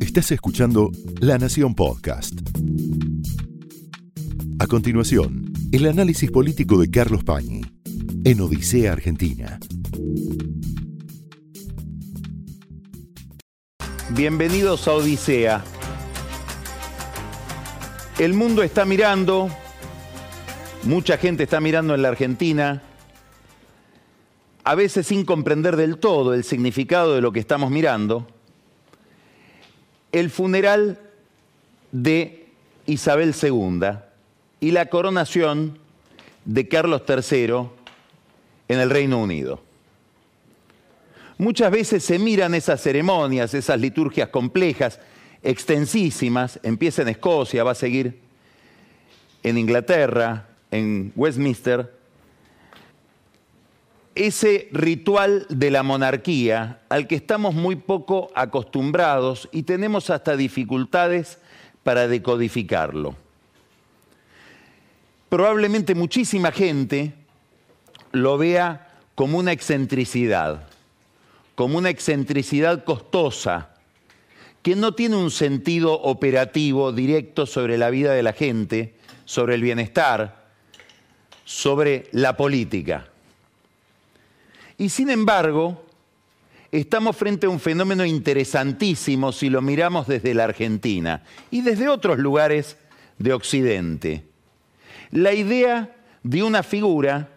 Estás 0.00 0.32
escuchando 0.32 0.90
La 1.20 1.38
Nación 1.38 1.74
Podcast. 1.74 2.34
A 4.58 4.66
continuación, 4.66 5.52
el 5.72 5.86
análisis 5.86 6.30
político 6.30 6.80
de 6.80 6.90
Carlos 6.90 7.22
Pañi 7.22 7.62
en 8.24 8.40
Odisea 8.40 8.92
Argentina. 8.92 9.58
Bienvenidos 14.10 14.88
a 14.88 14.94
Odisea. 14.94 15.64
El 18.18 18.34
mundo 18.34 18.62
está 18.62 18.84
mirando, 18.84 19.48
mucha 20.82 21.16
gente 21.16 21.44
está 21.44 21.60
mirando 21.60 21.94
en 21.94 22.02
la 22.02 22.08
Argentina, 22.08 22.82
a 24.64 24.74
veces 24.74 25.06
sin 25.06 25.24
comprender 25.24 25.76
del 25.76 25.98
todo 25.98 26.34
el 26.34 26.44
significado 26.44 27.14
de 27.14 27.20
lo 27.20 27.32
que 27.32 27.40
estamos 27.40 27.70
mirando, 27.70 28.26
el 30.12 30.30
funeral 30.30 30.98
de 31.92 32.46
Isabel 32.86 33.34
II 33.40 33.98
y 34.60 34.70
la 34.72 34.86
coronación 34.86 35.78
de 36.44 36.68
Carlos 36.68 37.02
III 37.08 37.68
en 38.68 38.78
el 38.78 38.90
Reino 38.90 39.20
Unido. 39.20 39.60
Muchas 41.38 41.70
veces 41.70 42.04
se 42.04 42.18
miran 42.18 42.54
esas 42.54 42.82
ceremonias, 42.82 43.54
esas 43.54 43.80
liturgias 43.80 44.28
complejas, 44.28 45.00
extensísimas, 45.42 46.60
empieza 46.62 47.02
en 47.02 47.08
Escocia, 47.08 47.64
va 47.64 47.70
a 47.70 47.74
seguir 47.74 48.20
en 49.42 49.56
Inglaterra, 49.56 50.48
en 50.70 51.12
Westminster, 51.16 51.99
ese 54.26 54.68
ritual 54.70 55.46
de 55.48 55.70
la 55.70 55.82
monarquía 55.82 56.82
al 56.90 57.06
que 57.06 57.14
estamos 57.14 57.54
muy 57.54 57.76
poco 57.76 58.30
acostumbrados 58.34 59.48
y 59.50 59.62
tenemos 59.62 60.10
hasta 60.10 60.36
dificultades 60.36 61.38
para 61.82 62.06
decodificarlo. 62.06 63.16
Probablemente 65.30 65.94
muchísima 65.94 66.52
gente 66.52 67.14
lo 68.12 68.36
vea 68.36 68.88
como 69.14 69.38
una 69.38 69.52
excentricidad, 69.52 70.68
como 71.54 71.78
una 71.78 71.88
excentricidad 71.88 72.84
costosa, 72.84 73.70
que 74.62 74.76
no 74.76 74.92
tiene 74.92 75.16
un 75.16 75.30
sentido 75.30 75.94
operativo 75.94 76.92
directo 76.92 77.46
sobre 77.46 77.78
la 77.78 77.88
vida 77.88 78.12
de 78.12 78.22
la 78.22 78.34
gente, 78.34 78.96
sobre 79.24 79.54
el 79.54 79.62
bienestar, 79.62 80.44
sobre 81.46 82.08
la 82.12 82.36
política. 82.36 83.09
Y 84.80 84.88
sin 84.88 85.10
embargo, 85.10 85.84
estamos 86.72 87.14
frente 87.14 87.44
a 87.44 87.50
un 87.50 87.60
fenómeno 87.60 88.02
interesantísimo 88.02 89.30
si 89.30 89.50
lo 89.50 89.60
miramos 89.60 90.06
desde 90.06 90.32
la 90.32 90.44
Argentina 90.44 91.22
y 91.50 91.60
desde 91.60 91.86
otros 91.86 92.18
lugares 92.18 92.78
de 93.18 93.34
Occidente. 93.34 94.24
La 95.10 95.34
idea 95.34 95.94
de 96.22 96.42
una 96.42 96.62
figura, 96.62 97.28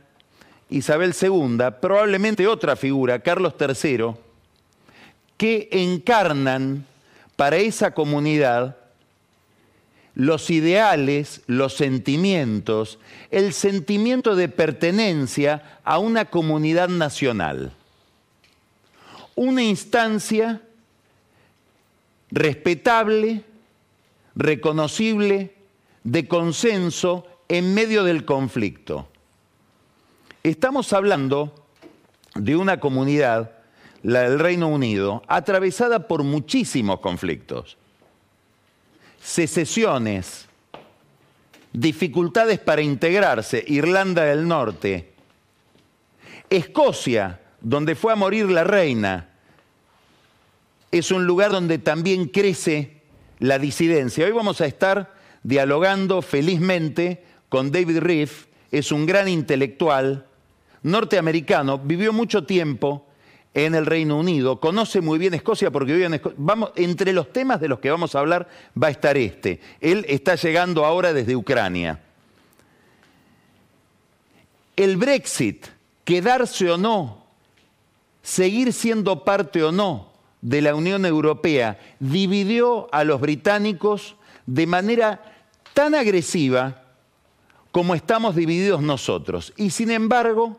Isabel 0.69 1.13
II, 1.21 1.57
probablemente 1.81 2.47
otra 2.47 2.77
figura, 2.77 3.19
Carlos 3.19 3.55
III, 3.59 4.13
que 5.35 5.67
encarnan 5.69 6.85
para 7.35 7.57
esa 7.57 7.93
comunidad 7.93 8.77
los 10.15 10.49
ideales, 10.49 11.41
los 11.47 11.73
sentimientos, 11.73 12.99
el 13.31 13.53
sentimiento 13.53 14.35
de 14.35 14.47
pertenencia 14.47 15.79
a 15.83 15.97
una 15.97 16.25
comunidad 16.25 16.89
nacional. 16.89 17.73
Una 19.35 19.63
instancia 19.63 20.61
respetable, 22.29 23.43
reconocible, 24.35 25.55
de 26.03 26.27
consenso 26.27 27.25
en 27.47 27.73
medio 27.73 28.03
del 28.03 28.25
conflicto. 28.25 29.07
Estamos 30.43 30.93
hablando 30.93 31.55
de 32.35 32.55
una 32.55 32.79
comunidad, 32.79 33.51
la 34.03 34.29
del 34.29 34.39
Reino 34.39 34.67
Unido, 34.67 35.23
atravesada 35.27 36.07
por 36.07 36.23
muchísimos 36.23 36.99
conflictos 36.99 37.77
secesiones, 39.23 40.47
dificultades 41.71 42.59
para 42.59 42.81
integrarse, 42.81 43.63
Irlanda 43.65 44.25
del 44.25 44.47
Norte, 44.47 45.13
Escocia, 46.49 47.39
donde 47.61 47.95
fue 47.95 48.11
a 48.11 48.17
morir 48.17 48.51
la 48.51 48.65
reina, 48.65 49.29
es 50.91 51.09
un 51.09 51.25
lugar 51.25 51.51
donde 51.51 51.79
también 51.79 52.27
crece 52.27 53.01
la 53.39 53.57
disidencia. 53.57 54.25
Hoy 54.25 54.31
vamos 54.33 54.61
a 54.61 54.67
estar 54.67 55.15
dialogando 55.41 56.21
felizmente 56.21 57.23
con 57.49 57.71
David 57.71 57.99
Riff, 57.99 58.45
es 58.71 58.91
un 58.91 59.05
gran 59.05 59.27
intelectual 59.27 60.27
norteamericano, 60.83 61.79
vivió 61.79 62.11
mucho 62.11 62.43
tiempo 62.43 63.07
en 63.53 63.75
el 63.75 63.85
Reino 63.85 64.17
Unido, 64.17 64.59
conoce 64.59 65.01
muy 65.01 65.19
bien 65.19 65.33
Escocia 65.33 65.69
porque 65.69 65.93
vive 65.93 66.05
en 66.05 66.15
Escocia. 66.15 66.37
Entre 66.75 67.13
los 67.13 67.31
temas 67.31 67.61
de 67.61 67.67
los 67.67 67.79
que 67.79 67.91
vamos 67.91 68.15
a 68.15 68.19
hablar 68.19 68.47
va 68.81 68.87
a 68.87 68.91
estar 68.91 69.15
este. 69.17 69.59
Él 69.79 70.05
está 70.07 70.35
llegando 70.35 70.85
ahora 70.85 71.13
desde 71.13 71.35
Ucrania. 71.35 71.99
El 74.75 74.97
Brexit, 74.97 75.67
quedarse 76.03 76.71
o 76.71 76.77
no, 76.77 77.25
seguir 78.23 78.73
siendo 78.73 79.23
parte 79.23 79.63
o 79.63 79.71
no 79.71 80.11
de 80.41 80.61
la 80.61 80.73
Unión 80.73 81.05
Europea, 81.05 81.79
dividió 81.99 82.89
a 82.91 83.03
los 83.03 83.21
británicos 83.21 84.15
de 84.47 84.65
manera 84.65 85.21
tan 85.73 85.93
agresiva 85.93 86.83
como 87.71 87.93
estamos 87.93 88.35
divididos 88.35 88.81
nosotros. 88.81 89.53
Y 89.57 89.69
sin 89.69 89.91
embargo, 89.91 90.57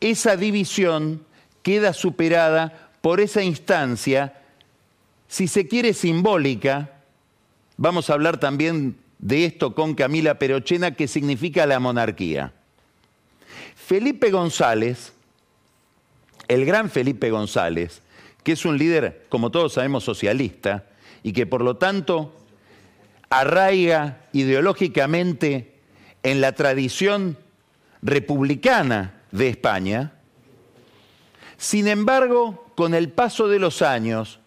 esa 0.00 0.36
división 0.36 1.24
queda 1.64 1.92
superada 1.94 2.90
por 3.00 3.20
esa 3.20 3.42
instancia, 3.42 4.40
si 5.26 5.48
se 5.48 5.66
quiere 5.66 5.94
simbólica, 5.94 6.92
vamos 7.76 8.08
a 8.08 8.12
hablar 8.12 8.38
también 8.38 8.96
de 9.18 9.46
esto 9.46 9.74
con 9.74 9.94
Camila 9.94 10.38
Perochena, 10.38 10.94
que 10.94 11.08
significa 11.08 11.66
la 11.66 11.80
monarquía. 11.80 12.52
Felipe 13.74 14.30
González, 14.30 15.12
el 16.46 16.64
gran 16.64 16.90
Felipe 16.90 17.30
González, 17.30 18.02
que 18.42 18.52
es 18.52 18.64
un 18.64 18.76
líder, 18.76 19.24
como 19.30 19.50
todos 19.50 19.72
sabemos, 19.72 20.04
socialista, 20.04 20.84
y 21.22 21.32
que 21.32 21.46
por 21.46 21.62
lo 21.62 21.78
tanto 21.78 22.36
arraiga 23.30 24.20
ideológicamente 24.32 25.72
en 26.22 26.42
la 26.42 26.52
tradición 26.52 27.38
republicana 28.02 29.22
de 29.32 29.48
España, 29.48 30.12
sin 31.64 31.88
embargo, 31.88 32.66
con 32.74 32.92
el 32.92 33.08
paso 33.08 33.48
de 33.48 33.58
los 33.58 33.80
años, 33.80 34.38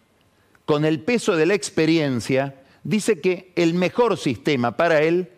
con 0.64 0.84
el 0.84 1.00
peso 1.00 1.34
de 1.34 1.46
la 1.46 1.54
experiencia, 1.54 2.62
dice 2.84 3.20
que 3.20 3.50
el 3.56 3.74
mejor 3.74 4.18
sistema 4.18 4.76
para 4.76 5.02
él 5.02 5.28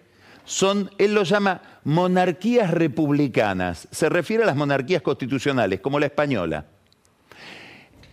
son, 0.45 0.91
él 0.99 1.15
lo 1.15 1.23
llama 1.23 1.63
monarquías 1.85 2.71
republicanas. 2.71 3.89
Se 3.93 4.11
refiere 4.11 4.43
a 4.43 4.47
las 4.47 4.57
monarquías 4.57 5.01
constitucionales, 5.01 5.81
como 5.81 5.99
la 5.99 6.05
española. 6.05 6.67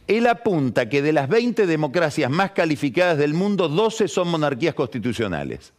Él 0.08 0.28
apunta 0.28 0.88
que 0.88 1.02
de 1.02 1.12
las 1.12 1.28
20 1.28 1.68
democracias 1.68 2.32
más 2.32 2.52
calificadas 2.52 3.18
del 3.18 3.34
mundo, 3.34 3.68
12 3.68 4.08
son 4.08 4.30
monarquías 4.30 4.76
constitucionales. 4.76 5.74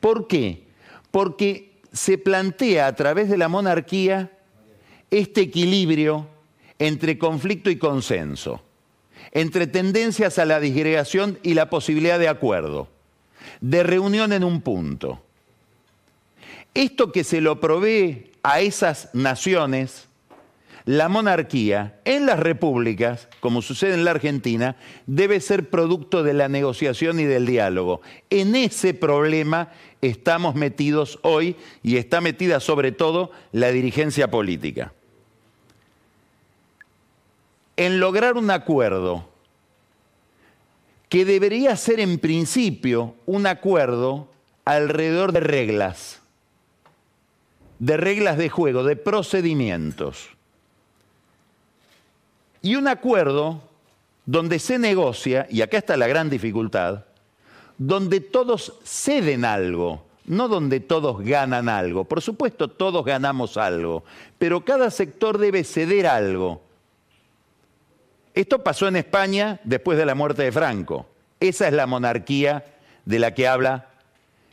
¿Por 0.00 0.26
qué? 0.26 0.66
Porque 1.12 1.82
se 1.92 2.18
plantea 2.18 2.88
a 2.88 2.96
través 2.96 3.30
de 3.30 3.38
la 3.38 3.46
monarquía 3.46 4.32
este 5.12 5.42
equilibrio 5.42 6.26
entre 6.78 7.18
conflicto 7.18 7.70
y 7.70 7.76
consenso, 7.76 8.62
entre 9.32 9.66
tendencias 9.66 10.38
a 10.38 10.44
la 10.44 10.60
disgregación 10.60 11.38
y 11.42 11.54
la 11.54 11.70
posibilidad 11.70 12.18
de 12.18 12.28
acuerdo, 12.28 12.88
de 13.60 13.82
reunión 13.82 14.32
en 14.32 14.44
un 14.44 14.60
punto. 14.62 15.22
Esto 16.74 17.12
que 17.12 17.24
se 17.24 17.40
lo 17.40 17.60
provee 17.60 18.30
a 18.42 18.60
esas 18.60 19.10
naciones, 19.12 20.08
la 20.84 21.08
monarquía 21.08 22.00
en 22.04 22.24
las 22.24 22.38
repúblicas, 22.38 23.28
como 23.40 23.60
sucede 23.60 23.94
en 23.94 24.04
la 24.04 24.12
Argentina, 24.12 24.76
debe 25.06 25.40
ser 25.40 25.68
producto 25.68 26.22
de 26.22 26.32
la 26.32 26.48
negociación 26.48 27.20
y 27.20 27.24
del 27.24 27.44
diálogo. 27.44 28.00
En 28.30 28.54
ese 28.54 28.94
problema 28.94 29.70
estamos 30.00 30.54
metidos 30.54 31.18
hoy 31.22 31.56
y 31.82 31.96
está 31.96 32.20
metida 32.20 32.60
sobre 32.60 32.92
todo 32.92 33.32
la 33.52 33.70
dirigencia 33.70 34.30
política 34.30 34.94
en 37.78 38.00
lograr 38.00 38.36
un 38.36 38.50
acuerdo 38.50 39.24
que 41.08 41.24
debería 41.24 41.76
ser 41.76 42.00
en 42.00 42.18
principio 42.18 43.14
un 43.24 43.46
acuerdo 43.46 44.28
alrededor 44.64 45.30
de 45.30 45.40
reglas, 45.40 46.20
de 47.78 47.96
reglas 47.96 48.36
de 48.36 48.48
juego, 48.48 48.82
de 48.82 48.96
procedimientos. 48.96 50.28
Y 52.62 52.74
un 52.74 52.88
acuerdo 52.88 53.62
donde 54.26 54.58
se 54.58 54.80
negocia, 54.80 55.46
y 55.48 55.62
acá 55.62 55.78
está 55.78 55.96
la 55.96 56.08
gran 56.08 56.28
dificultad, 56.28 57.04
donde 57.78 58.18
todos 58.18 58.72
ceden 58.82 59.44
algo, 59.44 60.04
no 60.24 60.48
donde 60.48 60.80
todos 60.80 61.20
ganan 61.20 61.68
algo. 61.68 62.04
Por 62.04 62.22
supuesto, 62.22 62.66
todos 62.66 63.04
ganamos 63.04 63.56
algo, 63.56 64.02
pero 64.36 64.64
cada 64.64 64.90
sector 64.90 65.38
debe 65.38 65.62
ceder 65.62 66.08
algo. 66.08 66.67
Esto 68.38 68.62
pasó 68.62 68.86
en 68.86 68.94
España 68.94 69.58
después 69.64 69.98
de 69.98 70.06
la 70.06 70.14
muerte 70.14 70.44
de 70.44 70.52
Franco. 70.52 71.08
Esa 71.40 71.66
es 71.66 71.74
la 71.74 71.88
monarquía 71.88 72.64
de 73.04 73.18
la 73.18 73.34
que 73.34 73.48
habla 73.48 73.88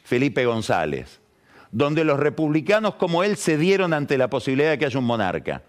Felipe 0.03 0.43
González, 0.43 1.19
donde 1.71 2.03
los 2.03 2.19
republicanos 2.19 2.95
como 2.95 3.23
él 3.23 3.37
cedieron 3.37 3.93
ante 3.93 4.17
la 4.17 4.27
posibilidad 4.27 4.71
de 4.71 4.79
que 4.79 4.87
haya 4.87 4.97
un 4.97 5.05
monarca 5.05 5.61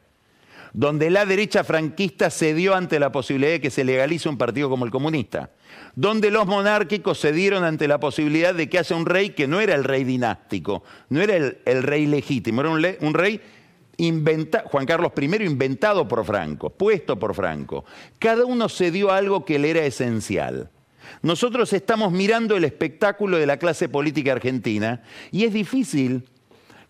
donde 0.77 1.09
la 1.09 1.25
derecha 1.25 1.65
franquista 1.65 2.29
cedió 2.29 2.75
ante 2.75 3.01
la 3.01 3.11
posibilidad 3.11 3.53
de 3.53 3.61
que 3.63 3.71
se 3.71 3.83
legalice 3.83 4.29
un 4.29 4.37
partido 4.37 4.69
como 4.69 4.85
el 4.85 4.91
comunista, 4.91 5.49
donde 5.95 6.31
los 6.31 6.47
monárquicos 6.47 7.19
cedieron 7.19 7.65
ante 7.65 7.89
la 7.89 7.99
posibilidad 7.99 8.55
de 8.55 8.69
que 8.69 8.79
haya 8.79 8.95
un 8.95 9.07
rey 9.07 9.31
que 9.31 9.49
no 9.49 9.59
era 9.61 9.75
el 9.75 9.85
rey 9.85 10.05
dinástico, 10.05 10.85
no 11.09 11.23
era 11.23 11.35
el, 11.35 11.83
rey 11.83 12.05
legítimo, 12.05 12.61
era 12.61 12.97
un, 13.01 13.15
rey 13.15 13.41
Juan 13.99 14.87
Carlos 14.87 15.13
I 15.19 15.25
inventado 15.45 16.07
por 16.07 16.25
Franco, 16.25 16.71
puesto 16.71 17.19
por 17.19 17.35
Franco. 17.35 17.85
Cada 18.19 18.45
uno 18.45 18.69
cedió 18.69 19.11
algo 19.11 19.45
que 19.45 19.59
le 19.59 19.71
era 19.71 19.85
esencial. 19.85 20.71
Nosotros 21.23 21.73
estamos 21.73 22.13
mirando 22.13 22.57
el 22.57 22.65
espectáculo 22.65 23.39
de 23.39 23.47
la 23.47 23.59
clase 23.59 23.89
política 23.89 24.33
argentina 24.33 25.03
y 25.31 25.45
es 25.45 25.53
difícil 25.53 26.29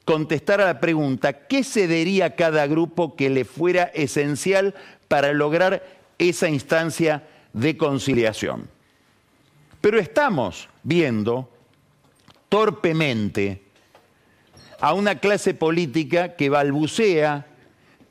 contestar 0.05 0.61
a 0.61 0.67
la 0.67 0.81
pregunta, 0.81 1.47
¿qué 1.47 1.65
cedería 1.65 2.37
cada 2.37 2.67
grupo 2.67 3.17
que 3.17 3.29
le 3.29 3.45
fuera 3.45 3.85
esencial 3.95 4.75
para 5.09 5.33
lograr 5.33 5.85
esa 6.19 6.49
instancia 6.49 7.27
de 7.53 7.77
conciliación? 7.77 8.69
Pero 9.81 9.99
estamos 9.99 10.69
viendo 10.83 11.51
torpemente 12.49 13.66
a 14.81 14.95
una 14.95 15.19
clase 15.19 15.55
política 15.55 16.37
que 16.37 16.49
balbucea, 16.49 17.47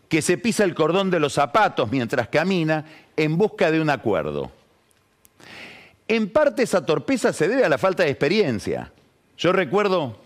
que 0.10 0.22
se 0.22 0.38
pisa 0.38 0.64
el 0.64 0.76
cordón 0.76 1.10
de 1.10 1.20
los 1.20 1.34
zapatos 1.34 1.92
mientras 1.92 2.28
camina 2.28 2.86
en 3.18 3.38
busca 3.38 3.72
de 3.72 3.82
un 3.82 3.90
acuerdo. 3.90 4.52
En 6.08 6.30
parte 6.30 6.64
esa 6.64 6.86
torpeza 6.86 7.34
se 7.34 7.48
debe 7.48 7.66
a 7.66 7.70
la 7.70 7.78
falta 7.78 8.04
de 8.04 8.12
experiencia. 8.12 8.92
Yo 9.38 9.52
recuerdo 9.52 10.18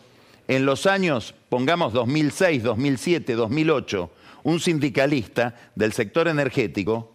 en 0.48 0.66
los 0.66 0.86
años, 0.86 1.34
pongamos 1.48 1.94
2006, 1.94 2.64
2007, 2.64 3.34
2008, 3.36 4.10
un 4.44 4.60
sindicalista 4.60 5.56
del 5.76 5.94
sector 5.94 6.28
energético, 6.28 7.14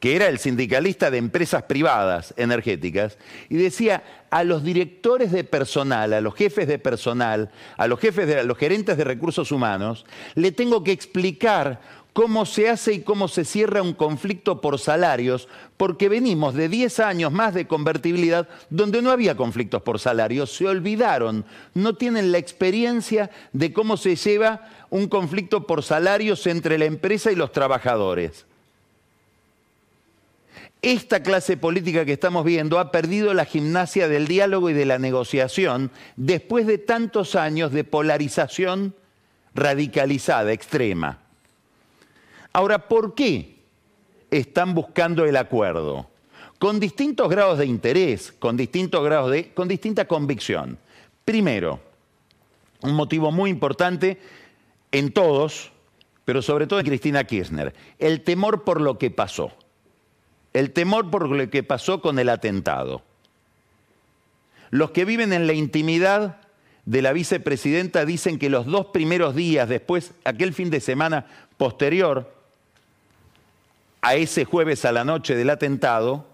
que 0.00 0.14
era 0.14 0.28
el 0.28 0.38
sindicalista 0.38 1.10
de 1.10 1.18
empresas 1.18 1.64
privadas 1.64 2.32
energéticas, 2.36 3.18
y 3.48 3.56
decía 3.56 4.02
a 4.30 4.44
los 4.44 4.62
directores 4.62 5.32
de 5.32 5.44
personal, 5.44 6.12
a 6.12 6.20
los 6.20 6.34
jefes 6.34 6.68
de 6.68 6.78
personal, 6.78 7.50
a 7.76 7.86
los 7.86 7.98
jefes 7.98 8.26
de 8.26 8.38
a 8.38 8.44
los 8.44 8.58
gerentes 8.58 8.96
de 8.96 9.04
recursos 9.04 9.50
humanos, 9.50 10.06
le 10.34 10.52
tengo 10.52 10.84
que 10.84 10.92
explicar 10.92 11.80
cómo 12.12 12.46
se 12.46 12.68
hace 12.68 12.94
y 12.94 13.02
cómo 13.02 13.28
se 13.28 13.44
cierra 13.44 13.80
un 13.80 13.92
conflicto 13.92 14.60
por 14.60 14.78
salarios, 14.78 15.48
porque 15.76 16.08
venimos 16.08 16.54
de 16.54 16.68
10 16.68 16.98
años 17.00 17.32
más 17.32 17.54
de 17.54 17.68
convertibilidad 17.68 18.48
donde 18.70 19.02
no 19.02 19.12
había 19.12 19.36
conflictos 19.36 19.82
por 19.82 20.00
salarios, 20.00 20.52
se 20.52 20.66
olvidaron, 20.66 21.44
no 21.74 21.94
tienen 21.94 22.32
la 22.32 22.38
experiencia 22.38 23.30
de 23.52 23.72
cómo 23.72 23.96
se 23.96 24.16
lleva 24.16 24.68
un 24.90 25.06
conflicto 25.08 25.66
por 25.66 25.84
salarios 25.84 26.46
entre 26.46 26.76
la 26.78 26.86
empresa 26.86 27.30
y 27.30 27.36
los 27.36 27.52
trabajadores. 27.52 28.46
Esta 30.80 31.24
clase 31.24 31.56
política 31.56 32.04
que 32.04 32.12
estamos 32.12 32.44
viendo 32.44 32.78
ha 32.78 32.92
perdido 32.92 33.34
la 33.34 33.44
gimnasia 33.44 34.06
del 34.06 34.28
diálogo 34.28 34.70
y 34.70 34.74
de 34.74 34.86
la 34.86 34.98
negociación 34.98 35.90
después 36.16 36.68
de 36.68 36.78
tantos 36.78 37.34
años 37.34 37.72
de 37.72 37.82
polarización 37.82 38.94
radicalizada, 39.54 40.52
extrema. 40.52 41.18
Ahora, 42.52 42.86
¿por 42.86 43.16
qué 43.16 43.56
están 44.30 44.74
buscando 44.74 45.24
el 45.24 45.36
acuerdo? 45.36 46.08
Con 46.60 46.78
distintos 46.78 47.28
grados 47.28 47.58
de 47.58 47.66
interés, 47.66 48.32
con 48.38 48.56
distintos 48.56 49.04
grados 49.04 49.32
de, 49.32 49.52
con 49.52 49.66
distinta 49.66 50.06
convicción. 50.06 50.78
Primero, 51.24 51.80
un 52.82 52.94
motivo 52.94 53.32
muy 53.32 53.50
importante 53.50 54.18
en 54.92 55.12
todos, 55.12 55.72
pero 56.24 56.40
sobre 56.40 56.68
todo 56.68 56.78
en 56.78 56.86
Cristina 56.86 57.24
Kirchner, 57.24 57.74
el 57.98 58.22
temor 58.22 58.62
por 58.62 58.80
lo 58.80 58.96
que 58.96 59.10
pasó. 59.10 59.52
El 60.58 60.72
temor 60.72 61.08
por 61.08 61.28
lo 61.28 61.50
que 61.50 61.62
pasó 61.62 62.00
con 62.00 62.18
el 62.18 62.28
atentado. 62.28 63.02
Los 64.70 64.90
que 64.90 65.04
viven 65.04 65.32
en 65.32 65.46
la 65.46 65.52
intimidad 65.52 66.38
de 66.84 67.00
la 67.00 67.12
vicepresidenta 67.12 68.04
dicen 68.04 68.40
que 68.40 68.50
los 68.50 68.66
dos 68.66 68.86
primeros 68.86 69.36
días 69.36 69.68
después, 69.68 70.14
aquel 70.24 70.52
fin 70.52 70.68
de 70.68 70.80
semana 70.80 71.26
posterior, 71.58 72.34
a 74.02 74.16
ese 74.16 74.44
jueves 74.44 74.84
a 74.84 74.90
la 74.90 75.04
noche 75.04 75.36
del 75.36 75.50
atentado, 75.50 76.26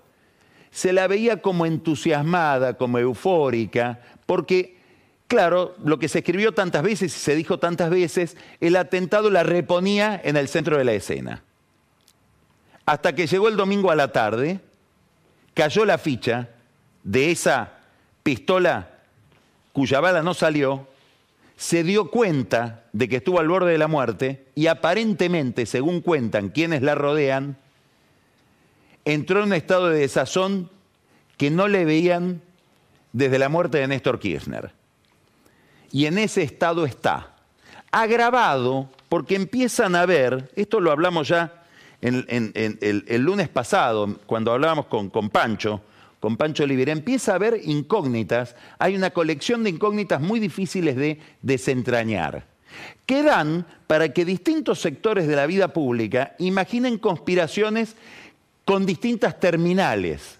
se 0.70 0.94
la 0.94 1.06
veía 1.06 1.42
como 1.42 1.66
entusiasmada, 1.66 2.78
como 2.78 2.98
eufórica, 2.98 4.00
porque, 4.24 4.78
claro, 5.28 5.74
lo 5.84 5.98
que 5.98 6.08
se 6.08 6.20
escribió 6.20 6.52
tantas 6.52 6.82
veces 6.82 7.14
y 7.14 7.18
se 7.18 7.36
dijo 7.36 7.58
tantas 7.58 7.90
veces, 7.90 8.38
el 8.62 8.76
atentado 8.76 9.28
la 9.28 9.42
reponía 9.42 10.18
en 10.24 10.38
el 10.38 10.48
centro 10.48 10.78
de 10.78 10.84
la 10.84 10.94
escena. 10.94 11.42
Hasta 12.86 13.14
que 13.14 13.26
llegó 13.26 13.48
el 13.48 13.56
domingo 13.56 13.90
a 13.90 13.96
la 13.96 14.12
tarde, 14.12 14.60
cayó 15.54 15.84
la 15.84 15.98
ficha 15.98 16.50
de 17.02 17.30
esa 17.30 17.72
pistola 18.22 18.90
cuya 19.72 20.00
bala 20.00 20.22
no 20.22 20.34
salió, 20.34 20.86
se 21.56 21.82
dio 21.82 22.10
cuenta 22.10 22.84
de 22.92 23.08
que 23.08 23.16
estuvo 23.16 23.40
al 23.40 23.48
borde 23.48 23.72
de 23.72 23.78
la 23.78 23.88
muerte 23.88 24.46
y 24.54 24.66
aparentemente, 24.66 25.66
según 25.66 26.00
cuentan 26.00 26.48
quienes 26.48 26.82
la 26.82 26.94
rodean, 26.94 27.56
entró 29.04 29.40
en 29.40 29.46
un 29.46 29.52
estado 29.52 29.88
de 29.88 30.00
desazón 30.00 30.70
que 31.36 31.50
no 31.50 31.68
le 31.68 31.84
veían 31.84 32.40
desde 33.12 33.38
la 33.38 33.48
muerte 33.48 33.78
de 33.78 33.88
Néstor 33.88 34.18
Kirchner. 34.18 34.72
Y 35.90 36.06
en 36.06 36.18
ese 36.18 36.42
estado 36.42 36.86
está, 36.86 37.34
agravado 37.90 38.90
porque 39.08 39.36
empiezan 39.36 39.94
a 39.94 40.06
ver, 40.06 40.50
esto 40.56 40.80
lo 40.80 40.90
hablamos 40.90 41.28
ya 41.28 41.63
el, 42.04 43.22
lunes 43.22 43.48
pasado, 43.48 44.18
cuando 44.26 44.52
hablábamos 44.52 44.86
con, 44.86 45.08
con 45.08 45.30
Pancho, 45.30 45.80
con 46.20 46.36
Pancho 46.36 46.64
Olivera, 46.64 46.92
empieza 46.92 47.32
a 47.32 47.36
haber 47.36 47.60
incógnitas, 47.64 48.56
hay 48.78 48.94
una 48.94 49.10
colección 49.10 49.64
de 49.64 49.70
incógnitas 49.70 50.20
muy 50.20 50.38
difíciles 50.38 50.96
de 50.96 51.18
desentrañar, 51.40 52.46
que 53.06 53.22
dan 53.22 53.66
para 53.86 54.12
que 54.12 54.24
distintos 54.24 54.80
sectores 54.80 55.26
de 55.26 55.36
la 55.36 55.46
vida 55.46 55.68
pública 55.68 56.34
imaginen 56.38 56.98
conspiraciones 56.98 57.96
con 58.64 58.84
distintas 58.84 59.40
terminales, 59.40 60.38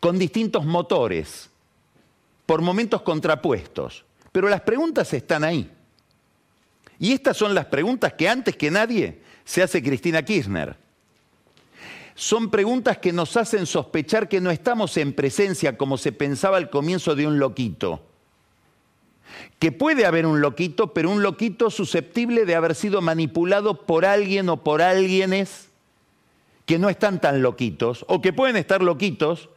con 0.00 0.18
distintos 0.18 0.64
motores, 0.64 1.50
por 2.44 2.62
momentos 2.62 3.02
contrapuestos. 3.02 4.04
Pero 4.32 4.48
las 4.48 4.60
preguntas 4.60 5.12
están 5.12 5.44
ahí. 5.44 5.70
Y 6.98 7.12
estas 7.12 7.36
son 7.36 7.54
las 7.54 7.66
preguntas 7.66 8.14
que 8.14 8.28
antes 8.28 8.56
que 8.56 8.70
nadie 8.70 9.25
se 9.46 9.62
hace 9.62 9.82
Cristina 9.82 10.22
Kirchner. 10.22 10.76
Son 12.16 12.50
preguntas 12.50 12.98
que 12.98 13.12
nos 13.12 13.36
hacen 13.36 13.64
sospechar 13.64 14.28
que 14.28 14.40
no 14.40 14.50
estamos 14.50 14.96
en 14.96 15.12
presencia, 15.12 15.78
como 15.78 15.96
se 15.96 16.12
pensaba 16.12 16.56
al 16.56 16.68
comienzo, 16.68 17.14
de 17.14 17.26
un 17.26 17.38
loquito. 17.38 18.02
Que 19.58 19.70
puede 19.70 20.04
haber 20.04 20.26
un 20.26 20.40
loquito, 20.40 20.92
pero 20.92 21.10
un 21.10 21.22
loquito 21.22 21.70
susceptible 21.70 22.44
de 22.44 22.54
haber 22.56 22.74
sido 22.74 23.00
manipulado 23.00 23.86
por 23.86 24.04
alguien 24.04 24.48
o 24.48 24.64
por 24.64 24.82
alguienes 24.82 25.68
que 26.64 26.78
no 26.78 26.88
están 26.88 27.20
tan 27.20 27.40
loquitos, 27.42 28.04
o 28.08 28.20
que 28.20 28.32
pueden 28.32 28.56
estar 28.56 28.82
loquitos, 28.82 29.48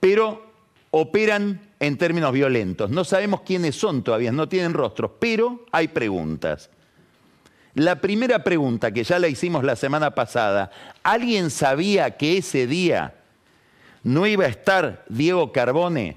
pero 0.00 0.50
operan 0.90 1.60
en 1.78 1.96
términos 1.96 2.32
violentos. 2.32 2.90
No 2.90 3.04
sabemos 3.04 3.42
quiénes 3.42 3.76
son 3.76 4.02
todavía, 4.02 4.32
no 4.32 4.48
tienen 4.48 4.74
rostros, 4.74 5.12
pero 5.20 5.64
hay 5.70 5.88
preguntas. 5.88 6.70
La 7.74 8.00
primera 8.00 8.42
pregunta, 8.42 8.90
que 8.90 9.04
ya 9.04 9.18
la 9.18 9.28
hicimos 9.28 9.62
la 9.62 9.76
semana 9.76 10.14
pasada, 10.14 10.70
¿alguien 11.02 11.50
sabía 11.50 12.16
que 12.16 12.38
ese 12.38 12.66
día 12.66 13.14
no 14.02 14.26
iba 14.26 14.44
a 14.44 14.48
estar 14.48 15.04
Diego 15.08 15.52
Carbone 15.52 16.16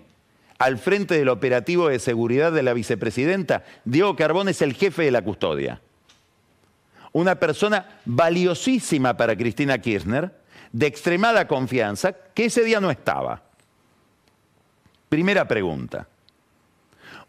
al 0.58 0.78
frente 0.78 1.16
del 1.16 1.30
operativo 1.30 1.90
de 1.90 2.00
seguridad 2.00 2.52
de 2.52 2.64
la 2.64 2.74
vicepresidenta? 2.74 3.64
Diego 3.86 4.16
Carbone 4.16 4.52
es 4.52 4.62
el 4.64 4.74
jefe 4.74 5.04
de 5.04 5.12
la 5.12 5.22
custodia. 5.22 5.80
Una 7.12 7.36
persona 7.36 8.00
valiosísima 8.06 9.16
para 9.16 9.36
Cristina 9.36 9.78
Kirchner, 9.78 10.32
de 10.72 10.88
extremada 10.88 11.48
confianza, 11.48 12.14
que 12.34 12.46
ese 12.46 12.64
día 12.64 12.80
no 12.80 12.90
estaba. 12.90 13.44
Primera 15.08 15.48
pregunta. 15.48 16.08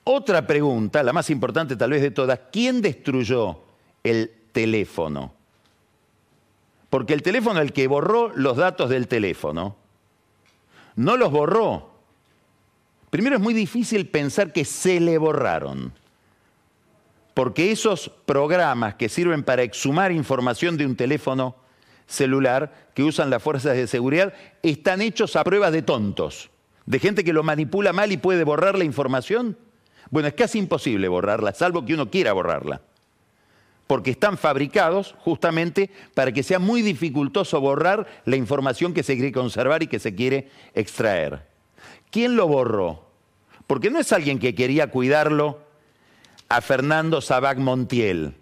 Otra 0.05 0.47
pregunta, 0.47 1.03
la 1.03 1.13
más 1.13 1.29
importante 1.29 1.77
tal 1.77 1.91
vez 1.91 2.01
de 2.01 2.11
todas, 2.11 2.41
¿quién 2.51 2.81
destruyó 2.81 3.65
el 4.05 4.31
teléfono. 4.53 5.35
Porque 6.91 7.15
el 7.15 7.23
teléfono, 7.23 7.61
el 7.61 7.73
que 7.73 7.89
borró 7.89 8.31
los 8.37 8.57
datos 8.57 8.89
del 8.89 9.09
teléfono, 9.09 9.77
no 10.95 11.17
los 11.17 11.33
borró. 11.33 11.91
Primero 13.11 13.37
es 13.37 13.43
muy 13.43 13.55
difícil 13.55 14.09
pensar 14.09 14.53
que 14.53 14.65
se 14.65 15.01
le 15.01 15.19
borraron. 15.19 15.93
Porque 17.33 17.73
esos 17.73 18.11
programas 18.27 18.95
que 18.95 19.09
sirven 19.09 19.43
para 19.43 19.63
exhumar 19.63 20.13
información 20.13 20.77
de 20.77 20.87
un 20.87 20.95
teléfono 20.95 21.57
celular 22.07 22.91
que 22.95 23.03
usan 23.03 23.31
las 23.31 23.43
fuerzas 23.43 23.75
de 23.75 23.89
seguridad 23.89 24.35
están 24.63 25.01
hechos 25.01 25.35
a 25.35 25.43
prueba 25.43 25.73
de 25.73 25.83
tontos, 25.83 26.51
de 26.87 27.01
gente 27.01 27.25
que 27.25 27.33
lo 27.33 27.43
manipula 27.43 27.93
mal 27.93 28.13
y 28.13 28.19
puede 28.19 28.45
borrar 28.45 28.79
la 28.79 28.85
información. 28.85 29.59
Bueno, 30.11 30.29
es 30.29 30.35
casi 30.35 30.59
imposible 30.59 31.09
borrarla, 31.09 31.55
salvo 31.55 31.85
que 31.85 31.95
uno 31.95 32.11
quiera 32.11 32.33
borrarla 32.33 32.83
porque 33.87 34.13
están 34.13 34.39
fabricados 34.39 35.15
justamente 35.19 35.91
para 36.15 36.33
que 36.33 36.43
sea 36.43 36.59
muy 36.59 36.83
dificultoso 36.83 37.61
borrar 37.61 38.07
la 38.25 38.37
información 38.37 38.95
que 38.95 39.03
se 39.03 39.15
quiere 39.15 39.33
conservar 39.33 39.83
y 39.83 39.89
que 39.89 39.99
se 39.99 40.15
quiere 40.15 40.49
extraer. 40.75 41.47
¿Quién 42.11 42.37
lo 42.37 42.49
borró? 42.49 43.05
Porque 43.67 43.91
no 43.91 43.99
es 43.99 44.13
alguien 44.13 44.39
que 44.39 44.55
quería 44.55 44.91
cuidarlo 44.91 45.61
a 46.49 46.61
Fernando 46.61 47.21
Sabac 47.21 47.59
Montiel, 47.59 48.35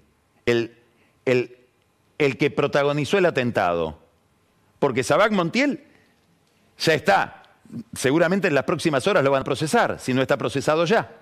el, 0.46 0.76
el 1.24 2.38
que 2.38 2.50
protagonizó 2.50 3.18
el 3.18 3.26
atentado. 3.26 3.98
Porque 4.78 5.04
Sabac 5.04 5.32
Montiel 5.32 5.84
ya 6.78 6.94
está, 6.94 7.42
seguramente 7.94 8.48
en 8.48 8.54
las 8.54 8.64
próximas 8.64 9.06
horas 9.06 9.24
lo 9.24 9.30
van 9.30 9.42
a 9.42 9.44
procesar, 9.44 9.98
si 9.98 10.12
no 10.12 10.22
está 10.22 10.36
procesado 10.36 10.84
ya 10.84 11.21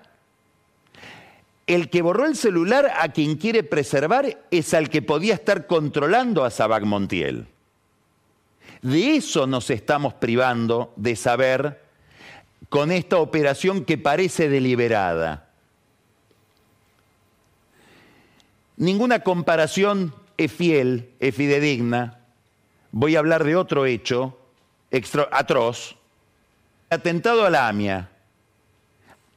el 1.73 1.89
que 1.89 2.01
borró 2.01 2.25
el 2.25 2.35
celular 2.35 2.91
a 2.99 3.09
quien 3.09 3.37
quiere 3.37 3.63
preservar 3.63 4.45
es 4.51 4.73
al 4.73 4.89
que 4.89 5.01
podía 5.01 5.33
estar 5.33 5.67
controlando 5.67 6.43
a 6.43 6.49
Sabac 6.49 6.83
Montiel. 6.83 7.47
De 8.81 9.15
eso 9.15 9.47
nos 9.47 9.69
estamos 9.69 10.13
privando 10.15 10.93
de 10.95 11.15
saber 11.15 11.81
con 12.69 12.91
esta 12.91 13.17
operación 13.17 13.85
que 13.85 13.97
parece 13.97 14.49
deliberada. 14.49 15.49
Ninguna 18.77 19.19
comparación 19.19 20.13
es 20.37 20.51
fiel, 20.51 21.11
es 21.19 21.35
fidedigna. 21.35 22.19
Voy 22.91 23.15
a 23.15 23.19
hablar 23.19 23.43
de 23.43 23.55
otro 23.55 23.85
hecho 23.85 24.37
atroz. 25.31 25.95
Atentado 26.89 27.45
a 27.45 27.49
la 27.49 27.67
AMIA. 27.67 28.09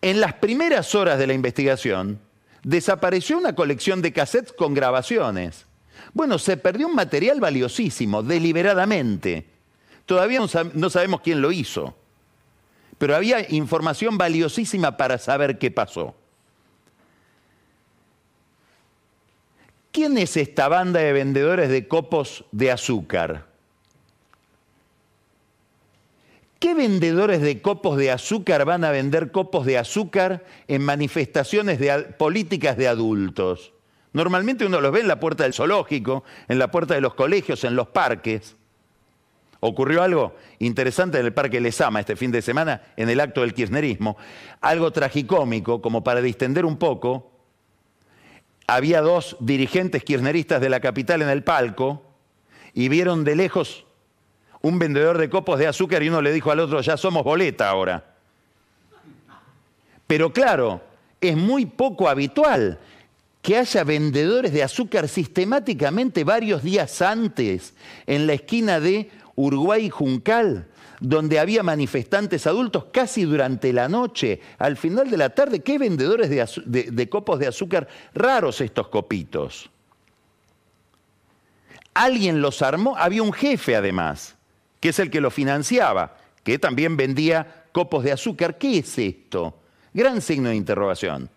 En 0.01 0.21
las 0.21 0.35
primeras 0.35 0.95
horas 0.95 1.19
de 1.19 1.27
la 1.27 1.35
investigación, 1.35 2.21
desapareció 2.65 3.39
una 3.39 3.55
colección 3.55 4.03
de 4.03 4.13
cassettes 4.13 4.53
con 4.53 4.75
grabaciones. 4.75 5.67
Bueno, 6.13 6.39
se 6.39 6.57
perdió 6.57 6.89
un 6.89 6.95
material 6.95 7.41
valiosísimo, 7.41 8.23
deliberadamente. 8.23 9.47
Todavía 10.07 10.41
no 10.75 10.91
sabemos 10.91 11.21
quién 11.21 11.41
lo 11.41 11.53
hizo, 11.53 11.97
pero 12.99 13.15
había 13.15 13.51
información 13.53 14.19
valiosísima 14.19 14.97
para 14.97 15.19
saber 15.19 15.59
qué 15.59 15.71
pasó. 15.71 16.15
¿Quién 19.93 20.19
es 20.19 20.37
esta 20.37 20.67
banda 20.69 21.01
de 21.01 21.13
vendedores 21.13 21.71
de 21.71 21.87
copos 21.87 22.45
de 22.51 22.73
azúcar? 22.73 23.54
¿Qué 26.65 26.73
vendedores 26.73 27.43
de 27.43 27.61
copos 27.61 27.99
de 27.99 28.11
azúcar 28.11 28.65
van 28.65 28.85
a 28.85 28.91
vender 28.91 29.31
copos 29.31 29.67
de 29.67 29.77
azúcar 29.77 30.47
en 30.67 30.83
manifestaciones 30.83 31.79
políticas 32.17 32.79
de 32.79 32.89
adultos? 32.89 33.75
Normalmente 34.15 34.65
uno 34.65 34.81
los 34.81 34.91
ve 34.91 35.01
en 35.01 35.09
la 35.09 35.21
puerta 35.21 35.43
del 35.43 35.53
zoológico, 35.53 36.25
en 36.49 36.59
la 36.59 36.71
puerta 36.71 36.95
de 36.95 37.03
los 37.03 37.13
colegios, 37.13 37.65
en 37.65 37.77
los 37.77 37.89
parques. 37.89 38.57
Ocurrió 39.61 40.03
algo 40.03 40.37
interesante 40.59 41.21
en 41.21 41.27
el 41.27 41.35
Parque 41.35 41.61
Lesama 41.61 42.01
este 42.01 42.17
fin 42.17 42.31
de 42.31 42.41
semana, 42.41 42.81
en 42.97 43.11
el 43.11 43.21
acto 43.21 43.43
del 43.43 43.53
kirchnerismo. 43.53 44.17
Algo 44.63 44.91
tragicómico, 44.91 45.83
como 45.83 46.03
para 46.03 46.23
distender 46.23 46.65
un 46.65 46.79
poco. 46.79 47.31
Había 48.67 49.03
dos 49.03 49.37
dirigentes 49.39 50.03
kirchneristas 50.03 50.63
de 50.63 50.71
la 50.71 50.81
capital 50.81 51.21
en 51.21 51.29
el 51.29 51.45
palco 51.45 52.01
y 52.73 52.89
vieron 52.89 53.23
de 53.23 53.37
lejos 53.37 53.85
un 54.65 54.79
vendedor 54.79 55.19
de 55.19 55.29
copos 55.29 55.59
de 55.59 55.67
azúcar 55.67 56.03
y 56.03 56.09
uno 56.09 56.23
le 56.23 56.33
dijo 56.33 56.51
al 56.51 56.59
otro, 56.59 56.81
ya 56.81 56.97
somos 56.97 57.23
boleta 57.23 57.69
ahora. 57.69 58.03
Pero 60.07 60.33
claro, 60.33 60.81
es 61.21 61.37
muy 61.37 61.67
poco 61.67 62.09
habitual 62.09 62.79
que 63.43 63.59
haya 63.59 63.85
vendedores 63.85 64.55
de 64.55 64.63
azúcar 64.63 65.07
sistemáticamente 65.07 66.25
varios 66.25 66.63
días 66.63 67.03
antes 67.03 67.75
en 68.07 68.27
la 68.27 68.33
esquina 68.33 68.81
de 68.81 69.11
Uruguay 69.35 69.91
Juncal, 69.91 70.67
donde 70.99 71.39
había 71.39 71.63
manifestantes 71.63 72.47
adultos 72.47 72.87
casi 72.91 73.25
durante 73.25 73.71
la 73.71 73.91
noche, 73.91 74.41
al 74.57 74.79
final 74.79 75.11
de 75.11 75.19
la 75.19 75.29
tarde. 75.29 75.61
¿Qué 75.61 75.77
vendedores 75.77 76.31
de, 76.31 76.85
de 76.91 77.09
copos 77.11 77.39
de 77.39 77.49
azúcar 77.49 77.87
raros 78.15 78.63
estos 78.63 78.89
copitos? 78.89 79.69
Alguien 81.93 82.41
los 82.41 82.63
armó, 82.63 82.97
había 82.97 83.23
un 83.23 83.35
jefe 83.35 83.77
además 83.77 84.37
que 84.85 84.91
es 84.91 84.99
el 84.99 85.11
que 85.11 85.23
lo 85.23 85.31
financiaba, 85.31 86.15
que 86.43 86.59
también 86.59 86.95
vendía 86.95 87.65
copos 87.73 88.05
de 88.05 88.13
azúcar. 88.13 88.59
¿Qué 88.59 88.81
es 88.81 88.99
esto? 88.99 89.59
Gran 89.95 90.21
signo 90.21 90.51
de 90.51 90.57
interrogación. 90.57 91.31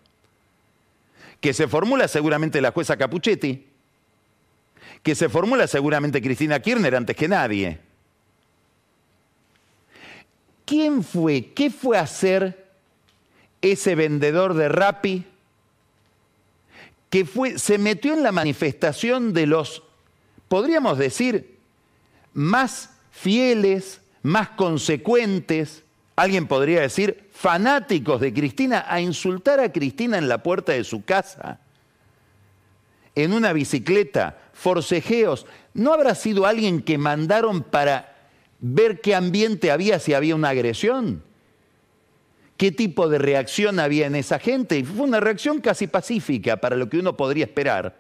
Que 1.40 1.54
se 1.54 1.70
formula 1.70 2.10
seguramente 2.10 2.60
la 2.60 2.72
jueza 2.72 2.98
Capuchetti, 2.98 3.66
que 5.02 5.16
se 5.16 5.30
formula 5.30 5.66
seguramente 5.66 6.22
Cristina 6.22 6.60
Kirchner 6.60 6.94
antes 6.94 7.16
que 7.16 7.30
nadie. 7.30 7.80
¿Quién 10.66 11.02
fue? 11.02 11.54
¿Qué 11.54 11.70
fue 11.70 11.98
a 11.98 12.02
hacer 12.02 12.68
ese 13.62 13.96
vendedor 13.96 14.56
de 14.56 14.68
Rappi 14.68 15.26
que 17.10 17.24
fue, 17.24 17.58
se 17.58 17.78
metió 17.78 18.14
en 18.14 18.24
la 18.24 18.34
manifestación 18.34 19.32
de 19.32 19.48
los, 19.48 19.84
podríamos 20.50 20.98
decir, 20.98 21.56
más 22.34 22.97
fieles, 23.18 24.02
más 24.22 24.50
consecuentes, 24.50 25.84
alguien 26.16 26.48
podría 26.48 26.82
decir 26.82 27.30
fanáticos 27.34 28.22
de 28.22 28.32
Cristina, 28.32 28.86
a 28.88 29.02
insultar 29.02 29.60
a 29.60 29.72
Cristina 29.72 30.20
en 30.20 30.30
la 30.30 30.44
puerta 30.44 30.74
de 30.74 30.84
su 30.84 31.04
casa, 31.04 31.60
en 33.16 33.34
una 33.34 33.54
bicicleta, 33.54 34.38
forcejeos. 34.54 35.48
¿No 35.74 35.94
habrá 35.94 36.14
sido 36.14 36.46
alguien 36.46 36.82
que 36.82 37.00
mandaron 37.00 37.64
para 37.64 38.16
ver 38.60 39.02
qué 39.02 39.16
ambiente 39.16 39.72
había 39.72 39.98
si 39.98 40.14
había 40.14 40.36
una 40.36 40.50
agresión? 40.50 41.24
¿Qué 42.56 42.72
tipo 42.72 43.10
de 43.10 43.18
reacción 43.18 43.80
había 43.80 44.06
en 44.06 44.16
esa 44.16 44.38
gente? 44.38 44.78
Y 44.78 44.84
fue 44.84 45.08
una 45.08 45.20
reacción 45.20 45.60
casi 45.60 45.88
pacífica 45.88 46.58
para 46.58 46.76
lo 46.76 46.88
que 46.88 47.00
uno 47.00 47.18
podría 47.18 47.46
esperar 47.46 48.00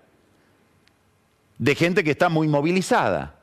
de 1.58 1.74
gente 1.74 2.04
que 2.04 2.12
está 2.12 2.30
muy 2.30 2.48
movilizada. 2.48 3.37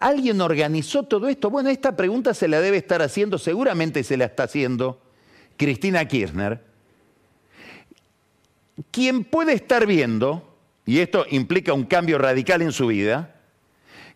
¿Alguien 0.00 0.40
organizó 0.40 1.02
todo 1.02 1.28
esto? 1.28 1.50
Bueno, 1.50 1.68
esta 1.68 1.94
pregunta 1.94 2.32
se 2.32 2.48
la 2.48 2.62
debe 2.62 2.78
estar 2.78 3.02
haciendo, 3.02 3.36
seguramente 3.36 4.02
se 4.02 4.16
la 4.16 4.24
está 4.24 4.44
haciendo 4.44 4.98
Cristina 5.58 6.06
Kirchner, 6.08 6.64
quien 8.90 9.24
puede 9.24 9.52
estar 9.52 9.86
viendo, 9.86 10.56
y 10.86 11.00
esto 11.00 11.26
implica 11.28 11.74
un 11.74 11.84
cambio 11.84 12.16
radical 12.16 12.62
en 12.62 12.72
su 12.72 12.86
vida, 12.86 13.36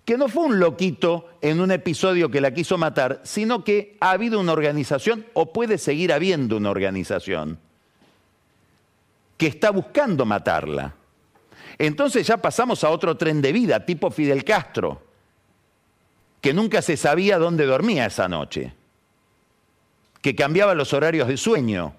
que 0.06 0.16
no 0.16 0.28
fue 0.28 0.44
un 0.44 0.58
loquito 0.58 1.28
en 1.42 1.60
un 1.60 1.70
episodio 1.70 2.30
que 2.30 2.40
la 2.40 2.54
quiso 2.54 2.78
matar, 2.78 3.20
sino 3.22 3.62
que 3.62 3.98
ha 4.00 4.12
habido 4.12 4.40
una 4.40 4.52
organización 4.52 5.26
o 5.34 5.52
puede 5.52 5.76
seguir 5.76 6.14
habiendo 6.14 6.56
una 6.56 6.70
organización 6.70 7.58
que 9.36 9.48
está 9.48 9.68
buscando 9.68 10.24
matarla. 10.24 10.94
Entonces 11.76 12.26
ya 12.26 12.38
pasamos 12.38 12.84
a 12.84 12.90
otro 12.90 13.18
tren 13.18 13.42
de 13.42 13.52
vida, 13.52 13.84
tipo 13.84 14.10
Fidel 14.10 14.44
Castro 14.44 15.03
que 16.44 16.52
nunca 16.52 16.82
se 16.82 16.98
sabía 16.98 17.38
dónde 17.38 17.64
dormía 17.64 18.04
esa 18.04 18.28
noche, 18.28 18.74
que 20.20 20.36
cambiaba 20.36 20.74
los 20.74 20.92
horarios 20.92 21.26
de 21.26 21.38
sueño. 21.38 21.94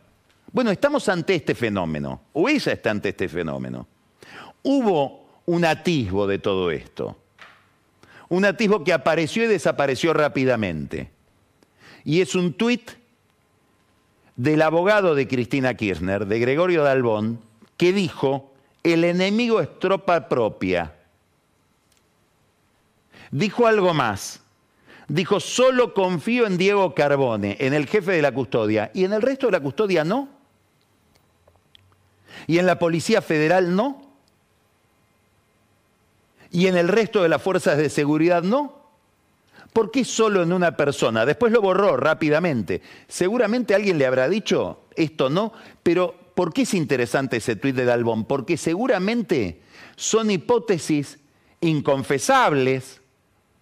Bueno, 0.52 0.70
estamos 0.70 1.10
ante 1.10 1.34
este 1.34 1.56
fenómeno, 1.56 2.22
o 2.32 2.48
ella 2.48 2.74
está 2.74 2.92
ante 2.92 3.10
este 3.10 3.28
fenómeno. 3.28 3.88
Hubo 4.62 5.26
un 5.48 5.66
atisbo 5.66 6.28
de 6.28 6.38
todo 6.38 6.70
esto, 6.70 7.18
un 8.30 8.46
atisbo 8.46 8.84
que 8.84 8.94
apareció 8.94 9.46
y 9.46 9.48
desapareció 9.48 10.14
rápidamente. 10.14 11.10
Y 12.04 12.22
es 12.22 12.36
un 12.36 12.54
tuit 12.54 12.92
del 14.36 14.62
abogado 14.62 15.16
de 15.16 15.28
Cristina 15.28 15.74
Kirchner, 15.74 16.28
de 16.28 16.38
Gregorio 16.38 16.84
Dalbón, 16.84 17.40
que 17.78 17.94
dijo, 17.94 18.54
el 18.84 19.06
enemigo 19.06 19.60
es 19.60 19.80
tropa 19.80 20.30
propia 20.30 20.95
dijo 23.36 23.68
algo 23.68 23.94
más. 23.94 24.40
Dijo, 25.08 25.40
solo 25.40 25.94
confío 25.94 26.48
en 26.48 26.58
Diego 26.58 26.96
Carbone, 26.96 27.58
en 27.60 27.74
el 27.74 27.86
jefe 27.86 28.14
de 28.14 28.22
la 28.22 28.32
custodia, 28.32 28.90
y 28.94 29.04
en 29.04 29.14
el 29.14 29.22
resto 29.22 29.46
de 29.46 29.52
la 29.52 29.60
custodia 29.60 30.04
no. 30.04 30.30
Y 32.48 32.58
en 32.58 32.66
la 32.66 32.80
Policía 32.80 33.22
Federal 33.22 33.76
no. 33.76 34.02
y 36.52 36.68
en 36.68 36.78
el 36.78 36.88
resto 36.88 37.22
de 37.22 37.30
las 37.30 37.42
fuerzas 37.42 37.78
de 37.78 37.90
seguridad 37.90 38.42
no? 38.42 38.86
¿Por 39.74 39.92
qué 39.92 40.06
solo 40.06 40.42
en 40.42 40.54
una 40.54 40.78
persona? 40.78 41.26
Después 41.26 41.52
lo 41.52 41.62
borró 41.62 41.98
rápidamente. 41.98 42.82
Seguramente 43.10 43.76
alguien 43.76 43.98
le 43.98 44.06
habrá 44.06 44.30
dicho, 44.30 44.86
esto 44.96 45.30
no, 45.30 45.52
pero 45.84 46.16
¿por 46.34 46.54
qué 46.54 46.62
es 46.62 46.74
interesante 46.74 47.38
ese 47.38 47.58
tuit 47.58 47.76
de 47.76 47.84
Dalbón? 47.84 48.24
Porque 48.24 48.56
seguramente 48.56 49.62
son 49.98 50.32
hipótesis 50.32 51.20
inconfesables, 51.60 53.02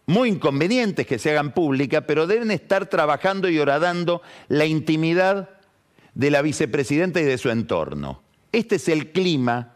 muy 0.06 0.30
inconvenientes 0.30 1.08
que 1.08 1.20
se 1.20 1.32
hagan 1.32 1.54
públicas, 1.54 2.04
pero 2.06 2.28
deben 2.28 2.52
estar 2.52 2.88
trabajando 2.88 3.50
y 3.50 3.60
horadando 3.60 4.22
la 4.48 4.66
intimidad 4.66 5.50
de 6.14 6.32
la 6.32 6.42
vicepresidenta 6.42 7.22
y 7.22 7.24
de 7.24 7.38
su 7.38 7.50
entorno. 7.50 8.22
Este 8.52 8.76
es 8.76 8.88
el 8.88 9.12
clima 9.12 9.74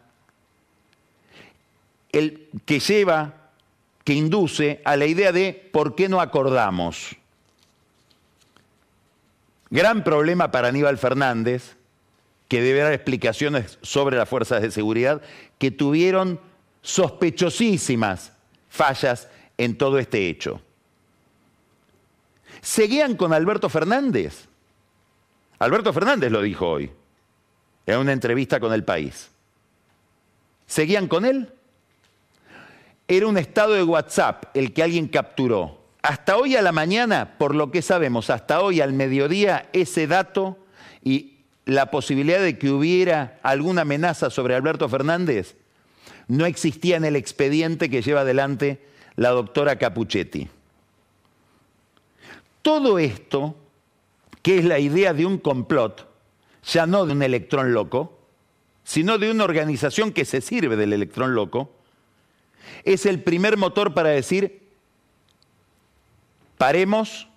el 2.12 2.48
que 2.64 2.80
lleva 2.80 3.34
que 4.04 4.14
induce 4.14 4.80
a 4.84 4.96
la 4.96 5.06
idea 5.06 5.32
de 5.32 5.68
¿por 5.72 5.94
qué 5.94 6.08
no 6.08 6.20
acordamos? 6.20 7.16
Gran 9.70 10.02
problema 10.02 10.50
para 10.50 10.68
Aníbal 10.68 10.96
Fernández, 10.96 11.76
que 12.48 12.62
debe 12.62 12.80
dar 12.80 12.94
explicaciones 12.94 13.78
sobre 13.82 14.16
las 14.16 14.28
fuerzas 14.28 14.62
de 14.62 14.70
seguridad, 14.70 15.20
que 15.58 15.70
tuvieron 15.70 16.40
sospechosísimas 16.80 18.32
fallas 18.70 19.28
en 19.58 19.76
todo 19.76 19.98
este 19.98 20.28
hecho. 20.28 20.62
¿Seguían 22.62 23.16
con 23.16 23.32
Alberto 23.32 23.68
Fernández? 23.68 24.48
Alberto 25.58 25.92
Fernández 25.92 26.32
lo 26.32 26.40
dijo 26.40 26.66
hoy, 26.66 26.90
en 27.86 27.98
una 27.98 28.12
entrevista 28.12 28.58
con 28.58 28.72
El 28.72 28.84
País. 28.84 29.30
¿Seguían 30.66 31.08
con 31.08 31.26
él? 31.26 31.52
era 33.08 33.26
un 33.26 33.38
estado 33.38 33.72
de 33.72 33.82
WhatsApp 33.82 34.54
el 34.54 34.74
que 34.74 34.82
alguien 34.82 35.08
capturó. 35.08 35.80
Hasta 36.02 36.36
hoy 36.36 36.56
a 36.56 36.62
la 36.62 36.72
mañana, 36.72 37.38
por 37.38 37.54
lo 37.54 37.70
que 37.70 37.80
sabemos, 37.80 38.28
hasta 38.28 38.60
hoy 38.60 38.82
al 38.82 38.92
mediodía, 38.92 39.68
ese 39.72 40.06
dato 40.06 40.58
y 41.02 41.38
la 41.64 41.90
posibilidad 41.90 42.40
de 42.40 42.58
que 42.58 42.70
hubiera 42.70 43.38
alguna 43.42 43.82
amenaza 43.82 44.30
sobre 44.30 44.54
Alberto 44.54 44.88
Fernández 44.88 45.56
no 46.28 46.44
existía 46.44 46.96
en 46.96 47.06
el 47.06 47.16
expediente 47.16 47.88
que 47.88 48.02
lleva 48.02 48.20
adelante 48.20 48.86
la 49.18 49.30
doctora 49.30 49.76
Capuchetti. 49.76 50.48
Todo 52.62 53.00
esto, 53.00 53.56
que 54.42 54.58
es 54.58 54.64
la 54.64 54.78
idea 54.78 55.12
de 55.12 55.26
un 55.26 55.38
complot, 55.38 56.08
ya 56.64 56.86
no 56.86 57.04
de 57.04 57.12
un 57.12 57.22
electrón 57.22 57.72
loco, 57.74 58.16
sino 58.84 59.18
de 59.18 59.30
una 59.30 59.42
organización 59.42 60.12
que 60.12 60.24
se 60.24 60.40
sirve 60.40 60.76
del 60.76 60.92
electrón 60.92 61.34
loco, 61.34 61.72
es 62.84 63.06
el 63.06 63.20
primer 63.20 63.56
motor 63.56 63.92
para 63.92 64.10
decir, 64.10 64.62
paremos, 66.56 67.28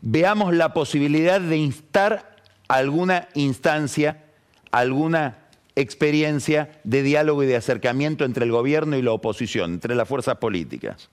veamos 0.00 0.54
la 0.54 0.72
posibilidad 0.72 1.40
de 1.40 1.58
instar 1.58 2.36
alguna 2.66 3.28
instancia, 3.34 4.24
alguna 4.70 5.36
experiencia 5.76 6.80
de 6.84 7.02
diálogo 7.02 7.42
y 7.42 7.46
de 7.46 7.56
acercamiento 7.56 8.24
entre 8.24 8.44
el 8.44 8.52
gobierno 8.52 8.96
y 8.96 9.02
la 9.02 9.12
oposición, 9.12 9.74
entre 9.74 9.94
las 9.94 10.08
fuerzas 10.08 10.36
políticas. 10.36 11.08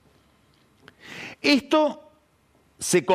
Esto 1.42 2.12
se, 2.80 3.06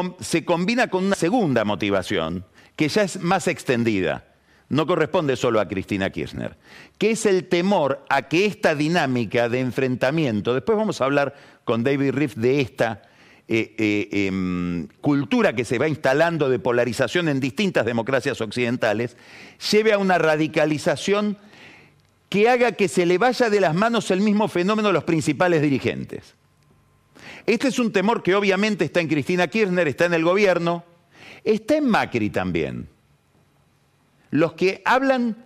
combina 0.44 0.88
con 0.88 1.04
una 1.04 1.16
segunda 1.16 1.64
motivación, 1.64 2.44
que 2.76 2.88
ya 2.88 3.02
es 3.02 3.20
más 3.20 3.48
extendida 3.48 4.24
no 4.72 4.86
corresponde 4.86 5.36
solo 5.36 5.60
a 5.60 5.68
Cristina 5.68 6.08
Kirchner, 6.08 6.56
que 6.96 7.10
es 7.10 7.26
el 7.26 7.46
temor 7.46 8.06
a 8.08 8.22
que 8.22 8.46
esta 8.46 8.74
dinámica 8.74 9.50
de 9.50 9.60
enfrentamiento, 9.60 10.54
después 10.54 10.78
vamos 10.78 10.98
a 10.98 11.04
hablar 11.04 11.34
con 11.64 11.84
David 11.84 12.12
Riff 12.12 12.36
de 12.36 12.62
esta 12.62 13.02
eh, 13.48 13.74
eh, 13.78 14.26
em, 14.26 14.86
cultura 15.00 15.54
que 15.54 15.64
se 15.64 15.78
va 15.78 15.88
instalando 15.88 16.48
de 16.48 16.58
polarización 16.58 17.28
en 17.28 17.40
distintas 17.40 17.84
democracias 17.84 18.40
occidentales, 18.40 19.16
lleve 19.70 19.92
a 19.92 19.98
una 19.98 20.18
radicalización 20.18 21.36
que 22.28 22.48
haga 22.48 22.72
que 22.72 22.88
se 22.88 23.04
le 23.04 23.18
vaya 23.18 23.50
de 23.50 23.60
las 23.60 23.74
manos 23.74 24.10
el 24.10 24.20
mismo 24.20 24.48
fenómeno 24.48 24.88
a 24.88 24.92
los 24.92 25.04
principales 25.04 25.60
dirigentes. 25.60 26.34
Este 27.46 27.68
es 27.68 27.78
un 27.78 27.92
temor 27.92 28.22
que 28.22 28.34
obviamente 28.34 28.84
está 28.84 29.00
en 29.00 29.08
Cristina 29.08 29.48
Kirchner, 29.48 29.88
está 29.88 30.06
en 30.06 30.14
el 30.14 30.24
gobierno, 30.24 30.84
está 31.44 31.76
en 31.76 31.88
Macri 31.88 32.30
también 32.30 32.88
los 34.32 34.54
que 34.54 34.82
hablan 34.84 35.44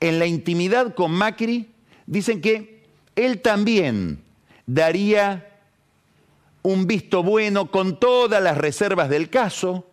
en 0.00 0.18
la 0.20 0.26
intimidad 0.26 0.94
con 0.94 1.10
Macri 1.10 1.68
dicen 2.06 2.40
que 2.40 2.84
él 3.16 3.42
también 3.42 4.22
daría 4.64 5.47
un 6.68 6.86
visto 6.86 7.22
bueno 7.22 7.70
con 7.70 7.98
todas 7.98 8.42
las 8.42 8.58
reservas 8.58 9.08
del 9.08 9.30
caso, 9.30 9.86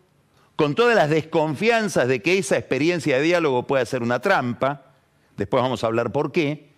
con 0.56 0.74
todas 0.74 0.94
las 0.94 1.08
desconfianzas 1.08 2.06
de 2.06 2.20
que 2.20 2.36
esa 2.36 2.58
experiencia 2.58 3.16
de 3.16 3.22
diálogo 3.22 3.66
pueda 3.66 3.86
ser 3.86 4.02
una 4.02 4.20
trampa, 4.20 4.92
después 5.38 5.62
vamos 5.62 5.82
a 5.82 5.86
hablar 5.86 6.12
por 6.12 6.32
qué, 6.32 6.68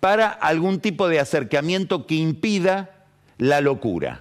para 0.00 0.28
algún 0.28 0.80
tipo 0.80 1.08
de 1.08 1.18
acercamiento 1.18 2.06
que 2.06 2.16
impida 2.16 3.06
la 3.38 3.62
locura. 3.62 4.20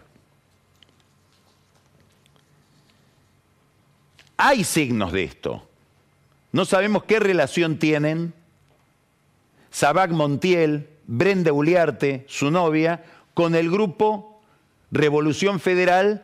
Hay 4.37 4.63
signos 4.63 5.11
de 5.11 5.25
esto. 5.25 5.67
No 6.53 6.63
sabemos 6.63 7.03
qué 7.03 7.19
relación 7.19 7.79
tienen 7.79 8.33
Sabac 9.71 10.11
Montiel, 10.11 10.87
Brenda 11.05 11.51
Uliarte, 11.51 12.23
su 12.29 12.49
novia, 12.49 13.03
con 13.33 13.55
el 13.55 13.69
grupo 13.69 14.36
Revolución 14.91 15.59
Federal 15.59 16.23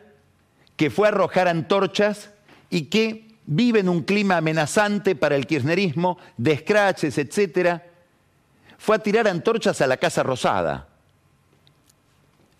que 0.76 0.90
fue 0.90 1.06
a 1.06 1.10
arrojar 1.10 1.48
antorchas 1.48 2.30
y 2.70 2.86
que 2.86 3.28
vive 3.46 3.80
en 3.80 3.88
un 3.88 4.02
clima 4.02 4.36
amenazante 4.36 5.14
para 5.14 5.36
el 5.36 5.46
kirchnerismo, 5.46 6.18
de 6.36 6.52
escraches, 6.52 7.18
etc. 7.18 7.82
Fue 8.78 8.96
a 8.96 8.98
tirar 8.98 9.28
antorchas 9.28 9.80
a 9.80 9.86
la 9.86 9.96
Casa 9.96 10.22
Rosada. 10.22 10.88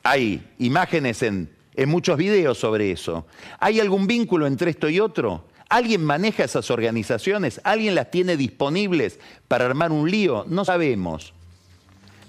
Hay 0.03 0.47
imágenes 0.59 1.23
en, 1.23 1.51
en 1.75 1.89
muchos 1.89 2.17
videos 2.17 2.59
sobre 2.59 2.91
eso. 2.91 3.27
¿Hay 3.59 3.81
algún 3.81 4.07
vínculo 4.07 4.47
entre 4.47 4.71
esto 4.71 4.89
y 4.89 5.01
otro? 5.01 5.47
¿Alguien 5.69 6.05
maneja 6.05 6.45
esas 6.45 6.71
organizaciones? 6.71 7.61
¿Alguien 7.65 7.95
las 7.95 8.11
tiene 8.11 8.37
disponibles 8.37 9.19
para 9.49 9.65
armar 9.65 9.91
un 9.91 10.11
lío? 10.11 10.45
No 10.47 10.65
sabemos. 10.65 11.33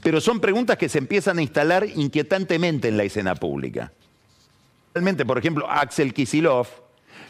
Pero 0.05 0.21
son 0.21 0.39
preguntas 0.39 0.77
que 0.77 0.87
se 0.87 0.99
empiezan 0.99 1.39
a 1.39 1.41
instalar 1.41 1.87
inquietantemente 1.95 2.89
en 2.89 2.95
la 2.95 3.05
escena 3.05 3.33
pública. 3.33 3.91
Realmente, 4.93 5.25
por 5.25 5.39
ejemplo, 5.39 5.67
Axel 5.67 6.13
Kisilov, 6.13 6.67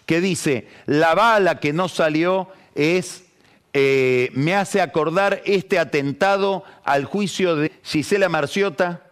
que 0.06 0.20
dice, 0.20 0.68
la 0.86 1.16
bala 1.16 1.62
que 1.62 1.72
no 1.72 1.88
salió 1.88 2.50
es, 2.76 3.24
eh, 3.72 4.30
me 4.34 4.56
hace 4.56 4.82
acordar 4.82 5.42
este 5.46 5.80
atentado 5.80 6.66
al 6.84 7.06
juicio 7.06 7.56
de 7.56 7.72
Gisela 7.82 8.28
Marciota, 8.28 9.04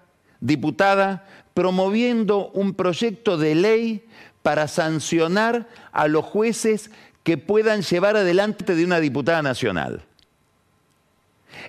diputada, 0.41 1.25
promoviendo 1.53 2.49
un 2.49 2.73
proyecto 2.73 3.37
de 3.37 3.55
ley 3.55 4.05
para 4.41 4.67
sancionar 4.67 5.69
a 5.93 6.09
los 6.09 6.25
jueces 6.25 6.91
que 7.23 7.37
puedan 7.37 7.81
llevar 7.81 8.17
adelante 8.17 8.75
de 8.75 8.83
una 8.83 8.99
diputada 8.99 9.41
nacional. 9.41 10.03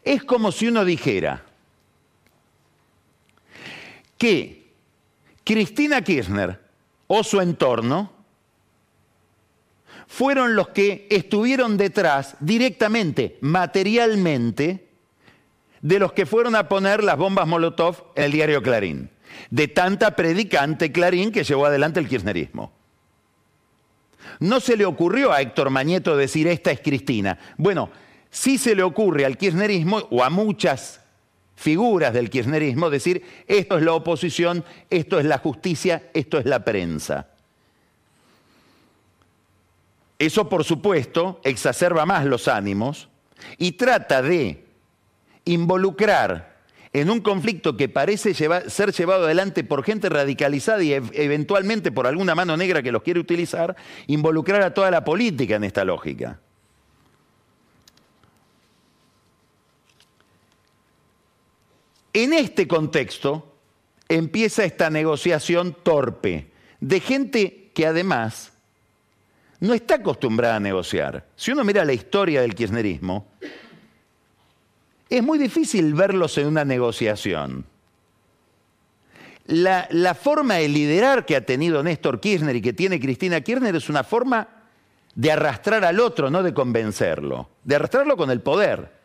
Es 0.03 0.25
como 0.25 0.51
si 0.51 0.67
uno 0.67 0.85
dijera 0.85 1.45
que 4.19 4.73
Cristina 5.45 6.03
Kirchner 6.03 6.61
o 7.07 7.23
su 7.23 7.41
entorno 7.41 8.13
fueron 10.07 10.55
los 10.55 10.69
que 10.69 11.07
estuvieron 11.11 11.77
detrás 11.77 12.37
directamente, 12.41 13.39
materialmente, 13.41 14.89
de 15.81 15.99
los 15.99 16.13
que 16.13 16.27
fueron 16.27 16.57
a 16.57 16.69
poner 16.69 17.05
las 17.05 17.17
bombas 17.17 17.47
Molotov 17.47 18.13
en 18.15 18.25
el 18.25 18.33
diario 18.33 18.63
Clarín 18.63 19.11
de 19.51 19.69
tanta 19.69 20.17
predicante 20.17 20.93
Clarín 20.93 21.33
que 21.33 21.45
llevó 21.45 21.67
adelante 21.67 22.01
el 22.01 22.09
kirchnerismo. 22.09 22.73
No 24.41 24.61
se 24.61 24.77
le 24.77 24.85
ocurrió 24.85 25.33
a 25.33 25.41
Héctor 25.41 25.71
Mañeto 25.71 26.17
decir 26.17 26.49
esta 26.49 26.71
es 26.71 26.81
Cristina. 26.81 27.39
Bueno, 27.57 27.91
sí 28.31 28.59
se 28.59 28.75
le 28.75 28.83
ocurre 28.83 29.25
al 29.25 29.37
kirchnerismo 29.37 29.99
o 30.11 30.25
a 30.25 30.31
muchas 30.31 31.01
figuras 31.57 32.13
del 32.13 32.31
kirchnerismo 32.31 32.91
decir 32.91 33.23
esto 33.47 33.79
es 33.79 33.85
la 33.85 33.93
oposición, 33.93 34.65
esto 34.91 35.19
es 35.19 35.27
la 35.27 35.39
justicia, 35.39 36.11
esto 36.13 36.39
es 36.39 36.47
la 36.47 36.65
prensa. 36.65 37.29
Eso, 40.19 40.49
por 40.49 40.65
supuesto, 40.65 41.41
exacerba 41.45 42.07
más 42.07 42.25
los 42.25 42.49
ánimos 42.49 43.09
y 43.59 43.73
trata 43.73 44.23
de 44.23 44.65
involucrar 45.45 46.55
en 46.93 47.11
un 47.11 47.21
conflicto 47.21 47.77
que 47.77 47.89
parece 47.89 48.33
ser 48.35 48.93
llevado 48.93 49.25
adelante 49.25 49.65
por 49.65 49.83
gente 49.83 50.09
radicalizada 50.09 50.83
y 50.83 50.93
eventualmente 50.93 51.91
por 51.91 52.07
alguna 52.07 52.37
mano 52.37 52.57
negra 52.57 52.83
que 52.83 52.93
los 52.93 53.03
quiere 53.03 53.19
utilizar, 53.19 53.75
involucrar 54.07 54.63
a 54.63 54.73
toda 54.73 54.93
la 54.93 55.05
política 55.05 55.57
en 55.57 55.65
esta 55.65 55.85
lógica. 55.85 56.39
En 62.15 62.33
este 62.33 62.69
contexto, 62.69 63.57
empieza 64.09 64.65
esta 64.65 64.89
negociación 64.89 65.77
torpe 65.83 66.47
de 66.81 67.01
gente 67.01 67.71
que 67.75 67.87
además 67.87 68.53
no 69.59 69.75
está 69.75 69.97
acostumbrada 69.97 70.57
a 70.57 70.61
negociar. 70.61 71.27
Si 71.35 71.51
uno 71.51 71.65
mira 71.65 71.85
la 71.85 71.93
historia 71.93 72.43
del 72.43 72.55
kirchnerismo, 72.55 73.27
es 75.11 75.23
muy 75.25 75.39
difícil 75.39 75.93
verlos 75.95 76.39
en 76.39 76.47
una 76.47 76.65
negociación. 76.65 77.67
La, 79.47 79.89
la, 79.91 80.15
forma 80.15 80.55
de 80.55 80.69
liderar 80.69 81.27
que 81.27 81.35
ha 81.35 81.45
tenido 81.45 81.83
Néstor 81.83 82.21
Kirchner 82.21 82.57
y 82.57 82.63
que 82.63 82.73
tiene 82.73 83.01
Cristina 83.01 83.41
Kirchner 83.41 83.75
es 83.75 83.89
una 83.89 84.05
forma 84.05 84.49
de 85.17 85.33
arrastrar 85.33 85.85
al 85.85 85.99
otro, 85.99 86.31
no 86.31 86.43
de 86.43 86.55
convencerlo, 86.55 87.51
de 87.65 87.75
arrastrarlo 87.75 88.17
con 88.17 88.31
el 88.31 88.41
poder. 88.41 89.04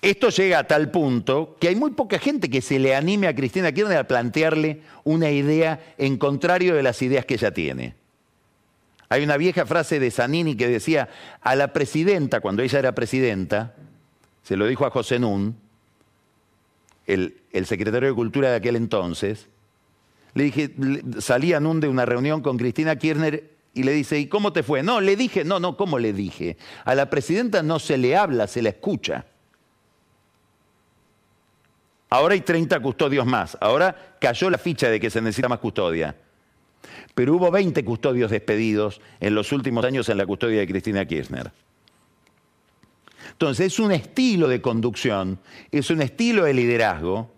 Esto 0.00 0.28
llega 0.28 0.60
a 0.60 0.64
tal 0.64 0.90
punto 0.90 1.56
que 1.60 1.68
hay 1.68 1.74
muy 1.74 1.90
poca 1.90 2.18
gente 2.18 2.48
que 2.48 2.62
se 2.62 2.78
le 2.78 2.94
anime 2.94 3.26
a 3.26 3.34
Cristina 3.34 3.72
Kirchner 3.72 3.98
a 3.98 4.06
plantearle 4.06 4.82
una 5.02 5.30
idea 5.30 5.94
en 5.98 6.18
contrario 6.18 6.76
de 6.76 6.84
las 6.84 7.02
ideas 7.02 7.24
que 7.24 7.34
ella 7.34 7.52
tiene. 7.52 7.94
Hay 9.08 9.24
una 9.24 9.36
vieja 9.36 9.66
frase 9.66 9.98
de 9.98 10.10
Zanini 10.10 10.54
que 10.54 10.68
decía, 10.68 11.08
a 11.40 11.56
la 11.56 11.72
presidenta, 11.72 12.40
cuando 12.40 12.62
ella 12.62 12.78
era 12.78 12.94
presidenta, 12.94 13.74
se 14.44 14.56
lo 14.56 14.66
dijo 14.66 14.86
a 14.86 14.90
José 14.90 15.18
Nun, 15.18 15.56
el, 17.06 17.38
el 17.52 17.66
secretario 17.66 18.08
de 18.08 18.14
Cultura 18.14 18.50
de 18.50 18.56
aquel 18.56 18.76
entonces, 18.76 19.48
le 20.34 20.44
dije, 20.44 20.70
salía 21.20 21.58
Nun 21.58 21.80
de 21.80 21.88
una 21.88 22.06
reunión 22.06 22.42
con 22.42 22.58
Cristina 22.58 22.96
Kirchner 22.96 23.50
y 23.74 23.82
le 23.82 23.92
dice, 23.92 24.18
¿y 24.18 24.26
cómo 24.26 24.52
te 24.52 24.62
fue? 24.62 24.82
No, 24.82 25.00
le 25.00 25.16
dije, 25.16 25.42
no, 25.42 25.58
no, 25.58 25.76
¿cómo 25.76 25.98
le 25.98 26.12
dije? 26.12 26.56
A 26.84 26.94
la 26.94 27.10
presidenta 27.10 27.62
no 27.62 27.78
se 27.78 27.96
le 27.96 28.14
habla, 28.14 28.46
se 28.46 28.62
la 28.62 28.68
escucha. 28.68 29.24
Ahora 32.10 32.34
hay 32.34 32.40
30 32.40 32.80
custodios 32.80 33.26
más. 33.26 33.56
Ahora 33.60 34.14
cayó 34.20 34.48
la 34.50 34.58
ficha 34.58 34.88
de 34.88 34.98
que 34.98 35.10
se 35.10 35.20
necesita 35.20 35.48
más 35.48 35.58
custodia. 35.58 36.16
Pero 37.14 37.34
hubo 37.34 37.50
20 37.50 37.84
custodios 37.84 38.30
despedidos 38.30 39.00
en 39.20 39.34
los 39.34 39.52
últimos 39.52 39.84
años 39.84 40.08
en 40.08 40.18
la 40.18 40.26
custodia 40.26 40.60
de 40.60 40.66
Cristina 40.66 41.04
Kirchner. 41.04 41.50
Entonces 43.32 43.66
es 43.66 43.78
un 43.78 43.92
estilo 43.92 44.48
de 44.48 44.60
conducción, 44.60 45.38
es 45.70 45.90
un 45.90 46.02
estilo 46.02 46.44
de 46.44 46.54
liderazgo 46.54 47.30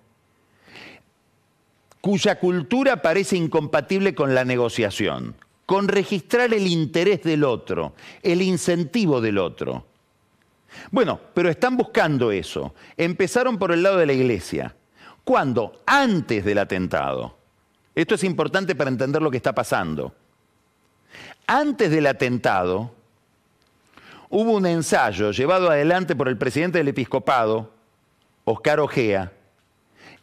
cuya 2.01 2.39
cultura 2.39 3.03
parece 3.03 3.37
incompatible 3.37 4.15
con 4.15 4.35
la 4.35 4.45
negociación, 4.45 5.35
con 5.67 5.89
registrar 5.89 6.55
el 6.55 6.67
interés 6.67 7.23
del 7.23 7.45
otro, 7.45 7.95
el 8.23 8.41
incentivo 8.41 9.21
del 9.21 9.39
otro. 9.39 9.90
Bueno, 10.91 11.21
pero 11.35 11.49
están 11.49 11.77
buscando 11.77 12.33
eso. 12.33 12.75
Empezaron 12.97 13.59
por 13.59 13.73
el 13.73 13.83
lado 13.83 13.99
de 13.99 14.07
la 14.07 14.13
iglesia. 14.13 14.75
¿Cuándo? 15.25 15.83
Antes 15.87 16.45
del 16.45 16.59
atentado. 16.59 17.37
Esto 17.95 18.15
es 18.15 18.25
importante 18.25 18.75
para 18.75 18.91
entender 18.91 19.21
lo 19.21 19.31
que 19.31 19.37
está 19.37 19.55
pasando. 19.55 20.15
Antes 21.47 21.91
del 21.91 22.07
atentado, 22.07 22.95
hubo 24.29 24.53
un 24.53 24.67
ensayo 24.67 25.33
llevado 25.33 25.71
adelante 25.71 26.15
por 26.15 26.29
el 26.29 26.39
presidente 26.39 26.79
del 26.79 26.89
episcopado, 26.89 27.73
Oscar 28.45 28.81
Ojea, 28.81 29.33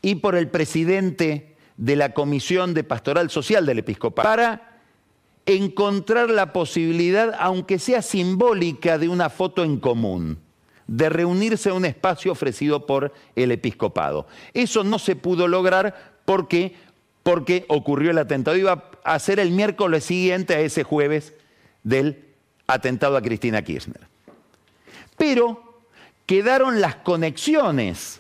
y 0.02 0.16
por 0.16 0.36
el 0.36 0.50
presidente 0.50 1.56
de 1.76 1.96
la 1.96 2.14
Comisión 2.14 2.74
de 2.74 2.84
Pastoral 2.84 3.30
Social 3.30 3.66
del 3.66 3.80
episcopado, 3.80 4.28
para 4.28 4.66
encontrar 5.48 6.30
la 6.30 6.52
posibilidad, 6.52 7.34
aunque 7.40 7.80
sea 7.80 8.02
simbólica, 8.02 8.98
de 8.98 9.08
una 9.08 9.30
foto 9.30 9.64
en 9.64 9.80
común, 9.80 10.38
de 10.88 11.10
reunirse 11.10 11.70
a 11.70 11.74
un 11.74 11.86
espacio 11.86 12.34
ofrecido 12.34 12.86
por 12.86 13.14
el 13.36 13.52
episcopado. 13.52 14.28
Eso 14.54 14.84
no 14.84 15.00
se 15.00 15.16
pudo 15.16 15.48
lograr 15.48 16.18
porque, 16.26 16.76
porque 17.24 17.66
ocurrió 17.70 18.12
el 18.12 18.18
atentado. 18.18 18.58
Iba 18.58 18.92
a 19.04 19.18
ser 19.20 19.40
el 19.40 19.52
miércoles 19.52 20.04
siguiente 20.04 20.54
a 20.54 20.60
ese 20.60 20.84
jueves 20.84 21.34
del 21.84 22.26
atentado 22.68 23.16
a 23.16 23.22
Cristina 23.22 23.62
Kirchner. 23.62 24.02
Pero 25.18 25.82
quedaron 26.26 26.82
las 26.82 26.96
conexiones, 26.96 28.20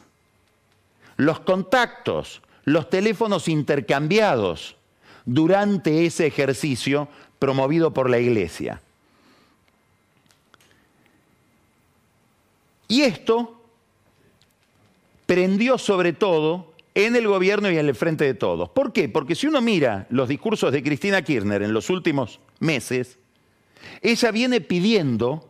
los 1.17 1.41
contactos, 1.41 2.41
los 2.63 2.89
teléfonos 2.89 3.49
intercambiados 3.49 4.76
durante 5.27 6.05
ese 6.05 6.25
ejercicio 6.25 7.07
promovido 7.37 7.93
por 7.93 8.09
la 8.09 8.17
Iglesia. 8.17 8.81
Y 12.87 13.01
esto 13.01 13.61
prendió 15.25 15.77
sobre 15.77 16.13
todo 16.13 16.73
en 16.95 17.15
el 17.17 17.27
gobierno 17.27 17.69
y 17.69 17.77
en 17.77 17.87
el 17.87 17.93
frente 17.93 18.23
de 18.23 18.33
todos. 18.33 18.69
¿Por 18.69 18.93
qué? 18.93 19.09
Porque 19.09 19.35
si 19.35 19.45
uno 19.45 19.61
mira 19.61 20.07
los 20.09 20.29
discursos 20.29 20.71
de 20.71 20.81
Cristina 20.81 21.21
Kirchner 21.21 21.61
en 21.61 21.73
los 21.73 21.89
últimos 21.89 22.39
meses, 22.59 23.19
ella 24.01 24.31
viene 24.31 24.61
pidiendo 24.61 25.46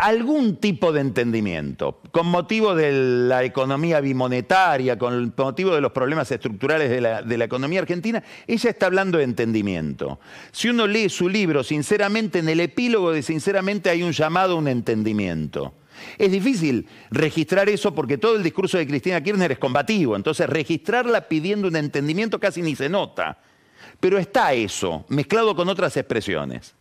algún 0.00 0.56
tipo 0.56 0.92
de 0.92 1.02
entendimiento, 1.02 2.00
con 2.10 2.26
motivo 2.26 2.74
de 2.74 2.90
la 3.28 3.44
economía 3.44 4.00
bimonetaria, 4.00 4.98
con 4.98 5.34
motivo 5.36 5.74
de 5.74 5.82
los 5.82 5.92
problemas 5.92 6.30
estructurales 6.30 6.88
de 6.88 7.02
la, 7.02 7.20
de 7.20 7.36
la, 7.36 7.44
economía 7.44 7.80
argentina, 7.80 8.22
ella 8.46 8.70
está 8.70 8.86
hablando 8.86 9.18
de 9.18 9.24
entendimiento. 9.24 10.18
Si 10.52 10.70
uno 10.70 10.86
lee 10.86 11.10
su 11.10 11.28
libro, 11.28 11.62
sinceramente, 11.62 12.38
en 12.38 12.48
el 12.48 12.60
epílogo 12.60 13.12
de 13.12 13.20
sinceramente 13.20 13.90
hay 13.90 14.02
un 14.02 14.12
llamado 14.12 14.54
a 14.54 14.56
un 14.56 14.68
entendimiento. 14.68 15.74
Es 16.16 16.32
difícil 16.32 16.86
registrar 17.10 17.68
eso 17.68 17.94
porque 17.94 18.16
todo 18.16 18.36
el 18.36 18.42
discurso 18.42 18.78
de 18.78 18.86
Cristina 18.86 19.22
Kirchner 19.22 19.52
es 19.52 19.58
combativo, 19.58 20.16
entonces 20.16 20.48
registrarla 20.48 21.28
pidiendo 21.28 21.68
un 21.68 21.76
entendimiento 21.76 22.40
casi 22.40 22.62
ni 22.62 22.74
se 22.74 22.88
nota. 22.88 23.38
Pero 24.00 24.16
está 24.18 24.54
eso, 24.54 25.04
mezclado 25.10 25.54
con 25.54 25.68
otras 25.68 25.94
expresiones. 25.98 26.74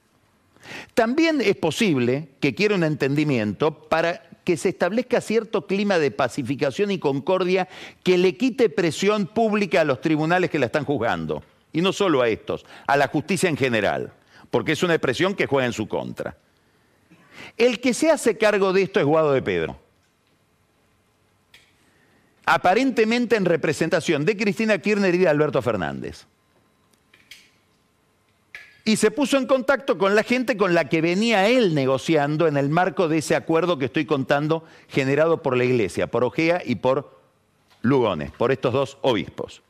También 0.93 1.41
es 1.41 1.55
posible 1.55 2.29
que 2.39 2.55
quiera 2.55 2.75
un 2.75 2.84
entendimiento 2.84 3.73
para 3.73 4.23
que 4.43 4.58
se 4.58 4.69
establezca 4.69 5.21
cierto 5.21 5.67
clima 5.67 5.99
de 5.99 6.12
pacificación 6.12 6.91
y 6.91 6.99
concordia 6.99 7.67
que 8.03 8.17
le 8.17 8.36
quite 8.36 8.69
presión 8.69 9.27
pública 9.27 9.82
a 9.82 9.86
los 9.86 10.01
tribunales 10.01 10.49
que 10.49 10.60
la 10.60 10.65
están 10.65 10.86
juzgando. 10.86 11.43
Y 11.71 11.82
no 11.82 11.93
solo 11.93 12.21
a 12.21 12.29
estos, 12.29 12.65
a 12.88 12.97
la 12.97 13.08
justicia 13.08 13.47
en 13.47 13.58
general, 13.58 14.12
porque 14.49 14.71
es 14.71 14.82
una 14.82 14.95
expresión 14.95 15.36
que 15.36 15.45
juega 15.45 15.67
en 15.67 15.73
su 15.73 15.88
contra. 15.88 16.36
El 17.58 17.79
que 17.79 17.93
se 17.93 18.10
hace 18.10 18.38
cargo 18.38 18.73
de 18.73 18.82
esto 18.82 18.99
es 18.99 19.05
Guado 19.05 19.34
de 19.34 19.41
Pedro. 19.41 19.77
Aparentemente 22.45 23.36
en 23.36 23.45
representación 23.45 24.25
de 24.25 24.36
Cristina 24.36 24.79
Kirchner 24.79 25.13
y 25.13 25.19
de 25.19 25.27
Alberto 25.27 25.62
Fernández 25.62 26.25
y 28.85 28.95
se 28.95 29.11
puso 29.11 29.37
en 29.37 29.45
contacto 29.45 29.97
con 29.97 30.15
la 30.15 30.23
gente 30.23 30.57
con 30.57 30.73
la 30.73 30.89
que 30.89 31.01
venía 31.01 31.47
él 31.47 31.75
negociando 31.75 32.47
en 32.47 32.57
el 32.57 32.69
marco 32.69 33.07
de 33.07 33.19
ese 33.19 33.35
acuerdo 33.35 33.77
que 33.77 33.85
estoy 33.85 34.05
contando 34.05 34.63
generado 34.87 35.41
por 35.41 35.57
la 35.57 35.65
iglesia, 35.65 36.07
por 36.07 36.23
Ojea 36.23 36.61
y 36.65 36.75
por 36.75 37.19
Lugones, 37.81 38.31
por 38.31 38.51
estos 38.51 38.73
dos 38.73 38.97
obispos. 39.01 39.61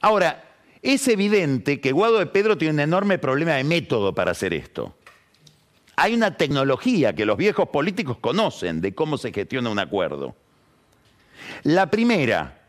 Ahora, 0.00 0.44
es 0.82 1.08
evidente 1.08 1.80
que 1.80 1.92
Guado 1.92 2.18
de 2.18 2.26
Pedro 2.26 2.58
tiene 2.58 2.74
un 2.74 2.80
enorme 2.80 3.18
problema 3.18 3.52
de 3.52 3.64
método 3.64 4.14
para 4.14 4.32
hacer 4.32 4.52
esto. 4.52 4.94
Hay 5.96 6.14
una 6.14 6.36
tecnología 6.36 7.14
que 7.14 7.24
los 7.24 7.38
viejos 7.38 7.68
políticos 7.68 8.18
conocen 8.18 8.80
de 8.80 8.94
cómo 8.94 9.16
se 9.16 9.32
gestiona 9.32 9.70
un 9.70 9.78
acuerdo. 9.78 10.36
La 11.62 11.90
primera, 11.90 12.63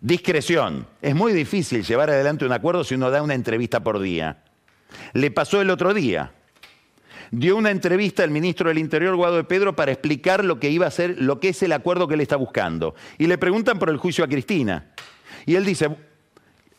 Discreción. 0.00 0.86
Es 1.02 1.14
muy 1.14 1.32
difícil 1.32 1.82
llevar 1.82 2.10
adelante 2.10 2.44
un 2.44 2.52
acuerdo 2.52 2.84
si 2.84 2.94
uno 2.94 3.10
da 3.10 3.22
una 3.22 3.34
entrevista 3.34 3.80
por 3.80 3.98
día. 3.98 4.44
Le 5.12 5.30
pasó 5.30 5.60
el 5.60 5.70
otro 5.70 5.92
día. 5.92 6.32
Dio 7.30 7.56
una 7.56 7.70
entrevista 7.70 8.22
al 8.22 8.30
ministro 8.30 8.68
del 8.68 8.78
Interior, 8.78 9.14
Guado 9.16 9.36
de 9.36 9.44
Pedro, 9.44 9.76
para 9.76 9.92
explicar 9.92 10.44
lo 10.44 10.60
que 10.60 10.70
iba 10.70 10.86
a 10.86 10.90
ser, 10.90 11.20
lo 11.20 11.40
que 11.40 11.48
es 11.50 11.62
el 11.62 11.72
acuerdo 11.72 12.08
que 12.08 12.14
él 12.14 12.20
está 12.20 12.36
buscando. 12.36 12.94
Y 13.18 13.26
le 13.26 13.38
preguntan 13.38 13.78
por 13.78 13.90
el 13.90 13.98
juicio 13.98 14.24
a 14.24 14.28
Cristina. 14.28 14.86
Y 15.44 15.56
él 15.56 15.64
dice, 15.64 15.90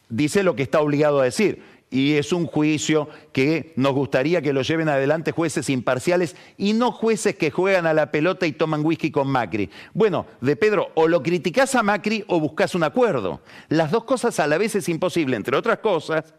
dice 0.07 0.41
lo 0.41 0.55
que 0.55 0.63
está 0.63 0.79
obligado 0.79 1.19
a 1.19 1.25
decir 1.25 1.61
y 1.91 2.13
es 2.13 2.31
un 2.31 2.45
juicio 2.45 3.09
que 3.31 3.73
nos 3.75 3.93
gustaría 3.93 4.41
que 4.41 4.53
lo 4.53 4.61
lleven 4.61 4.89
adelante 4.89 5.31
jueces 5.31 5.69
imparciales 5.69 6.35
y 6.57 6.73
no 6.73 6.91
jueces 6.91 7.35
que 7.35 7.51
juegan 7.51 7.87
a 7.87 7.93
la 7.93 8.11
pelota 8.11 8.45
y 8.45 8.51
toman 8.51 8.85
whisky 8.85 9.09
con 9.09 9.27
Macri. 9.27 9.69
Bueno, 9.93 10.27
de 10.41 10.55
Pedro, 10.55 10.91
o 10.95 11.07
lo 11.07 11.23
criticás 11.23 11.73
a 11.75 11.83
Macri 11.83 12.23
o 12.27 12.39
buscas 12.39 12.75
un 12.75 12.83
acuerdo. 12.83 13.41
Las 13.69 13.91
dos 13.91 14.03
cosas 14.03 14.39
a 14.39 14.47
la 14.47 14.57
vez 14.57 14.75
es 14.75 14.87
imposible, 14.87 15.35
entre 15.35 15.57
otras 15.57 15.79
cosas, 15.79 16.33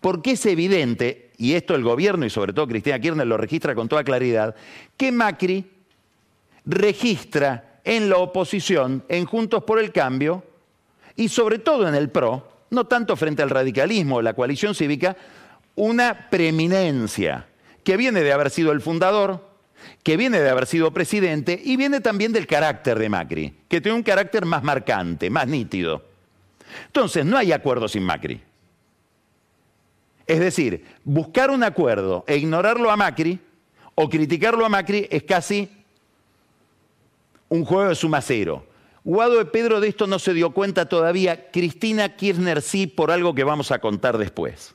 porque 0.00 0.32
es 0.32 0.44
evidente, 0.46 1.30
y 1.38 1.54
esto 1.54 1.74
el 1.74 1.82
gobierno 1.82 2.26
y 2.26 2.30
sobre 2.30 2.52
todo 2.52 2.68
Cristina 2.68 3.00
Kirchner 3.00 3.26
lo 3.26 3.38
registra 3.38 3.74
con 3.74 3.88
toda 3.88 4.04
claridad, 4.04 4.54
que 4.96 5.10
Macri 5.10 5.70
registra 6.66 7.80
en 7.84 8.10
la 8.10 8.18
oposición, 8.18 9.04
en 9.08 9.24
Juntos 9.24 9.64
por 9.64 9.78
el 9.78 9.90
Cambio, 9.90 10.44
y 11.16 11.28
sobre 11.28 11.58
todo 11.58 11.88
en 11.88 11.94
el 11.94 12.10
PRO, 12.10 12.51
no 12.72 12.86
tanto 12.86 13.16
frente 13.16 13.42
al 13.42 13.50
radicalismo 13.50 14.16
o 14.16 14.22
la 14.22 14.32
coalición 14.32 14.74
cívica, 14.74 15.14
una 15.74 16.30
preeminencia 16.30 17.46
que 17.84 17.98
viene 17.98 18.22
de 18.22 18.32
haber 18.32 18.48
sido 18.48 18.72
el 18.72 18.80
fundador, 18.80 19.46
que 20.02 20.16
viene 20.16 20.40
de 20.40 20.48
haber 20.48 20.66
sido 20.66 20.90
presidente 20.92 21.60
y 21.62 21.76
viene 21.76 22.00
también 22.00 22.32
del 22.32 22.46
carácter 22.46 22.98
de 22.98 23.10
Macri, 23.10 23.54
que 23.68 23.82
tiene 23.82 23.96
un 23.96 24.02
carácter 24.02 24.46
más 24.46 24.62
marcante, 24.62 25.28
más 25.28 25.46
nítido. 25.46 26.02
Entonces, 26.86 27.26
no 27.26 27.36
hay 27.36 27.52
acuerdo 27.52 27.88
sin 27.88 28.04
Macri. 28.04 28.40
Es 30.26 30.40
decir, 30.40 30.86
buscar 31.04 31.50
un 31.50 31.62
acuerdo 31.64 32.24
e 32.26 32.38
ignorarlo 32.38 32.90
a 32.90 32.96
Macri 32.96 33.38
o 33.94 34.08
criticarlo 34.08 34.64
a 34.64 34.70
Macri 34.70 35.06
es 35.10 35.24
casi 35.24 35.68
un 37.50 37.66
juego 37.66 37.90
de 37.90 37.94
suma 37.94 38.22
cero. 38.22 38.64
Guado 39.04 39.38
de 39.38 39.46
Pedro 39.46 39.80
de 39.80 39.88
esto 39.88 40.06
no 40.06 40.18
se 40.18 40.32
dio 40.32 40.50
cuenta 40.50 40.88
todavía, 40.88 41.50
Cristina 41.50 42.16
Kirchner 42.16 42.62
sí 42.62 42.86
por 42.86 43.10
algo 43.10 43.34
que 43.34 43.42
vamos 43.42 43.72
a 43.72 43.80
contar 43.80 44.16
después. 44.16 44.74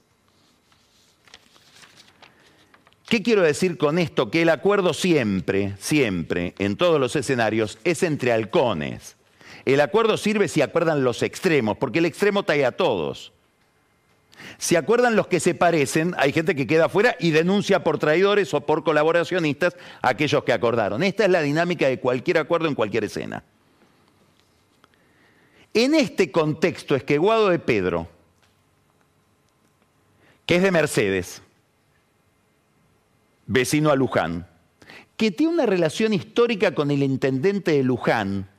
¿Qué 3.07 3.23
quiero 3.23 3.41
decir 3.41 3.77
con 3.77 3.99
esto? 3.99 4.29
Que 4.29 4.41
el 4.41 4.49
acuerdo 4.49 4.93
siempre, 4.93 5.75
siempre, 5.79 6.55
en 6.59 6.75
todos 6.75 6.99
los 6.99 7.15
escenarios, 7.15 7.79
es 7.85 8.03
entre 8.03 8.33
halcones. 8.33 9.15
El 9.63 9.79
acuerdo 9.79 10.17
sirve 10.17 10.49
si 10.49 10.61
acuerdan 10.61 11.05
los 11.05 11.23
extremos, 11.23 11.77
porque 11.77 11.99
el 11.99 12.05
extremo 12.05 12.43
trae 12.43 12.65
a 12.65 12.73
todos. 12.73 13.31
Si 14.57 14.75
acuerdan 14.75 15.15
los 15.15 15.27
que 15.27 15.39
se 15.39 15.55
parecen, 15.55 16.15
hay 16.17 16.33
gente 16.33 16.53
que 16.53 16.67
queda 16.67 16.85
afuera 16.85 17.15
y 17.17 17.31
denuncia 17.31 17.81
por 17.81 17.97
traidores 17.97 18.53
o 18.53 18.65
por 18.65 18.83
colaboracionistas 18.83 19.77
a 20.01 20.09
aquellos 20.09 20.43
que 20.43 20.51
acordaron. 20.51 21.01
Esta 21.01 21.23
es 21.23 21.31
la 21.31 21.41
dinámica 21.41 21.87
de 21.87 22.01
cualquier 22.01 22.39
acuerdo 22.39 22.67
en 22.67 22.75
cualquier 22.75 23.05
escena. 23.05 23.43
En 25.77 25.93
este 25.93 26.31
contexto 26.31 26.95
es 26.95 27.03
que 27.03 27.19
Guado 27.19 27.49
de 27.49 27.59
Pedro, 27.59 28.07
que 30.47 30.55
es 30.55 30.63
de 30.63 30.71
Mercedes, 30.71 31.43
vecino 33.45 33.91
a 33.91 33.95
Luján, 33.95 34.47
que 35.17 35.29
tiene 35.29 35.53
una 35.53 35.67
relación 35.67 36.13
histórica 36.13 36.73
con 36.73 36.89
el 36.89 37.03
intendente 37.03 37.73
de 37.73 37.83
Luján, 37.83 38.49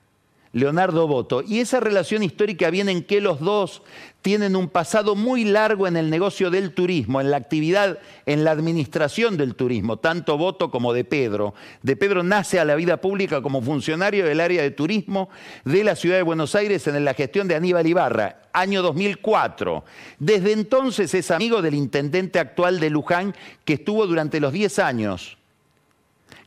Leonardo 0.52 1.06
Boto. 1.06 1.42
Y 1.42 1.60
esa 1.60 1.80
relación 1.80 2.22
histórica 2.22 2.70
viene 2.70 2.92
en 2.92 3.04
que 3.04 3.20
los 3.20 3.40
dos 3.40 3.82
tienen 4.22 4.56
un 4.56 4.68
pasado 4.68 5.14
muy 5.14 5.44
largo 5.44 5.86
en 5.86 5.96
el 5.96 6.10
negocio 6.10 6.50
del 6.50 6.74
turismo, 6.74 7.20
en 7.20 7.30
la 7.30 7.36
actividad, 7.36 7.98
en 8.26 8.44
la 8.44 8.50
administración 8.50 9.36
del 9.36 9.54
turismo, 9.54 9.98
tanto 9.98 10.36
Boto 10.36 10.70
como 10.70 10.92
de 10.92 11.04
Pedro. 11.04 11.54
De 11.82 11.96
Pedro 11.96 12.22
nace 12.22 12.58
a 12.58 12.64
la 12.64 12.74
vida 12.74 13.00
pública 13.00 13.40
como 13.40 13.62
funcionario 13.62 14.26
del 14.26 14.40
área 14.40 14.62
de 14.62 14.70
turismo 14.70 15.30
de 15.64 15.84
la 15.84 15.96
ciudad 15.96 16.16
de 16.16 16.22
Buenos 16.22 16.54
Aires 16.54 16.86
en 16.86 17.04
la 17.04 17.14
gestión 17.14 17.48
de 17.48 17.54
Aníbal 17.54 17.86
Ibarra, 17.86 18.42
año 18.52 18.82
2004. 18.82 19.84
Desde 20.18 20.52
entonces 20.52 21.14
es 21.14 21.30
amigo 21.30 21.62
del 21.62 21.74
intendente 21.74 22.38
actual 22.38 22.80
de 22.80 22.90
Luján, 22.90 23.34
que 23.64 23.74
estuvo 23.74 24.06
durante 24.06 24.40
los 24.40 24.52
10 24.52 24.78
años 24.80 25.37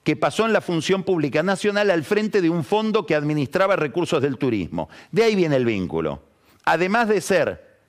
que 0.03 0.15
pasó 0.15 0.45
en 0.45 0.53
la 0.53 0.61
función 0.61 1.03
pública 1.03 1.43
nacional 1.43 1.91
al 1.91 2.03
frente 2.03 2.41
de 2.41 2.49
un 2.49 2.63
fondo 2.63 3.05
que 3.05 3.15
administraba 3.15 3.75
recursos 3.75 4.21
del 4.21 4.37
turismo. 4.37 4.89
De 5.11 5.23
ahí 5.23 5.35
viene 5.35 5.55
el 5.55 5.65
vínculo. 5.65 6.23
Además 6.63 7.07
de 7.07 7.21
ser 7.21 7.79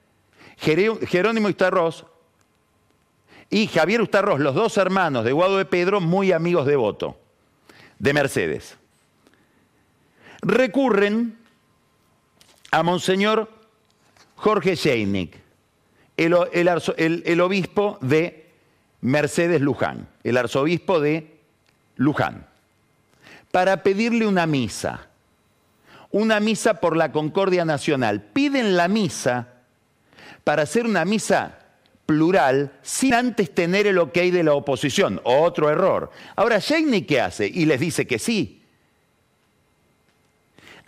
Jerónimo 0.58 1.48
Ustarros 1.48 2.06
y 3.48 3.66
Javier 3.66 4.02
Ustarros, 4.02 4.40
los 4.40 4.54
dos 4.54 4.76
hermanos 4.76 5.24
de 5.24 5.32
Guado 5.32 5.56
de 5.58 5.64
Pedro, 5.64 6.00
muy 6.00 6.32
amigos 6.32 6.66
de 6.66 6.76
voto, 6.76 7.18
de 7.98 8.12
Mercedes. 8.12 8.76
Recurren 10.42 11.38
a 12.70 12.82
Monseñor 12.82 13.50
Jorge 14.36 14.76
Scheinig, 14.76 15.40
el 16.16 17.40
obispo 17.40 17.98
de 18.00 18.50
Mercedes 19.00 19.60
Luján, 19.60 20.08
el 20.24 20.36
arzobispo 20.36 21.00
de 21.00 21.31
Luján, 21.96 22.46
para 23.50 23.82
pedirle 23.82 24.26
una 24.26 24.46
misa, 24.46 25.08
una 26.10 26.40
misa 26.40 26.74
por 26.74 26.96
la 26.96 27.12
Concordia 27.12 27.64
Nacional. 27.64 28.22
Piden 28.22 28.76
la 28.76 28.88
misa 28.88 29.48
para 30.44 30.62
hacer 30.62 30.86
una 30.86 31.04
misa 31.04 31.58
plural 32.06 32.72
sin 32.82 33.14
antes 33.14 33.54
tener 33.54 33.86
el 33.86 33.98
ok 33.98 34.14
de 34.14 34.42
la 34.42 34.54
oposición, 34.54 35.20
otro 35.24 35.70
error. 35.70 36.10
Ahora, 36.36 36.58
Sheikni, 36.58 37.02
¿qué 37.02 37.20
hace? 37.20 37.46
Y 37.46 37.64
les 37.64 37.80
dice 37.80 38.06
que 38.06 38.18
sí. 38.18 38.61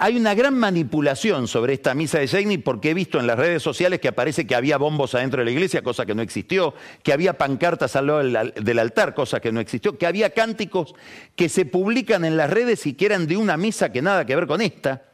Hay 0.05 0.19
una 0.19 0.35
gran 0.35 0.59
manipulación 0.59 1.49
sobre 1.49 1.73
esta 1.73 1.95
misa 1.95 2.19
de 2.19 2.27
Sheikni 2.27 2.59
porque 2.59 2.91
he 2.91 2.95
visto 2.95 3.19
en 3.19 3.27
las 3.27 3.39
redes 3.39 3.63
sociales 3.63 4.01
que 4.01 4.09
aparece 4.09 4.47
que 4.47 4.55
había 4.55 4.77
bombos 4.77 5.15
adentro 5.15 5.39
de 5.39 5.47
la 5.47 5.51
iglesia, 5.51 5.81
cosa 5.81 6.05
que 6.05 6.15
no 6.15 6.21
existió, 6.21 6.75
que 7.03 7.15
había 7.15 7.39
pancartas 7.39 7.97
al 7.97 8.09
lado 8.09 8.23
del 8.23 8.79
altar, 8.79 9.15
cosa 9.15 9.41
que 9.41 9.51
no 9.51 9.61
existió, 9.61 9.97
que 9.97 10.07
había 10.07 10.29
cánticos 10.35 10.95
que 11.35 11.49
se 11.49 11.65
publican 11.65 12.27
en 12.27 12.37
las 12.37 12.51
redes 12.51 12.85
y 12.85 12.93
que 12.93 13.07
eran 13.07 13.27
de 13.27 13.39
una 13.39 13.57
misa 13.57 13.93
que 13.93 14.03
nada 14.03 14.27
que 14.27 14.37
ver 14.37 14.47
con 14.47 14.61
esta. 14.61 15.05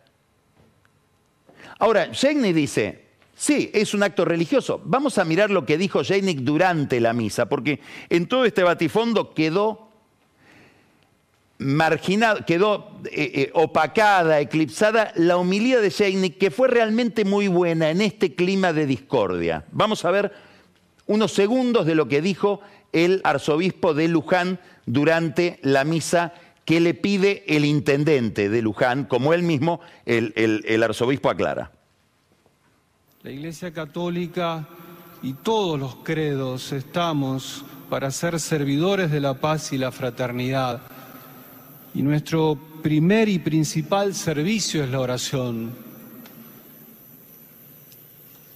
Ahora, 1.79 2.07
Sheikni 2.07 2.53
dice, 2.53 3.05
sí, 3.37 3.71
es 3.73 3.95
un 3.95 4.03
acto 4.03 4.25
religioso. 4.25 4.83
Vamos 4.85 5.19
a 5.19 5.25
mirar 5.25 5.53
lo 5.53 5.65
que 5.65 5.79
dijo 5.79 6.03
Sheikni 6.03 6.35
durante 6.35 6.99
la 6.99 7.13
misa, 7.13 7.49
porque 7.49 7.79
en 8.09 8.27
todo 8.27 8.45
este 8.45 8.65
batifondo 8.65 9.35
quedó 9.35 9.90
marginada, 11.61 12.45
quedó 12.47 12.91
eh, 13.05 13.33
eh, 13.35 13.51
opacada, 13.53 14.41
eclipsada 14.41 15.13
la 15.15 15.37
humildad 15.37 15.83
de 15.83 15.91
Sheiknik, 15.91 16.39
que 16.39 16.51
fue 16.51 16.69
realmente 16.69 17.27
muy 17.27 17.49
buena 17.49 17.91
en 17.91 18.01
este 18.01 18.35
clima 18.35 18.73
de 18.73 18.87
discordia. 18.87 19.67
Vamos 19.71 20.05
a 20.07 20.11
ver 20.11 20.33
unos 21.07 21.33
segundos 21.33 21.85
de 21.85 21.95
lo 21.95 22.09
que 22.09 22.23
dijo 22.23 22.63
el 22.93 23.21
arzobispo 23.25 23.93
de 23.93 24.09
Luján 24.09 24.59
durante 24.87 25.59
la 25.63 25.85
misa 25.85 26.33
que 26.65 26.81
le 26.81 26.95
pide 26.95 27.45
el 27.47 27.67
intendente 27.67 28.49
de 28.49 28.63
Luján, 28.63 29.05
como 29.05 29.35
él 29.35 29.43
mismo, 29.43 29.81
el, 30.07 30.33
el 30.37 30.83
arzobispo 30.83 31.29
aclara. 31.29 31.73
La 33.23 33.31
Iglesia 33.31 33.71
Católica 33.71 34.67
y 35.23 35.35
todos 35.35 35.79
los 35.79 35.97
credos 35.97 36.73
estamos 36.73 37.67
para 37.91 38.11
ser 38.11 38.41
servidores 38.41 39.11
de 39.11 39.21
la 39.21 39.35
paz 39.35 39.75
y 39.75 39.79
la 39.79 39.93
fraternidad 39.93 40.81
y 41.95 42.03
nuestro 42.03 42.59
primer 42.83 43.29
y 43.29 43.39
principal 43.39 44.15
servicio 44.15 44.85
es 44.85 44.91
la 44.91 45.01
oración. 45.01 45.73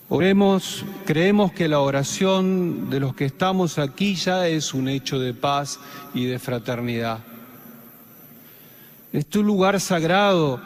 Oremos, 0.09 0.85
creemos 1.05 1.53
que 1.53 1.66
la 1.66 1.81
oración 1.81 2.88
de 2.90 3.01
los 3.01 3.14
que 3.14 3.25
estamos 3.25 3.79
aquí 3.79 4.14
ya 4.14 4.47
es 4.47 4.75
un 4.75 4.88
hecho 4.88 5.18
de 5.18 5.35
paz 5.35 5.81
y 6.12 6.27
de 6.27 6.38
fraternidad. 6.38 7.18
Este 9.12 9.38
lugar 9.38 9.81
sagrado 9.81 10.61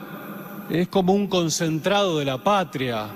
es 0.68 0.88
como 0.88 1.14
un 1.14 1.28
concentrado 1.28 2.18
de 2.18 2.24
la 2.24 2.42
patria, 2.42 3.06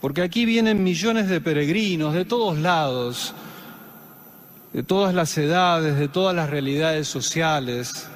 porque 0.00 0.22
aquí 0.22 0.44
vienen 0.44 0.82
millones 0.82 1.28
de 1.28 1.40
peregrinos 1.40 2.14
de 2.14 2.24
todos 2.24 2.58
lados 2.58 3.34
de 4.74 4.82
todas 4.82 5.14
las 5.14 5.38
edades, 5.38 5.96
de 5.96 6.08
todas 6.08 6.34
las 6.34 6.50
realidades 6.50 7.06
sociales, 7.06 8.08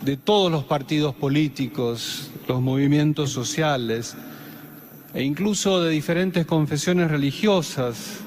de 0.00 0.16
todos 0.16 0.50
los 0.50 0.64
partidos 0.64 1.14
políticos, 1.14 2.30
los 2.48 2.62
movimientos 2.62 3.30
sociales 3.30 4.16
e 5.12 5.22
incluso 5.22 5.82
de 5.82 5.90
diferentes 5.90 6.46
confesiones 6.46 7.10
religiosas. 7.10 8.20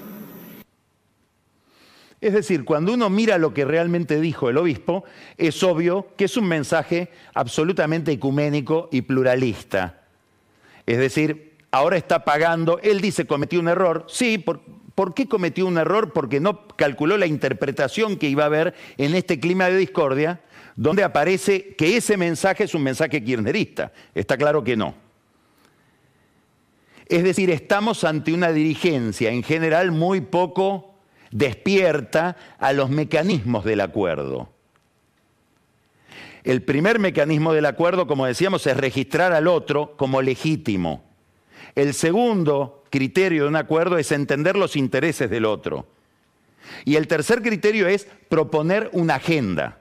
Es 2.22 2.34
decir, 2.34 2.66
cuando 2.66 2.94
uno 2.94 3.10
mira 3.10 3.40
lo 3.40 3.52
que 3.52 3.66
realmente 3.66 4.22
dijo 4.22 4.48
el 4.48 4.58
obispo, 4.58 5.04
es 5.36 5.64
obvio 5.64 6.10
que 6.16 6.26
es 6.26 6.38
un 6.38 6.48
mensaje 6.48 7.10
absolutamente 7.34 8.12
ecuménico 8.12 8.90
y 8.92 9.02
pluralista. 9.02 10.04
Es 10.86 11.00
decir, 11.00 11.58
ahora 11.72 11.98
está 11.98 12.24
pagando, 12.26 12.80
él 12.84 13.02
dice 13.02 13.26
cometió 13.26 13.60
un 13.60 13.70
error, 13.70 14.06
sí, 14.08 14.38
por, 14.38 14.62
¿Por 14.96 15.14
qué 15.14 15.28
cometió 15.28 15.68
un 15.68 15.78
error? 15.78 16.14
Porque 16.14 16.40
no 16.40 16.68
calculó 16.70 17.18
la 17.18 17.28
interpretación 17.28 18.16
que 18.16 18.30
iba 18.30 18.44
a 18.44 18.48
haber 18.48 18.74
en 18.98 19.14
este 19.14 19.40
clima 19.42 19.68
de 19.68 19.78
discordia, 19.78 20.42
donde 20.78 21.04
aparece 21.04 21.76
que 21.76 21.98
ese 21.98 22.16
mensaje 22.16 22.64
es 22.64 22.74
un 22.74 22.84
mensaje 22.84 23.22
kirchnerista. 23.22 23.92
Está 24.14 24.38
claro 24.38 24.64
que 24.64 24.78
no. 24.78 24.96
Es 27.08 27.24
decir, 27.24 27.52
estamos 27.52 28.04
ante 28.06 28.34
una 28.34 28.52
dirigencia 28.52 29.32
en 29.32 29.44
general 29.44 29.92
muy 29.92 30.22
poco 30.22 30.96
despierta 31.30 32.38
a 32.58 32.72
los 32.72 32.90
mecanismos 32.90 33.66
del 33.66 33.82
acuerdo. 33.82 34.50
El 36.46 36.62
primer 36.62 37.00
mecanismo 37.00 37.54
del 37.54 37.66
acuerdo, 37.66 38.08
como 38.08 38.26
decíamos, 38.26 38.66
es 38.68 38.78
registrar 38.78 39.34
al 39.34 39.48
otro 39.48 39.98
como 39.98 40.22
legítimo. 40.22 41.04
El 41.74 41.94
segundo 41.94 42.85
criterio 42.90 43.44
de 43.44 43.50
un 43.50 43.56
acuerdo 43.56 43.98
es 43.98 44.12
entender 44.12 44.56
los 44.56 44.76
intereses 44.76 45.30
del 45.30 45.46
otro. 45.46 45.88
Y 46.84 46.96
el 46.96 47.08
tercer 47.08 47.42
criterio 47.42 47.88
es 47.88 48.08
proponer 48.30 48.90
una 48.94 49.16
agenda. 49.16 49.80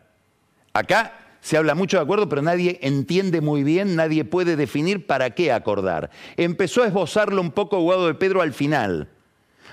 Acá 0.72 1.18
se 1.40 1.56
habla 1.56 1.74
mucho 1.74 1.98
de 1.98 2.02
acuerdo, 2.02 2.28
pero 2.28 2.42
nadie 2.42 2.78
entiende 2.82 3.40
muy 3.40 3.64
bien, 3.64 3.96
nadie 3.96 4.24
puede 4.24 4.56
definir 4.56 5.06
para 5.06 5.30
qué 5.30 5.52
acordar. 5.52 6.10
Empezó 6.36 6.82
a 6.82 6.86
esbozarlo 6.86 7.40
un 7.40 7.50
poco 7.50 7.80
Guado 7.80 8.06
de 8.06 8.14
Pedro 8.14 8.40
al 8.40 8.52
final, 8.52 9.08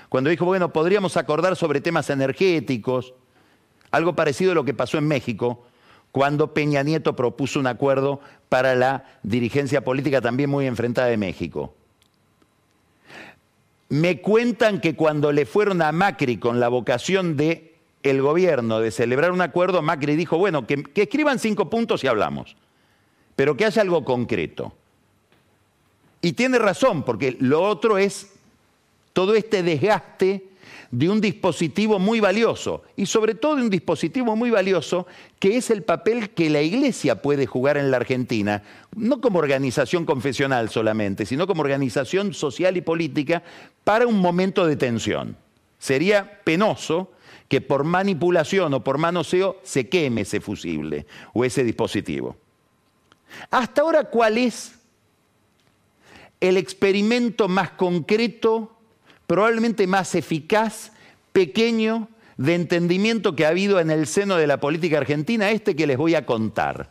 cuando 0.08 0.28
dijo, 0.28 0.44
bueno, 0.44 0.74
podríamos 0.74 1.16
acordar 1.16 1.56
sobre 1.56 1.80
temas 1.80 2.10
energéticos, 2.10 3.14
Algo 3.90 4.14
parecido 4.14 4.52
a 4.52 4.54
lo 4.54 4.64
que 4.64 4.74
pasó 4.74 4.98
en 4.98 5.08
México 5.08 5.66
cuando 6.12 6.52
Peña 6.52 6.82
Nieto 6.82 7.16
propuso 7.16 7.58
un 7.58 7.66
acuerdo 7.66 8.20
para 8.50 8.74
la 8.74 9.04
dirigencia 9.22 9.82
política 9.82 10.20
también 10.20 10.50
muy 10.50 10.66
enfrentada 10.66 11.08
de 11.08 11.16
México. 11.16 11.74
Me 13.92 14.22
cuentan 14.22 14.80
que 14.80 14.96
cuando 14.96 15.32
le 15.32 15.44
fueron 15.44 15.82
a 15.82 15.92
Macri 15.92 16.38
con 16.38 16.60
la 16.60 16.68
vocación 16.68 17.36
de 17.36 17.74
el 18.02 18.22
gobierno 18.22 18.80
de 18.80 18.90
celebrar 18.90 19.32
un 19.32 19.42
acuerdo, 19.42 19.82
Macri 19.82 20.16
dijo, 20.16 20.38
bueno, 20.38 20.66
que, 20.66 20.82
que 20.82 21.02
escriban 21.02 21.38
cinco 21.38 21.68
puntos 21.68 22.02
y 22.02 22.06
hablamos, 22.06 22.56
pero 23.36 23.54
que 23.54 23.66
haya 23.66 23.82
algo 23.82 24.02
concreto. 24.02 24.72
Y 26.22 26.32
tiene 26.32 26.58
razón, 26.58 27.02
porque 27.02 27.36
lo 27.38 27.60
otro 27.60 27.98
es 27.98 28.32
todo 29.12 29.34
este 29.34 29.62
desgaste 29.62 30.48
de 30.92 31.08
un 31.08 31.22
dispositivo 31.22 31.98
muy 31.98 32.20
valioso 32.20 32.82
y 32.96 33.06
sobre 33.06 33.34
todo 33.34 33.56
de 33.56 33.62
un 33.62 33.70
dispositivo 33.70 34.36
muy 34.36 34.50
valioso 34.50 35.06
que 35.38 35.56
es 35.56 35.70
el 35.70 35.82
papel 35.82 36.30
que 36.30 36.50
la 36.50 36.60
Iglesia 36.60 37.22
puede 37.22 37.46
jugar 37.46 37.78
en 37.78 37.90
la 37.90 37.96
Argentina, 37.96 38.62
no 38.94 39.22
como 39.22 39.38
organización 39.38 40.04
confesional 40.04 40.68
solamente, 40.68 41.24
sino 41.24 41.46
como 41.46 41.62
organización 41.62 42.34
social 42.34 42.76
y 42.76 42.82
política 42.82 43.42
para 43.84 44.06
un 44.06 44.20
momento 44.20 44.66
de 44.66 44.76
tensión. 44.76 45.34
Sería 45.78 46.42
penoso 46.44 47.10
que 47.48 47.62
por 47.62 47.84
manipulación 47.84 48.74
o 48.74 48.84
por 48.84 48.98
manoseo 48.98 49.60
se 49.62 49.88
queme 49.88 50.20
ese 50.20 50.42
fusible 50.42 51.06
o 51.32 51.42
ese 51.42 51.64
dispositivo. 51.64 52.36
Hasta 53.50 53.80
ahora, 53.80 54.04
¿cuál 54.04 54.36
es 54.36 54.74
el 56.38 56.58
experimento 56.58 57.48
más 57.48 57.70
concreto 57.70 58.76
probablemente 59.32 59.86
más 59.86 60.14
eficaz, 60.14 60.92
pequeño, 61.32 62.10
de 62.36 62.54
entendimiento 62.54 63.34
que 63.34 63.46
ha 63.46 63.48
habido 63.48 63.80
en 63.80 63.90
el 63.90 64.06
seno 64.06 64.36
de 64.36 64.46
la 64.46 64.60
política 64.60 64.98
argentina, 64.98 65.50
este 65.50 65.74
que 65.74 65.86
les 65.86 65.96
voy 65.96 66.14
a 66.14 66.26
contar. 66.26 66.90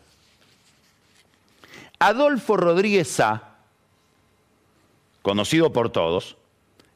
Adolfo 2.00 2.58
Rodríguez 2.58 3.10
Sá, 3.10 3.58
conocido 5.22 5.72
por 5.72 5.92
todos, 5.92 6.36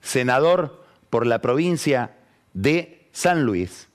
senador 0.01 0.83
por 1.11 1.27
la 1.27 1.41
provincia 1.41 2.15
de 2.55 3.07
San 3.11 3.43
Luis, 3.43 3.87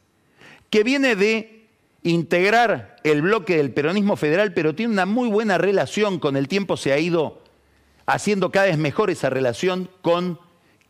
que 0.70 0.84
viene 0.84 1.16
de 1.16 1.66
integrar 2.04 2.94
el 3.02 3.22
bloque 3.22 3.56
del 3.56 3.72
peronismo 3.72 4.14
federal, 4.14 4.54
pero 4.54 4.76
tiene 4.76 4.92
una 4.92 5.04
muy 5.04 5.28
buena 5.28 5.58
relación, 5.58 6.20
con 6.20 6.36
el 6.36 6.46
tiempo 6.46 6.76
se 6.76 6.92
ha 6.92 7.00
ido 7.00 7.42
haciendo 8.06 8.52
cada 8.52 8.66
vez 8.66 8.78
mejor 8.78 9.10
esa 9.10 9.30
relación 9.30 9.90
con 10.00 10.38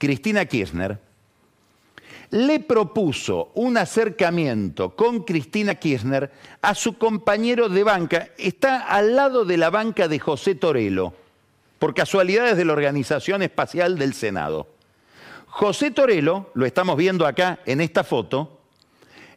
Cristina 0.01 0.47
Kirchner, 0.47 0.99
le 2.31 2.61
propuso 2.61 3.53
un 3.55 3.77
acercamiento 3.77 4.97
con 4.97 5.25
Cristina 5.25 5.75
Kirchner 5.75 6.33
a 6.63 6.75
su 6.75 6.97
compañero 6.97 7.69
de 7.69 7.85
banca. 7.85 8.31
Está 8.39 8.87
al 8.87 9.15
lado 9.15 9.45
de 9.45 9.59
la 9.59 9.69
banca 9.69 10.09
de 10.09 10.19
José 10.19 10.55
Torello, 10.55 11.13
por 11.79 11.93
casualidades 11.93 12.57
de 12.57 12.65
la 12.65 12.73
Organización 12.73 13.43
Espacial 13.43 13.99
del 13.99 14.15
Senado. 14.15 14.69
José 15.49 15.91
Torello, 15.91 16.51
lo 16.55 16.65
estamos 16.65 16.97
viendo 16.97 17.27
acá 17.27 17.61
en 17.67 17.83
esta 17.83 18.03
foto, 18.03 18.63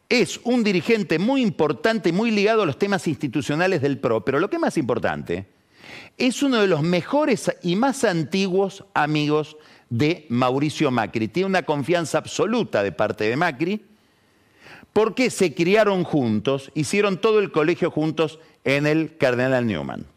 es 0.08 0.40
un 0.46 0.64
dirigente 0.64 1.20
muy 1.20 1.42
importante, 1.42 2.14
muy 2.14 2.32
ligado 2.32 2.64
a 2.64 2.66
los 2.66 2.80
temas 2.80 3.06
institucionales 3.10 3.82
del 3.82 4.00
PRO, 4.00 4.24
pero 4.24 4.40
lo 4.40 4.50
que 4.50 4.56
es 4.56 4.62
más 4.62 4.78
importante, 4.78 5.46
es 6.18 6.42
uno 6.42 6.62
de 6.62 6.68
los 6.68 6.84
mejores 6.84 7.52
y 7.64 7.76
más 7.76 8.06
antiguos 8.06 8.86
amigos 8.94 9.58
de 9.94 10.26
Mauricio 10.30 10.90
Macri. 10.90 11.28
Tiene 11.28 11.50
una 11.50 11.62
confianza 11.62 12.18
absoluta 12.18 12.82
de 12.82 12.92
parte 12.92 13.26
de 13.26 13.36
Macri 13.36 13.80
porque 14.92 15.30
se 15.30 15.54
criaron 15.54 16.04
juntos, 16.04 16.72
hicieron 16.74 17.22
todo 17.22 17.38
el 17.38 17.52
colegio 17.52 17.92
juntos 17.92 18.40
en 18.64 18.88
el 18.88 19.18
Cardenal 19.18 19.68
Newman. 19.68 20.08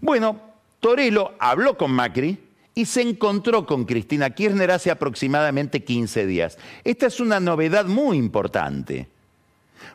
Bueno, 0.00 0.40
Torello 0.80 1.34
habló 1.38 1.76
con 1.76 1.90
Macri 1.90 2.38
y 2.74 2.86
se 2.86 3.02
encontró 3.02 3.66
con 3.66 3.84
Cristina 3.84 4.30
Kirchner 4.30 4.70
hace 4.70 4.90
aproximadamente 4.90 5.84
15 5.84 6.26
días. 6.26 6.56
Esta 6.82 7.06
es 7.06 7.20
una 7.20 7.38
novedad 7.38 7.84
muy 7.84 8.16
importante, 8.16 9.08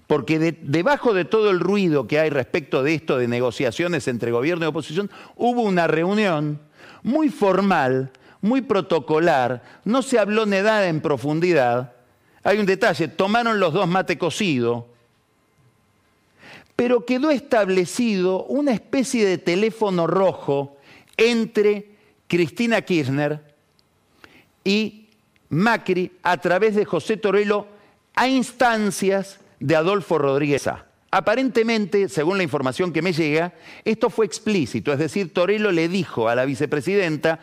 porque 0.05 0.59
debajo 0.61 1.15
de 1.15 1.25
todo 1.25 1.49
el 1.49 1.59
ruido 1.59 2.05
que 2.05 2.19
hay 2.19 2.29
respecto 2.29 2.83
de 2.83 2.93
esto 2.93 3.17
de 3.17 3.27
negociaciones 3.27 4.07
entre 4.07 4.31
gobierno 4.31 4.65
y 4.65 4.69
oposición, 4.69 5.09
hubo 5.35 5.63
una 5.63 5.87
reunión 5.87 6.59
muy 7.01 7.29
formal 7.29 8.11
muy 8.41 8.61
protocolar, 8.61 9.63
no 9.85 10.01
se 10.01 10.19
habló 10.19 10.45
de 10.45 10.61
nada 10.61 10.87
en 10.87 11.01
profundidad. 11.01 11.93
Hay 12.43 12.57
un 12.57 12.65
detalle, 12.65 13.07
tomaron 13.07 13.59
los 13.59 13.73
dos 13.73 13.87
mate 13.87 14.17
cocido, 14.17 14.87
pero 16.75 17.05
quedó 17.05 17.29
establecido 17.29 18.43
una 18.45 18.71
especie 18.71 19.25
de 19.25 19.37
teléfono 19.37 20.07
rojo 20.07 20.77
entre 21.17 21.91
Cristina 22.27 22.81
Kirchner 22.81 23.41
y 24.63 25.07
Macri 25.49 26.11
a 26.23 26.37
través 26.37 26.75
de 26.75 26.85
José 26.85 27.17
Torello 27.17 27.67
a 28.15 28.27
instancias 28.27 29.39
de 29.59 29.75
Adolfo 29.75 30.17
Rodríguez 30.17 30.65
A. 30.67 30.85
Aparentemente, 31.11 32.07
según 32.07 32.37
la 32.37 32.43
información 32.43 32.93
que 32.93 33.01
me 33.01 33.11
llega, 33.11 33.53
esto 33.83 34.09
fue 34.09 34.25
explícito, 34.25 34.93
es 34.93 34.99
decir, 34.99 35.33
Torello 35.33 35.71
le 35.71 35.89
dijo 35.89 36.29
a 36.29 36.35
la 36.35 36.45
vicepresidenta, 36.45 37.41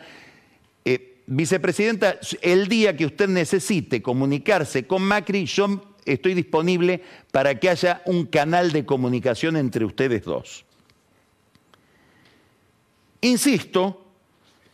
vicepresidenta, 1.29 2.17
el 2.41 2.67
día 2.67 2.97
que 2.97 3.05
usted 3.05 3.27
necesite 3.27 4.01
comunicarse 4.01 4.87
con 4.87 5.03
Macri, 5.03 5.45
yo 5.45 5.95
estoy 6.05 6.33
disponible 6.33 7.03
para 7.31 7.59
que 7.59 7.69
haya 7.69 8.01
un 8.05 8.25
canal 8.25 8.71
de 8.71 8.83
comunicación 8.83 9.55
entre 9.55 9.85
ustedes 9.85 10.23
dos. 10.23 10.65
Insisto, 13.21 14.07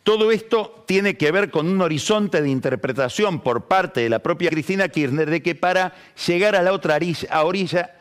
todo 0.03 0.31
esto 0.31 0.85
tiene 0.87 1.17
que 1.17 1.29
ver 1.31 1.51
con 1.51 1.67
un 1.67 1.81
horizonte 1.81 2.41
de 2.41 2.49
interpretación 2.49 3.41
por 3.41 3.65
parte 3.65 4.01
de 4.01 4.09
la 4.09 4.19
propia 4.19 4.49
Cristina 4.49 4.87
Kirchner 4.87 5.29
de 5.29 5.43
que 5.43 5.55
para 5.55 5.93
llegar 6.25 6.55
a 6.55 6.61
la 6.61 6.71
otra 6.71 6.97
orilla 7.43 7.95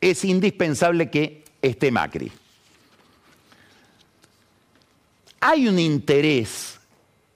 es 0.00 0.24
indispensable 0.24 1.10
que 1.10 1.44
esté 1.60 1.90
Macri. 1.90 2.32
Hay 5.40 5.68
un 5.68 5.78
interés 5.78 6.77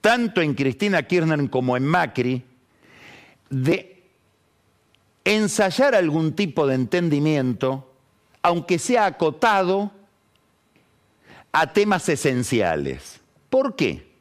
tanto 0.03 0.41
en 0.41 0.53
Cristina 0.53 1.03
Kirchner 1.03 1.49
como 1.49 1.77
en 1.77 1.85
Macri, 1.85 2.43
de 3.49 4.03
ensayar 5.23 5.95
algún 5.95 6.33
tipo 6.33 6.67
de 6.67 6.75
entendimiento, 6.75 7.89
aunque 8.41 8.79
sea 8.79 9.05
acotado, 9.05 9.93
a 11.53 11.71
temas 11.71 12.09
esenciales. 12.09 13.21
¿Por 13.49 13.77
qué? 13.77 14.11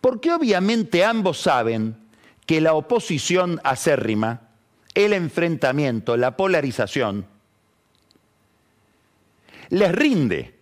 Porque 0.00 0.32
obviamente 0.32 1.04
ambos 1.04 1.40
saben 1.40 1.98
que 2.46 2.62
la 2.62 2.72
oposición 2.72 3.60
acérrima, 3.64 4.48
el 4.94 5.12
enfrentamiento, 5.12 6.16
la 6.16 6.38
polarización, 6.38 7.26
les 9.68 9.92
rinde. 9.92 10.54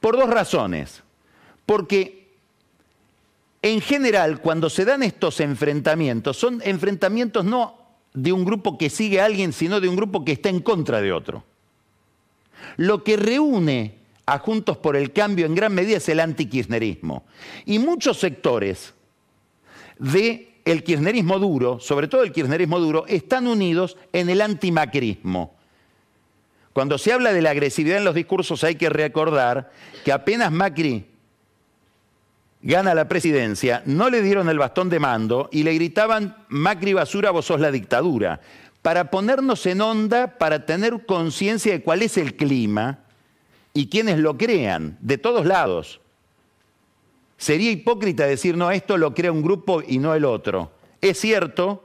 Por 0.00 0.16
dos 0.16 0.28
razones. 0.28 1.04
Porque 1.64 2.21
en 3.62 3.80
general, 3.80 4.40
cuando 4.40 4.68
se 4.68 4.84
dan 4.84 5.04
estos 5.04 5.38
enfrentamientos, 5.38 6.36
son 6.36 6.60
enfrentamientos 6.64 7.44
no 7.44 7.78
de 8.12 8.32
un 8.32 8.44
grupo 8.44 8.76
que 8.76 8.90
sigue 8.90 9.20
a 9.20 9.24
alguien, 9.24 9.52
sino 9.52 9.80
de 9.80 9.88
un 9.88 9.96
grupo 9.96 10.24
que 10.24 10.32
está 10.32 10.48
en 10.48 10.60
contra 10.60 11.00
de 11.00 11.12
otro. 11.12 11.44
Lo 12.76 13.04
que 13.04 13.16
reúne 13.16 13.94
a 14.26 14.38
Juntos 14.38 14.76
por 14.78 14.96
el 14.96 15.12
Cambio 15.12 15.46
en 15.46 15.54
gran 15.54 15.74
medida 15.74 15.98
es 15.98 16.08
el 16.08 16.20
antikirchnerismo. 16.20 17.24
Y 17.64 17.78
muchos 17.78 18.18
sectores 18.18 18.94
del 19.98 20.48
el 20.64 20.84
kirchnerismo 20.84 21.38
duro, 21.38 21.80
sobre 21.80 22.08
todo 22.08 22.22
el 22.22 22.32
kirchnerismo 22.32 22.78
duro, 22.78 23.04
están 23.08 23.46
unidos 23.46 23.96
en 24.12 24.28
el 24.28 24.40
antimacrismo. 24.40 25.54
Cuando 26.72 26.98
se 26.98 27.12
habla 27.12 27.32
de 27.32 27.42
la 27.42 27.50
agresividad 27.50 27.98
en 27.98 28.04
los 28.04 28.14
discursos 28.14 28.64
hay 28.64 28.76
que 28.76 28.88
recordar 28.88 29.70
que 30.04 30.12
apenas 30.12 30.50
Macri 30.50 31.11
gana 32.62 32.94
la 32.94 33.08
presidencia, 33.08 33.82
no 33.86 34.08
le 34.08 34.22
dieron 34.22 34.48
el 34.48 34.58
bastón 34.58 34.88
de 34.88 35.00
mando 35.00 35.48
y 35.52 35.64
le 35.64 35.74
gritaban, 35.74 36.36
Macri 36.48 36.92
basura, 36.92 37.30
vos 37.30 37.46
sos 37.46 37.60
la 37.60 37.72
dictadura, 37.72 38.40
para 38.82 39.10
ponernos 39.10 39.66
en 39.66 39.80
onda, 39.80 40.38
para 40.38 40.64
tener 40.64 41.04
conciencia 41.04 41.72
de 41.72 41.82
cuál 41.82 42.02
es 42.02 42.16
el 42.16 42.36
clima 42.36 43.00
y 43.74 43.88
quienes 43.88 44.18
lo 44.18 44.36
crean, 44.38 44.96
de 45.00 45.18
todos 45.18 45.46
lados. 45.46 46.00
Sería 47.36 47.70
hipócrita 47.70 48.24
decir, 48.26 48.56
no, 48.56 48.70
esto 48.70 48.96
lo 48.96 49.14
crea 49.14 49.32
un 49.32 49.42
grupo 49.42 49.82
y 49.86 49.98
no 49.98 50.14
el 50.14 50.24
otro. 50.24 50.70
Es 51.00 51.18
cierto 51.18 51.84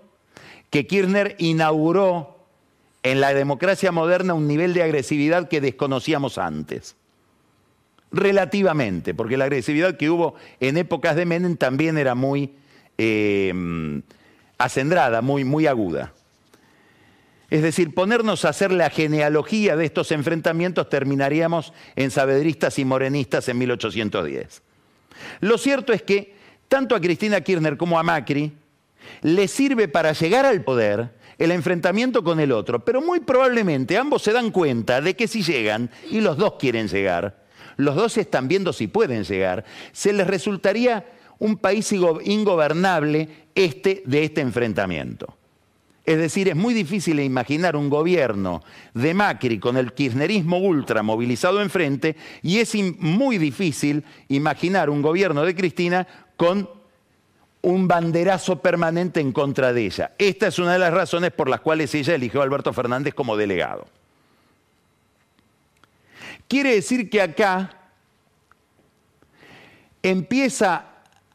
que 0.70 0.86
Kirchner 0.86 1.36
inauguró 1.40 2.38
en 3.02 3.22
la 3.22 3.34
democracia 3.34 3.92
moderna 3.92 4.36
un 4.36 4.48
nivel 4.48 4.74
de 4.74 4.84
agresividad 4.84 5.48
que 5.48 5.62
desconocíamos 5.62 6.38
antes 6.38 6.96
relativamente, 8.12 9.14
porque 9.14 9.38
la 9.38 9.46
agresividad 9.46 9.98
que 9.98 10.10
hubo 10.10 10.36
en 10.60 10.78
épocas 10.78 11.16
de 11.16 11.26
Menem 11.26 11.58
también 11.58 11.98
era 11.98 12.16
muy 12.16 12.54
eh, 12.98 13.54
acendrada, 14.58 15.22
muy, 15.22 15.44
muy 15.44 15.68
aguda. 15.68 16.14
Es 17.50 17.62
decir, 17.62 17.94
ponernos 17.94 18.44
a 18.44 18.50
hacer 18.50 18.72
la 18.72 18.90
genealogía 18.90 19.78
de 19.78 19.86
estos 19.86 20.12
enfrentamientos 20.12 20.90
terminaríamos 20.90 21.72
en 21.96 22.12
sabedristas 22.12 22.78
y 22.78 22.86
morenistas 22.86 23.48
en 23.48 23.58
1810. 23.58 24.62
Lo 25.40 25.58
cierto 25.58 25.94
es 25.94 26.02
que 26.02 26.36
tanto 26.68 26.96
a 26.96 27.00
Cristina 27.00 27.40
Kirchner 27.42 27.78
como 27.78 27.98
a 27.98 28.04
Macri 28.04 28.52
le 29.22 29.48
sirve 29.48 29.88
para 29.88 30.12
llegar 30.12 30.46
al 30.46 30.64
poder 30.64 31.16
el 31.38 31.52
enfrentamiento 31.52 32.24
con 32.24 32.40
el 32.40 32.52
otro, 32.52 32.84
pero 32.84 33.02
muy 33.02 33.20
probablemente 33.20 33.98
ambos 33.98 34.24
se 34.24 34.34
dan 34.34 34.52
cuenta 34.52 35.02
de 35.02 35.16
que 35.16 35.28
si 35.28 35.44
llegan, 35.44 35.90
y 36.10 36.20
los 36.20 36.36
dos 36.36 36.56
quieren 36.60 36.88
llegar, 36.88 37.46
los 37.78 37.96
dos 37.96 38.18
están 38.18 38.48
viendo 38.48 38.74
si 38.74 38.88
pueden 38.88 39.24
llegar, 39.24 39.64
se 39.92 40.14
les 40.14 40.28
resultaría 40.28 41.06
un 41.40 41.58
país 41.58 41.92
ingobernable 41.92 43.30
este 43.56 44.04
de 44.06 44.24
este 44.24 44.42
enfrentamiento. 44.42 45.38
Es 46.06 46.18
decir, 46.18 46.48
es 46.48 46.56
muy 46.56 46.74
difícil 46.74 47.20
imaginar 47.20 47.76
un 47.76 47.90
gobierno 47.90 48.64
de 48.94 49.14
Macri 49.14 49.60
con 49.60 49.76
el 49.76 49.92
kirchnerismo 49.92 50.58
ultra 50.58 51.04
movilizado 51.04 51.62
enfrente 51.62 52.16
y 52.42 52.60
es 52.60 52.74
muy 53.00 53.38
difícil 53.38 54.06
imaginar 54.30 54.90
un 54.90 55.02
gobierno 55.02 55.44
de 55.44 55.54
Cristina 55.54 56.08
con 56.38 56.70
un 57.62 57.90
banderazo 57.90 58.62
permanente 58.62 59.20
en 59.20 59.34
contra 59.34 59.74
de 59.74 59.86
ella. 59.86 60.14
Esta 60.18 60.48
es 60.48 60.60
una 60.60 60.72
de 60.74 60.80
las 60.80 60.94
razones 60.94 61.32
por 61.32 61.50
las 61.50 61.60
cuales 61.60 61.94
ella 61.94 62.16
eligió 62.16 62.40
a 62.40 62.46
Alberto 62.46 62.72
Fernández 62.72 63.14
como 63.14 63.36
delegado. 63.36 63.86
Quiere 66.48 66.76
decir 66.76 67.10
que 67.10 67.22
acá 67.22 67.72
empieza 70.02 70.86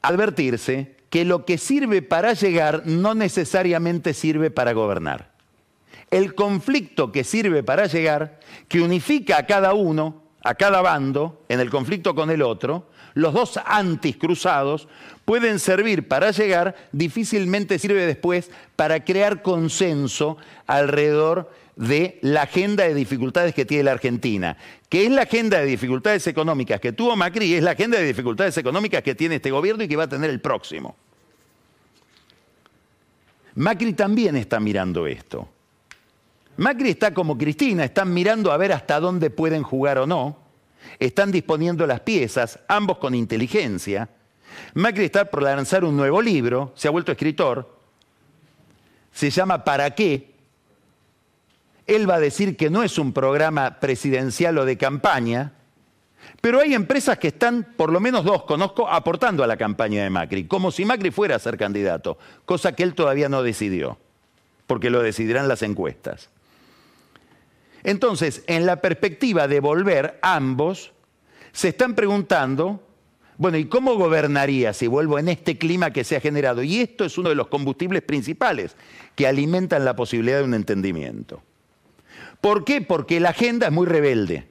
a 0.01 0.09
advertirse 0.09 0.97
que 1.11 1.25
lo 1.27 1.45
que 1.45 1.59
sirve 1.59 2.01
para 2.01 2.33
llegar 2.33 2.87
no 2.87 3.15
necesariamente 3.15 4.15
sirve 4.15 4.51
para 4.51 4.73
gobernar. 4.73 5.33
El 6.11 6.35
conflicto 6.35 7.13
que 7.13 7.25
sirve 7.25 7.63
para 7.63 7.87
llegar, 7.87 8.41
que 8.69 8.81
unifica 8.81 9.39
a 9.39 9.47
cada 9.47 9.75
uno, 9.75 10.23
a 10.43 10.55
cada 10.55 10.81
bando, 10.81 11.45
en 11.49 11.61
el 11.61 11.71
conflicto 11.71 12.15
con 12.15 12.31
el 12.31 12.41
otro, 12.41 12.89
los 13.15 13.35
dos 13.35 13.61
antis 13.67 14.17
cruzados 14.17 14.89
pueden 15.27 15.59
servir 15.59 16.09
para 16.09 16.31
llegar, 16.31 16.75
difícilmente 16.93 17.79
sirve 17.79 18.07
después 18.07 18.51
para 18.75 19.05
crear 19.05 19.43
consenso 19.43 20.39
alrededor 20.67 21.51
de 21.77 22.19
la 22.23 22.43
agenda 22.43 22.85
de 22.85 22.95
dificultades 22.95 23.55
que 23.55 23.65
tiene 23.65 23.85
la 23.85 23.93
Argentina, 23.93 24.57
que 24.89 25.07
es 25.07 25.11
la 25.11 25.23
agenda 25.23 25.59
de 25.59 25.67
dificultades 25.67 26.27
económicas 26.27 26.81
que 26.81 26.93
tuvo 26.93 27.17
Macri 27.17 27.55
es 27.55 27.63
la 27.63 27.71
agenda 27.73 27.99
de 27.99 28.05
dificultades 28.05 28.57
económicas 28.59 29.03
que 29.03 29.15
tiene 29.15 29.37
este 29.37 29.51
gobierno 29.51 29.83
y 29.83 29.89
que 29.89 29.97
va 29.97 30.05
a 30.05 30.09
tener 30.09 30.31
el 30.31 30.41
próximo. 30.41 30.97
Macri 33.55 33.93
también 33.95 34.37
está 34.37 34.61
mirando 34.61 35.07
esto. 35.07 35.49
Macri 36.57 36.91
está 36.91 37.15
como 37.15 37.39
Cristina, 37.39 37.85
están 37.85 38.13
mirando 38.13 38.53
a 38.53 38.57
ver 38.57 38.73
hasta 38.73 39.01
dónde 39.01 39.31
pueden 39.31 39.63
jugar 39.63 39.99
o 39.99 40.07
no, 40.07 40.37
están 40.99 41.33
disponiendo 41.33 41.87
las 41.87 42.01
piezas, 42.01 42.59
ambos 42.69 42.99
con 42.99 43.15
inteligencia. 43.15 44.11
Macri 44.75 45.05
está 45.05 45.25
por 45.25 45.43
lanzar 45.43 45.85
un 45.85 45.97
nuevo 45.97 46.21
libro, 46.21 46.73
se 46.77 46.89
ha 46.89 46.91
vuelto 46.91 47.13
escritor, 47.13 47.79
se 49.13 49.31
llama 49.31 49.65
¿Para 49.65 49.91
qué? 49.95 50.32
Él 51.87 52.09
va 52.09 52.17
a 52.17 52.21
decir 52.21 52.57
que 52.57 52.71
no 52.71 52.83
es 52.83 52.99
un 52.99 53.13
programa 53.13 53.81
presidencial 53.81 54.59
o 54.59 54.65
de 54.65 54.77
campaña, 54.77 55.53
pero 56.41 56.61
hay 56.61 56.75
empresas 56.75 57.19
que 57.19 57.29
están, 57.29 57.75
por 57.77 57.93
lo 57.93 58.01
menos 58.01 58.25
dos 58.25 58.45
conozco, 58.45 58.89
aportando 58.89 59.43
a 59.43 59.47
la 59.47 59.57
campaña 59.57 60.03
de 60.03 60.11
Macri, 60.11 60.47
como 60.47 60.71
si 60.71 60.85
Macri 60.85 61.11
fuera 61.11 61.37
a 61.37 61.41
ser 61.41 61.57
candidato, 61.57 62.19
cosa 62.45 62.73
que 62.73 62.83
él 62.83 62.95
todavía 62.95 63.29
no 63.29 63.43
decidió, 63.43 63.99
porque 64.67 64.91
lo 64.91 65.03
decidirán 65.03 65.49
las 65.49 65.63
encuestas. 65.63 66.31
Entonces, 67.85 68.45
en 68.47 68.67
la 68.67 68.81
perspectiva 68.81 69.49
de 69.49 69.61
volver, 69.61 70.19
ambos 70.23 70.93
se 71.53 71.69
están 71.69 71.95
preguntando, 71.95 72.81
bueno, 73.37 73.59
¿y 73.59 73.65
cómo 73.65 73.97
gobernaría 73.97 74.73
si 74.73 74.87
vuelvo 74.87 75.19
en 75.19 75.29
este 75.29 75.59
clima 75.59 75.91
que 75.91 76.05
se 76.05 76.17
ha 76.17 76.21
generado? 76.21 76.63
Y 76.63 76.81
esto 76.81 77.05
es 77.05 77.19
uno 77.19 77.29
de 77.29 77.35
los 77.35 77.49
combustibles 77.49 78.03
principales 78.03 78.77
que 79.17 79.27
alimentan 79.27 79.85
la 79.85 79.97
posibilidad 79.97 80.39
de 80.39 80.45
un 80.45 80.55
entendimiento. 80.55 81.43
¿Por 82.43 82.65
qué? 82.65 82.81
Porque 82.81 83.21
la 83.21 83.31
agenda 83.31 83.69
es 83.69 83.73
muy 83.73 83.87
rebelde. 83.87 84.49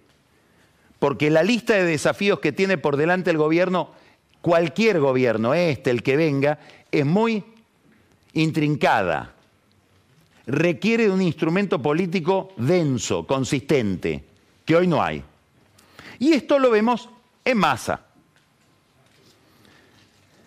Porque 0.98 1.30
la 1.30 1.44
lista 1.44 1.74
de 1.74 1.84
desafíos 1.84 2.39
que 2.39 2.54
tiene 2.54 2.78
por 2.78 2.96
delante 2.96 3.30
el 3.32 3.38
gobierno, 3.38 3.92
cualquier 4.39 5.02
gobierno, 5.02 5.54
este, 5.54 5.92
el 5.92 6.02
que 6.02 6.16
venga, 6.16 6.58
es 6.89 7.06
muy 7.06 7.44
intrincada. 8.32 9.34
Requiere 10.48 11.04
de 11.04 11.12
un 11.12 11.22
instrumento 11.22 11.82
político 11.82 12.54
denso, 12.56 13.28
consistente, 13.28 14.24
que 14.64 14.78
hoy 14.78 14.88
no 14.88 15.04
hay. 15.04 15.22
Y 16.18 16.32
esto 16.32 16.60
lo 16.60 16.72
vemos 16.72 17.10
en 17.44 17.58
masa. 17.58 18.06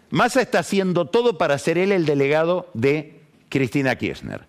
Massa 0.08 0.40
está 0.40 0.60
haciendo 0.60 1.08
todo 1.08 1.36
para 1.36 1.58
ser 1.58 1.76
él 1.76 1.92
el 1.92 2.06
delegado 2.06 2.70
de 2.72 3.20
Cristina 3.50 3.96
Kirchner. 3.96 4.46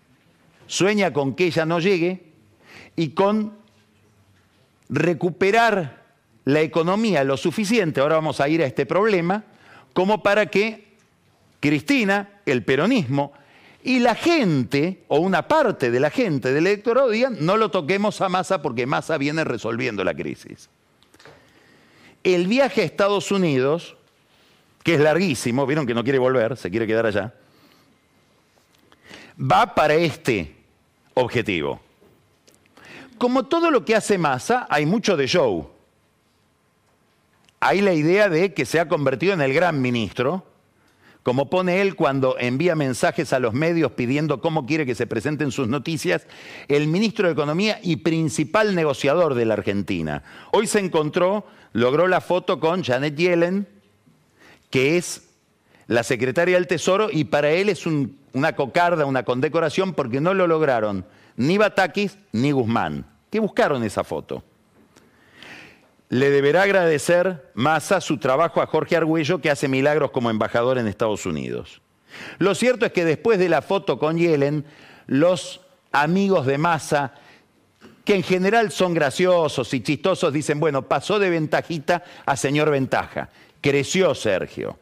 Sueña 0.68 1.12
con 1.12 1.36
que 1.36 1.48
ella 1.48 1.66
no 1.66 1.82
llegue 1.82 2.35
y 2.96 3.10
con 3.10 3.54
recuperar 4.90 6.04
la 6.46 6.62
economía 6.62 7.24
lo 7.24 7.38
suficiente, 7.38 8.02
ahora 8.02 8.16
vamos 8.16 8.40
a 8.40 8.48
ir 8.48 8.62
a 8.62 8.66
este 8.66 8.86
problema, 8.86 9.44
como 9.94 10.22
para 10.22 10.46
que 10.48 10.86
Cristina, 11.60 12.42
el 12.46 12.64
peronismo 12.64 13.34
y 13.84 14.00
la 14.00 14.16
gente, 14.16 15.04
o 15.08 15.20
una 15.20 15.48
parte 15.48 15.92
de 15.92 16.00
la 16.00 16.10
gente 16.10 16.52
del 16.52 16.68
electorado 16.68 17.10
digan, 17.10 17.38
no 17.40 17.58
lo 17.58 17.70
toquemos 17.70 18.20
a 18.22 18.30
Massa 18.30 18.62
porque 18.62 18.86
Massa 18.86 19.18
viene 19.18 19.44
resolviendo 19.44 20.04
la 20.04 20.14
crisis. 20.14 20.70
El 22.24 22.48
viaje 22.48 22.82
a 22.82 22.86
Estados 22.86 23.32
Unidos, 23.32 23.96
que 24.84 24.96
es 24.96 25.00
larguísimo, 25.02 25.68
vieron 25.68 25.86
que 25.86 25.94
no 25.94 26.04
quiere 26.04 26.18
volver, 26.18 26.58
se 26.58 26.72
quiere 26.72 26.88
quedar 26.88 27.06
allá, 27.06 27.34
va 29.40 29.76
para 29.76 29.94
este 29.96 30.56
objetivo. 31.14 31.85
Como 33.18 33.46
todo 33.46 33.72
lo 33.72 33.86
que 33.86 33.96
hace 33.96 34.18
Massa, 34.18 34.68
hay 34.70 34.86
mucho 34.86 35.16
de 35.16 35.28
show. 35.28 35.70
Hay 37.60 37.82
la 37.82 37.94
idea 37.94 38.30
de 38.30 38.54
que 38.54 38.66
se 38.66 38.80
ha 38.80 38.88
convertido 38.88 39.34
en 39.34 39.42
el 39.42 39.54
gran 39.54 39.82
ministro, 39.82 40.46
como 41.24 41.50
pone 41.50 41.82
él 41.82 41.96
cuando 41.96 42.38
envía 42.38 42.76
mensajes 42.76 43.34
a 43.34 43.40
los 43.40 43.54
medios 43.54 43.94
pidiendo 43.94 44.42
cómo 44.42 44.66
quiere 44.66 44.86
que 44.86 44.94
se 44.94 45.08
presenten 45.08 45.52
sus 45.52 45.68
noticias, 45.68 46.28
el 46.68 46.88
ministro 46.88 47.28
de 47.28 47.34
Economía 47.34 47.80
y 47.82 47.98
principal 47.98 48.76
negociador 48.76 49.34
de 49.34 49.46
la 49.46 49.56
Argentina. 49.56 50.22
Hoy 50.52 50.68
se 50.68 50.80
encontró, 50.80 51.48
logró 51.74 52.08
la 52.08 52.22
foto 52.22 52.60
con 52.60 52.84
Janet 52.84 53.16
Yellen, 53.16 53.68
que 54.70 54.98
es 54.98 55.30
la 55.88 56.04
secretaria 56.04 56.56
del 56.56 56.68
Tesoro, 56.68 57.10
y 57.12 57.24
para 57.24 57.50
él 57.52 57.70
es 57.70 57.86
una 57.88 58.56
cocarda, 58.56 59.06
una 59.06 59.24
condecoración, 59.24 59.94
porque 59.94 60.22
no 60.22 60.34
lo 60.34 60.46
lograron 60.48 61.06
ni 61.38 61.58
Batakis 61.58 62.18
ni 62.32 62.52
Guzmán, 62.52 63.06
que 63.30 63.40
buscaron 63.40 63.84
esa 63.84 64.04
foto. 64.04 64.44
Le 66.10 66.30
deberá 66.30 66.64
agradecer 66.64 67.52
Massa 67.56 68.00
su 68.00 68.18
trabajo 68.18 68.62
a 68.62 68.68
Jorge 68.68 68.96
Argüello, 68.96 69.42
que 69.42 69.50
hace 69.50 69.68
milagros 69.68 70.12
como 70.12 70.30
embajador 70.30 70.78
en 70.78 70.88
Estados 70.88 71.26
Unidos. 71.26 71.82
Lo 72.38 72.56
cierto 72.56 72.86
es 72.86 72.92
que 72.92 73.06
después 73.06 73.40
de 73.40 73.50
la 73.50 73.62
foto 73.62 74.00
con 74.00 74.18
Yellen, 74.18 74.66
los 75.08 75.62
amigos 75.92 76.46
de 76.46 76.58
Massa, 76.58 77.14
que 78.04 78.16
en 78.16 78.24
general 78.24 78.72
son 78.72 78.94
graciosos 78.94 79.74
y 79.74 79.82
chistosos, 79.82 80.32
dicen, 80.32 80.60
bueno, 80.60 80.84
pasó 80.84 81.18
de 81.18 81.30
ventajita 81.30 82.04
a 82.26 82.38
señor 82.38 82.70
ventaja. 82.70 83.30
Creció 83.60 84.14
Sergio. 84.14 84.78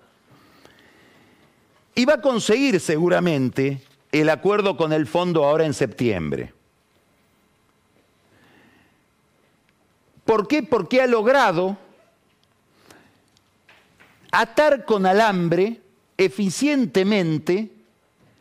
Y 1.95 2.05
va 2.05 2.15
a 2.15 2.21
conseguir 2.21 2.79
seguramente 2.79 3.81
el 4.13 4.29
acuerdo 4.29 4.77
con 4.77 4.93
el 4.93 5.07
fondo 5.07 5.43
ahora 5.43 5.65
en 5.65 5.73
septiembre. 5.73 6.53
¿Por 10.23 10.47
qué? 10.47 10.63
Porque 10.63 11.01
ha 11.01 11.07
logrado 11.07 11.77
atar 14.31 14.85
con 14.85 15.05
alambre 15.05 15.81
eficientemente 16.17 17.71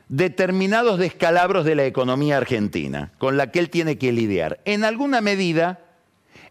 determinados 0.08 0.98
descalabros 0.98 1.64
de 1.64 1.74
la 1.74 1.86
economía 1.86 2.36
argentina, 2.36 3.12
con 3.16 3.38
la 3.38 3.50
que 3.50 3.58
él 3.58 3.70
tiene 3.70 3.96
que 3.96 4.12
lidiar. 4.12 4.60
En 4.66 4.84
alguna 4.84 5.22
medida, 5.22 5.80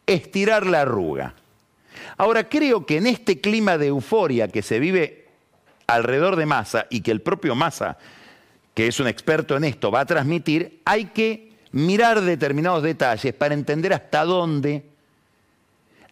estirar 0.08 0.66
la 0.66 0.82
arruga. 0.82 1.36
Ahora, 2.18 2.50
creo 2.50 2.88
que 2.88 2.98
en 2.98 3.06
este 3.06 3.40
clima 3.40 3.78
de 3.78 3.88
euforia 3.88 4.48
que 4.48 4.64
se 4.64 4.80
vive 4.80 5.28
alrededor 5.86 6.38
de 6.38 6.48
Massa 6.48 6.88
y 6.90 7.02
que 7.02 7.12
el 7.12 7.22
propio 7.22 7.54
Massa 7.54 8.00
que 8.74 8.88
es 8.88 9.00
un 9.00 9.08
experto 9.08 9.58
en 9.58 9.64
esto, 9.64 9.92
va 9.92 10.02
a 10.02 10.06
transmitir, 10.06 10.82
hay 10.86 11.06
que 11.06 11.52
mirar 11.72 12.22
determinados 12.22 12.84
detalles 12.84 13.34
para 13.34 13.54
entender 13.54 13.94
hasta 13.94 14.24
dónde 14.26 14.86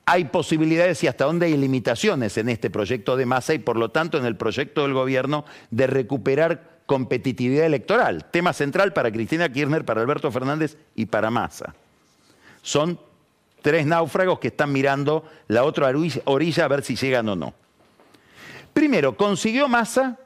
hay 0.06 0.26
posibilidades 0.26 1.04
y 1.04 1.08
hasta 1.08 1.26
dónde 1.26 1.46
hay 1.46 1.56
limitaciones 1.56 2.36
en 2.38 2.50
este 2.50 2.72
proyecto 2.72 3.16
de 3.16 3.28
masa 3.28 3.54
y 3.54 3.60
por 3.60 3.78
lo 3.78 3.90
tanto 3.90 4.18
en 4.18 4.26
el 4.26 4.36
proyecto 4.36 4.82
del 4.82 4.94
gobierno 4.94 5.46
de 5.70 5.86
recuperar 5.86 6.80
competitividad 6.88 7.68
electoral. 7.68 8.26
Tema 8.32 8.52
central 8.52 8.92
para 8.92 9.12
Cristina 9.12 9.50
Kirchner, 9.50 9.86
para 9.86 10.02
Alberto 10.02 10.32
Fernández 10.32 10.78
y 10.96 11.06
para 11.06 11.30
Massa. 11.30 11.76
Son 12.64 13.00
tres 13.62 13.86
náufragos 13.86 14.40
que 14.40 14.48
están 14.48 14.72
mirando 14.72 15.24
la 15.48 15.64
otra 15.64 15.92
orilla 16.26 16.66
a 16.66 16.68
ver 16.68 16.84
si 16.84 16.96
llegan 16.96 17.30
o 17.30 17.36
no. 17.36 17.54
Primero, 18.74 19.16
consiguió 19.16 19.68
Massa 19.68 20.18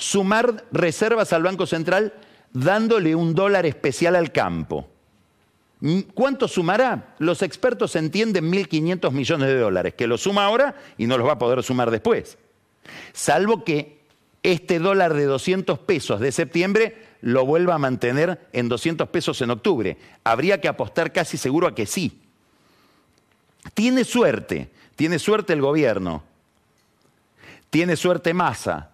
sumar 0.00 0.64
reservas 0.72 1.32
al 1.32 1.42
Banco 1.42 1.66
Central 1.66 2.14
dándole 2.52 3.14
un 3.14 3.34
dólar 3.34 3.66
especial 3.66 4.16
al 4.16 4.32
campo. 4.32 4.88
¿Cuánto 6.14 6.48
sumará? 6.48 7.14
Los 7.18 7.42
expertos 7.42 7.96
entienden 7.96 8.50
1.500 8.50 9.12
millones 9.12 9.48
de 9.48 9.58
dólares, 9.58 9.94
que 9.94 10.06
lo 10.06 10.18
suma 10.18 10.44
ahora 10.44 10.74
y 10.98 11.06
no 11.06 11.16
los 11.16 11.26
va 11.26 11.32
a 11.32 11.38
poder 11.38 11.62
sumar 11.62 11.90
después. 11.90 12.36
Salvo 13.12 13.64
que 13.64 14.00
este 14.42 14.78
dólar 14.78 15.14
de 15.14 15.24
200 15.24 15.78
pesos 15.80 16.20
de 16.20 16.32
septiembre 16.32 17.06
lo 17.22 17.46
vuelva 17.46 17.74
a 17.74 17.78
mantener 17.78 18.48
en 18.52 18.68
200 18.68 19.08
pesos 19.08 19.40
en 19.42 19.50
octubre. 19.50 19.96
Habría 20.24 20.60
que 20.60 20.68
apostar 20.68 21.12
casi 21.12 21.36
seguro 21.36 21.66
a 21.66 21.74
que 21.74 21.86
sí. 21.86 22.20
Tiene 23.74 24.04
suerte, 24.04 24.70
tiene 24.96 25.18
suerte 25.18 25.52
el 25.52 25.60
gobierno, 25.60 26.22
tiene 27.68 27.96
suerte 27.96 28.34
Massa. 28.34 28.89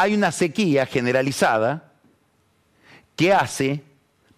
Hay 0.00 0.14
una 0.14 0.30
sequía 0.30 0.86
generalizada 0.86 1.90
que 3.16 3.34
hace, 3.34 3.82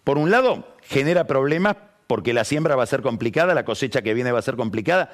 por 0.03 0.17
un 0.17 0.31
lado, 0.31 0.67
genera 0.81 1.27
problemas 1.27 1.75
porque 2.07 2.33
la 2.33 2.45
siembra 2.45 2.75
va 2.75 2.81
a 2.81 2.87
ser 2.87 3.03
complicada, 3.03 3.53
la 3.53 3.63
cosecha 3.63 4.01
que 4.01 4.15
viene 4.15 4.31
va 4.31 4.39
a 4.39 4.41
ser 4.41 4.55
complicada. 4.55 5.11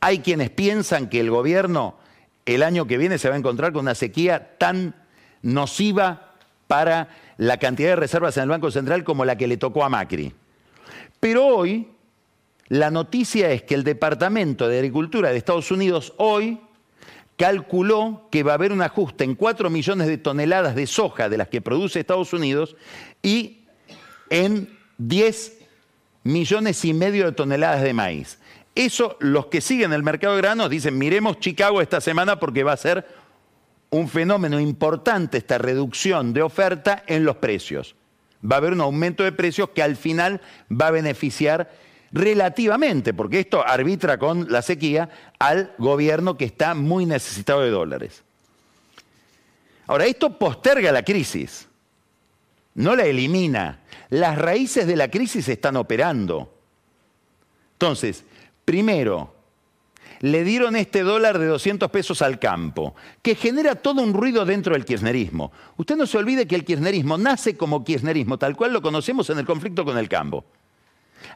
Hay 0.00 0.20
quienes 0.20 0.48
piensan 0.48 1.10
que 1.10 1.20
el 1.20 1.28
gobierno 1.28 1.98
el 2.46 2.62
año 2.62 2.86
que 2.86 2.96
viene 2.96 3.18
se 3.18 3.28
va 3.28 3.34
a 3.34 3.38
encontrar 3.38 3.74
con 3.74 3.82
una 3.82 3.94
sequía 3.94 4.56
tan 4.56 4.94
nociva 5.42 6.32
para 6.66 7.10
la 7.36 7.58
cantidad 7.58 7.90
de 7.90 7.96
reservas 7.96 8.38
en 8.38 8.44
el 8.44 8.48
Banco 8.48 8.70
Central 8.70 9.04
como 9.04 9.26
la 9.26 9.36
que 9.36 9.48
le 9.48 9.58
tocó 9.58 9.84
a 9.84 9.90
Macri. 9.90 10.32
Pero 11.20 11.46
hoy 11.46 11.88
la 12.68 12.90
noticia 12.90 13.50
es 13.50 13.64
que 13.64 13.74
el 13.74 13.84
Departamento 13.84 14.66
de 14.66 14.78
Agricultura 14.78 15.28
de 15.28 15.36
Estados 15.36 15.70
Unidos 15.70 16.14
hoy 16.16 16.58
calculó 17.40 18.28
que 18.30 18.42
va 18.42 18.52
a 18.52 18.56
haber 18.56 18.70
un 18.70 18.82
ajuste 18.82 19.24
en 19.24 19.34
4 19.34 19.70
millones 19.70 20.08
de 20.08 20.18
toneladas 20.18 20.74
de 20.74 20.86
soja 20.86 21.30
de 21.30 21.38
las 21.38 21.48
que 21.48 21.62
produce 21.62 21.98
Estados 21.98 22.34
Unidos 22.34 22.76
y 23.22 23.64
en 24.28 24.78
10 24.98 25.56
millones 26.22 26.84
y 26.84 26.92
medio 26.92 27.24
de 27.24 27.32
toneladas 27.32 27.80
de 27.82 27.94
maíz. 27.94 28.38
Eso, 28.74 29.16
los 29.20 29.46
que 29.46 29.62
siguen 29.62 29.94
el 29.94 30.02
mercado 30.02 30.34
de 30.34 30.42
granos 30.42 30.68
dicen, 30.68 30.98
miremos 30.98 31.40
Chicago 31.40 31.80
esta 31.80 32.02
semana 32.02 32.38
porque 32.38 32.62
va 32.62 32.74
a 32.74 32.76
ser 32.76 33.06
un 33.88 34.10
fenómeno 34.10 34.60
importante 34.60 35.38
esta 35.38 35.56
reducción 35.56 36.34
de 36.34 36.42
oferta 36.42 37.04
en 37.06 37.24
los 37.24 37.36
precios. 37.36 37.96
Va 38.44 38.56
a 38.56 38.58
haber 38.58 38.74
un 38.74 38.82
aumento 38.82 39.22
de 39.22 39.32
precios 39.32 39.70
que 39.70 39.82
al 39.82 39.96
final 39.96 40.42
va 40.70 40.88
a 40.88 40.90
beneficiar 40.90 41.70
relativamente, 42.12 43.14
porque 43.14 43.40
esto 43.40 43.66
arbitra 43.66 44.18
con 44.18 44.50
la 44.50 44.62
sequía, 44.62 45.08
al 45.38 45.74
gobierno 45.78 46.36
que 46.36 46.44
está 46.44 46.74
muy 46.74 47.06
necesitado 47.06 47.60
de 47.60 47.70
dólares. 47.70 48.22
Ahora, 49.86 50.06
esto 50.06 50.38
posterga 50.38 50.92
la 50.92 51.02
crisis, 51.02 51.68
no 52.74 52.94
la 52.94 53.04
elimina. 53.04 53.80
Las 54.10 54.38
raíces 54.38 54.86
de 54.86 54.96
la 54.96 55.08
crisis 55.08 55.48
están 55.48 55.76
operando. 55.76 56.52
Entonces, 57.74 58.24
primero, 58.64 59.34
le 60.20 60.44
dieron 60.44 60.76
este 60.76 61.02
dólar 61.02 61.38
de 61.38 61.46
200 61.46 61.90
pesos 61.90 62.22
al 62.22 62.38
campo, 62.38 62.94
que 63.22 63.34
genera 63.34 63.74
todo 63.74 64.02
un 64.02 64.12
ruido 64.12 64.44
dentro 64.44 64.74
del 64.74 64.84
kirchnerismo. 64.84 65.50
Usted 65.76 65.96
no 65.96 66.06
se 66.06 66.18
olvide 66.18 66.46
que 66.46 66.56
el 66.56 66.64
kirchnerismo 66.64 67.16
nace 67.16 67.56
como 67.56 67.84
kirchnerismo, 67.84 68.38
tal 68.38 68.56
cual 68.56 68.72
lo 68.72 68.82
conocemos 68.82 69.30
en 69.30 69.38
el 69.38 69.46
conflicto 69.46 69.84
con 69.84 69.96
el 69.96 70.08
campo. 70.08 70.44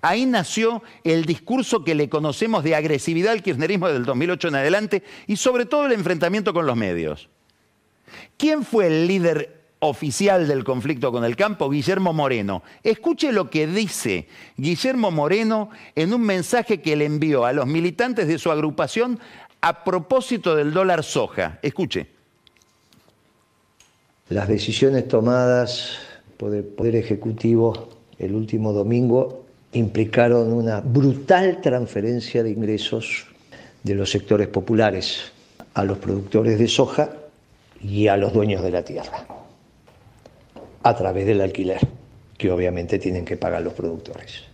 Ahí 0.03 0.27
nació 0.27 0.83
el 1.03 1.25
discurso 1.25 1.85
que 1.85 1.95
le 1.95 2.09
conocemos 2.09 2.65
de 2.65 2.75
agresividad 2.75 3.33
al 3.33 3.43
kirchnerismo 3.43 3.89
del 3.89 4.05
2008 4.05 4.49
en 4.49 4.55
adelante 4.55 5.03
y 5.27 5.37
sobre 5.37 5.67
todo 5.67 5.87
el 5.87 5.93
enfrentamiento 5.93 6.53
con 6.53 6.67
los 6.67 6.77
medios. 6.77 7.29
¿Quién 8.37 8.65
fue 8.65 8.87
el 8.87 9.07
líder 9.07 9.65
oficial 9.81 10.49
del 10.49 10.65
conflicto 10.65 11.13
con 11.13 11.25
el 11.25 11.37
campo, 11.37 11.69
Guillermo 11.69 12.13
Moreno. 12.13 12.63
Escuche 12.83 13.33
lo 13.33 13.51
que 13.51 13.67
dice 13.67 14.29
Guillermo 14.57 15.11
Moreno 15.11 15.71
en 15.95 16.15
un 16.15 16.23
mensaje 16.23 16.81
que 16.81 16.97
le 16.97 17.05
envió 17.05 17.45
a 17.45 17.53
los 17.53 17.67
militantes 17.67 18.27
de 18.27 18.39
su 18.39 18.51
agrupación 18.51 19.21
a 19.61 19.85
propósito 19.85 20.57
del 20.57 20.73
dólar 20.73 21.05
soja. 21.05 21.59
Escuche. 21.63 22.07
Las 24.31 24.49
decisiones 24.49 25.07
tomadas 25.07 25.99
por 26.39 26.55
el 26.55 26.65
Poder 26.65 26.97
Ejecutivo 26.97 27.91
el 28.19 28.35
último 28.35 28.73
domingo 28.73 29.44
implicaron 29.75 30.53
una 30.53 30.81
brutal 30.81 31.61
transferencia 31.61 32.43
de 32.43 32.51
ingresos 32.51 33.27
de 33.83 33.95
los 33.95 34.11
sectores 34.11 34.49
populares 34.49 35.33
a 35.75 35.85
los 35.85 35.99
productores 35.99 36.59
de 36.59 36.69
soja 36.69 37.11
y 37.83 38.09
a 38.09 38.17
los 38.17 38.33
dueños 38.33 38.63
de 38.63 38.71
la 38.71 38.83
tierra 38.83 39.27
a 40.83 40.95
través 40.95 41.27
del 41.27 41.41
alquiler, 41.41 41.81
que 42.37 42.51
obviamente 42.51 42.99
tienen 42.99 43.25
que 43.25 43.37
pagar 43.37 43.63
los 43.63 43.73
productores. 43.73 44.45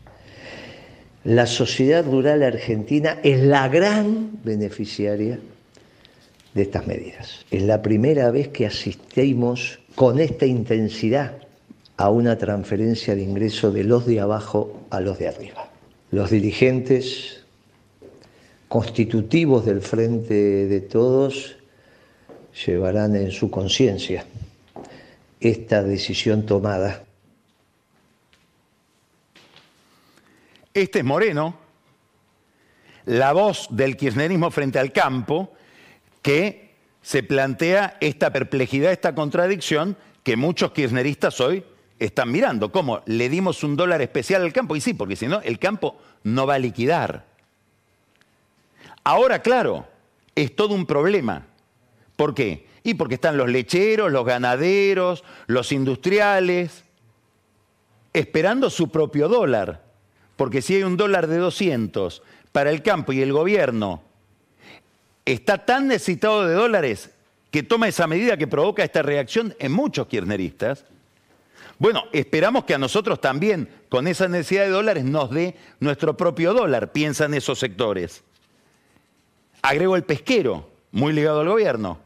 La 1.25 1.47
sociedad 1.47 2.05
rural 2.05 2.43
argentina 2.43 3.19
es 3.23 3.41
la 3.41 3.69
gran 3.69 4.39
beneficiaria 4.45 5.39
de 6.55 6.63
estas 6.63 6.87
medidas. 6.87 7.45
Es 7.51 7.63
la 7.63 7.83
primera 7.83 8.31
vez 8.31 8.49
que 8.49 8.67
asistimos 8.67 9.81
con 9.97 10.21
esta 10.21 10.47
intensidad 10.47 11.33
a 12.01 12.09
una 12.09 12.39
transferencia 12.39 13.15
de 13.15 13.21
ingreso 13.21 13.71
de 13.71 13.85
los 13.85 14.07
de 14.07 14.21
abajo 14.21 14.87
a 14.89 15.01
los 15.01 15.19
de 15.19 15.29
arriba. 15.29 15.69
Los 16.11 16.31
dirigentes 16.31 17.45
constitutivos 18.69 19.67
del 19.67 19.83
Frente 19.83 20.67
de 20.67 20.81
Todos 20.81 21.57
llevarán 22.65 23.17
en 23.17 23.31
su 23.31 23.51
conciencia 23.51 24.25
esta 25.41 25.83
decisión 25.83 26.47
tomada. 26.47 27.05
Este 30.73 31.01
es 31.01 31.05
Moreno, 31.05 31.55
la 33.05 33.35
voz 33.35 33.69
del 33.69 33.99
kirchnerismo 33.99 34.51
frente 34.51 34.79
al 34.79 34.91
campo, 34.91 35.53
que 36.23 36.77
se 37.03 37.23
plantea 37.23 37.99
esta 38.01 38.33
perplejidad, 38.33 38.91
esta 38.91 39.15
contradicción 39.15 39.99
que 40.23 40.37
muchos 40.37 40.73
kirchneristas 40.73 41.43
hoy 41.43 41.63
están 42.01 42.33
mirando. 42.33 42.73
¿Cómo? 42.73 43.03
Le 43.07 43.29
dimos 43.29 43.63
un 43.63 43.77
dólar 43.77 44.03
especial 44.03 44.43
al 44.43 44.53
campo. 44.53 44.75
Y 44.75 44.81
sí, 44.81 44.95
porque 44.95 45.15
si 45.15 45.29
no, 45.29 45.41
el 45.43 45.59
campo 45.59 45.97
no 46.25 46.47
va 46.47 46.55
a 46.55 46.59
liquidar. 46.59 47.27
Ahora, 49.05 49.41
claro, 49.43 49.87
es 50.35 50.57
todo 50.57 50.75
un 50.75 50.87
problema. 50.87 51.47
¿Por 52.17 52.35
qué? 52.35 52.67
Y 52.83 52.95
porque 52.95 53.15
están 53.15 53.37
los 53.37 53.49
lecheros, 53.49 54.11
los 54.11 54.25
ganaderos, 54.25 55.23
los 55.47 55.71
industriales, 55.73 56.85
esperando 58.13 58.71
su 58.71 58.89
propio 58.91 59.29
dólar. 59.29 59.85
Porque 60.37 60.63
si 60.63 60.77
hay 60.77 60.83
un 60.83 60.97
dólar 60.97 61.27
de 61.27 61.37
200 61.37 62.23
para 62.53 62.71
el 62.71 62.83
campo 62.83 63.13
y 63.13 63.21
el 63.21 63.33
gobierno 63.33 64.03
está 65.27 65.65
tan 65.67 65.89
necesitado 65.89 66.47
de 66.47 66.55
dólares 66.55 67.11
que 67.51 67.63
toma 67.63 67.89
esa 67.89 68.07
medida 68.07 68.37
que 68.37 68.47
provoca 68.47 68.83
esta 68.83 69.03
reacción 69.03 69.55
en 69.59 69.73
muchos 69.73 70.07
kirchneristas, 70.07 70.87
bueno, 71.81 72.05
esperamos 72.13 72.65
que 72.65 72.75
a 72.75 72.79
nosotros 72.79 73.23
también, 73.23 73.71
con 73.89 74.07
esa 74.07 74.29
necesidad 74.29 74.65
de 74.65 74.71
dólares, 74.71 75.03
nos 75.03 75.31
dé 75.31 75.57
nuestro 75.81 76.15
propio 76.15 76.53
dólar, 76.53 76.93
piensan 76.93 77.33
esos 77.33 77.59
sectores. 77.59 78.23
Agrego 79.63 79.97
el 79.97 80.05
pesquero, 80.05 80.71
muy 80.93 81.15
ligado 81.15 81.41
al 81.41 81.49
gobierno. 81.49 81.99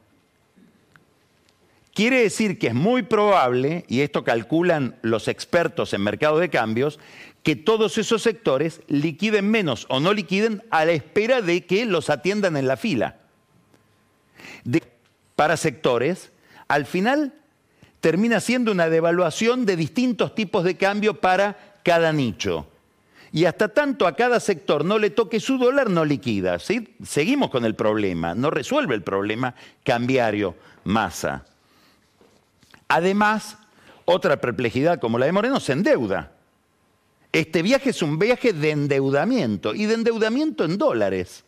Quiere 1.93 2.23
decir 2.23 2.61
que 2.61 2.69
es 2.69 2.75
muy 2.75 3.03
probable, 3.03 3.85
y 3.89 4.03
esto 4.03 4.23
calculan 4.23 4.97
los 5.03 5.27
expertos 5.27 5.93
en 5.93 6.03
mercado 6.03 6.39
de 6.39 6.51
cambios, 6.51 7.01
que 7.43 7.57
todos 7.57 7.99
esos 7.99 8.23
sectores 8.23 8.81
liquiden 8.87 9.51
menos 9.51 9.87
o 9.89 9.99
no 9.99 10.13
liquiden 10.13 10.63
a 10.71 10.85
la 10.85 10.93
espera 10.93 11.43
de 11.43 11.67
que 11.67 11.85
los 11.85 12.11
atiendan 12.11 12.57
en 12.57 12.69
la 12.69 12.77
fila. 12.77 13.17
para 15.35 15.57
sectores, 15.57 16.31
al 16.69 16.87
final 16.87 17.35
termina 18.05 18.39
siendo 18.39 18.71
una 18.71 18.91
devaluación 18.91 19.65
de 19.65 19.77
distintos 19.77 20.35
tipos 20.35 20.63
de 20.63 20.77
cambio 20.77 21.23
para 21.23 21.79
cada 21.83 22.13
nicho. 22.13 22.67
Y 23.33 23.47
hasta 23.47 23.69
tanto 23.69 24.07
a 24.07 24.15
cada 24.15 24.41
sector 24.41 24.85
no 24.85 24.99
le 24.99 25.09
toque 25.09 25.41
su 25.41 25.57
dólar, 25.57 25.89
no 25.89 26.05
liquida. 26.05 26.59
Seguimos 26.59 27.49
con 27.49 27.65
el 27.65 27.75
problema, 27.75 28.35
no 28.35 28.51
resuelve 28.51 28.95
el 28.95 29.03
problema 29.03 29.55
cambiario 29.85 30.55
masa. 30.85 31.47
Además, 32.89 33.57
otra 34.05 34.39
perplejidad 34.39 35.01
como 35.01 35.19
la 35.19 35.25
de 35.25 35.33
Moreno 35.33 35.59
se 35.59 35.73
endeuda. 35.73 36.33
Este 37.33 37.63
viaje 37.63 37.89
es 37.89 38.03
un 38.03 38.19
viaje 38.19 38.53
de 38.53 38.71
endeudamiento 38.71 39.75
y 39.75 39.87
de 39.87 39.95
endeudamiento 39.95 40.67
en 40.67 40.77
dólares. 40.77 41.43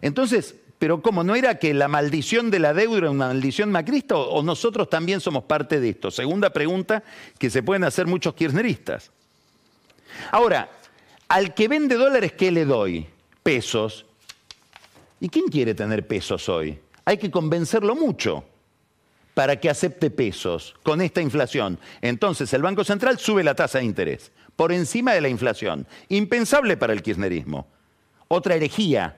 Entonces, 0.00 0.54
Pero 0.78 1.02
¿cómo? 1.02 1.24
¿No 1.24 1.34
era 1.34 1.58
que 1.58 1.74
la 1.74 1.88
maldición 1.88 2.50
de 2.50 2.60
la 2.60 2.72
deuda 2.72 2.98
era 2.98 3.10
una 3.10 3.28
maldición 3.28 3.72
macrista 3.72 4.16
o 4.16 4.42
nosotros 4.42 4.88
también 4.88 5.20
somos 5.20 5.44
parte 5.44 5.80
de 5.80 5.90
esto? 5.90 6.10
Segunda 6.10 6.50
pregunta 6.50 7.02
que 7.38 7.50
se 7.50 7.62
pueden 7.62 7.84
hacer 7.84 8.06
muchos 8.06 8.34
kirchneristas. 8.34 9.10
Ahora, 10.30 10.70
al 11.28 11.52
que 11.54 11.68
vende 11.68 11.96
dólares, 11.96 12.32
¿qué 12.32 12.50
le 12.52 12.64
doy? 12.64 13.06
Pesos. 13.42 14.06
¿Y 15.20 15.28
quién 15.28 15.46
quiere 15.46 15.74
tener 15.74 16.06
pesos 16.06 16.48
hoy? 16.48 16.78
Hay 17.04 17.18
que 17.18 17.30
convencerlo 17.30 17.96
mucho 17.96 18.44
para 19.34 19.56
que 19.56 19.70
acepte 19.70 20.10
pesos 20.10 20.74
con 20.82 21.00
esta 21.00 21.20
inflación. 21.20 21.78
Entonces 22.00 22.52
el 22.52 22.62
Banco 22.62 22.84
Central 22.84 23.18
sube 23.18 23.42
la 23.42 23.54
tasa 23.54 23.78
de 23.78 23.84
interés 23.84 24.30
por 24.56 24.72
encima 24.72 25.12
de 25.12 25.20
la 25.20 25.28
inflación. 25.28 25.86
Impensable 26.08 26.76
para 26.76 26.92
el 26.92 27.02
kirchnerismo. 27.02 27.68
Otra 28.26 28.56
herejía. 28.56 29.16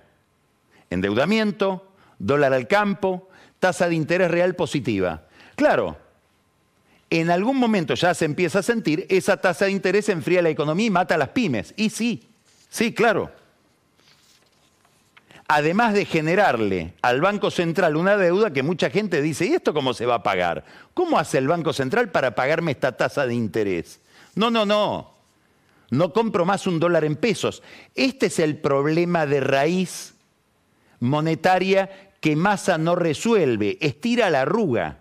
Endeudamiento, 0.90 1.92
dólar 2.18 2.52
al 2.52 2.66
campo, 2.66 3.28
tasa 3.58 3.88
de 3.88 3.94
interés 3.94 4.30
real 4.30 4.54
positiva. 4.54 5.22
Claro, 5.54 5.96
en 7.10 7.30
algún 7.30 7.56
momento 7.56 7.94
ya 7.94 8.14
se 8.14 8.24
empieza 8.24 8.60
a 8.60 8.62
sentir, 8.62 9.06
esa 9.08 9.36
tasa 9.36 9.64
de 9.64 9.72
interés 9.72 10.08
enfría 10.08 10.42
la 10.42 10.48
economía 10.48 10.86
y 10.86 10.90
mata 10.90 11.16
a 11.16 11.18
las 11.18 11.30
pymes. 11.30 11.74
Y 11.76 11.90
sí, 11.90 12.28
sí, 12.68 12.94
claro. 12.94 13.30
Además 15.48 15.94
de 15.94 16.04
generarle 16.04 16.94
al 17.02 17.20
Banco 17.20 17.50
Central 17.50 17.96
una 17.96 18.16
deuda 18.16 18.52
que 18.52 18.62
mucha 18.62 18.88
gente 18.88 19.20
dice, 19.20 19.46
¿y 19.46 19.54
esto 19.54 19.74
cómo 19.74 19.94
se 19.94 20.06
va 20.06 20.14
a 20.16 20.22
pagar? 20.22 20.64
¿Cómo 20.94 21.18
hace 21.18 21.38
el 21.38 21.48
Banco 21.48 21.72
Central 21.72 22.10
para 22.10 22.36
pagarme 22.36 22.70
esta 22.70 22.96
tasa 22.96 23.26
de 23.26 23.34
interés? 23.34 23.98
No, 24.36 24.50
no, 24.52 24.64
no. 24.64 25.10
No 25.90 26.12
compro 26.12 26.44
más 26.44 26.68
un 26.68 26.78
dólar 26.78 27.04
en 27.04 27.16
pesos. 27.16 27.64
Este 27.96 28.26
es 28.26 28.38
el 28.38 28.58
problema 28.58 29.26
de 29.26 29.40
raíz 29.40 30.14
monetaria 31.00 32.12
que 32.20 32.36
Massa 32.36 32.78
no 32.78 32.94
resuelve. 32.94 33.78
Estira 33.80 34.30
la 34.30 34.42
arruga 34.42 35.00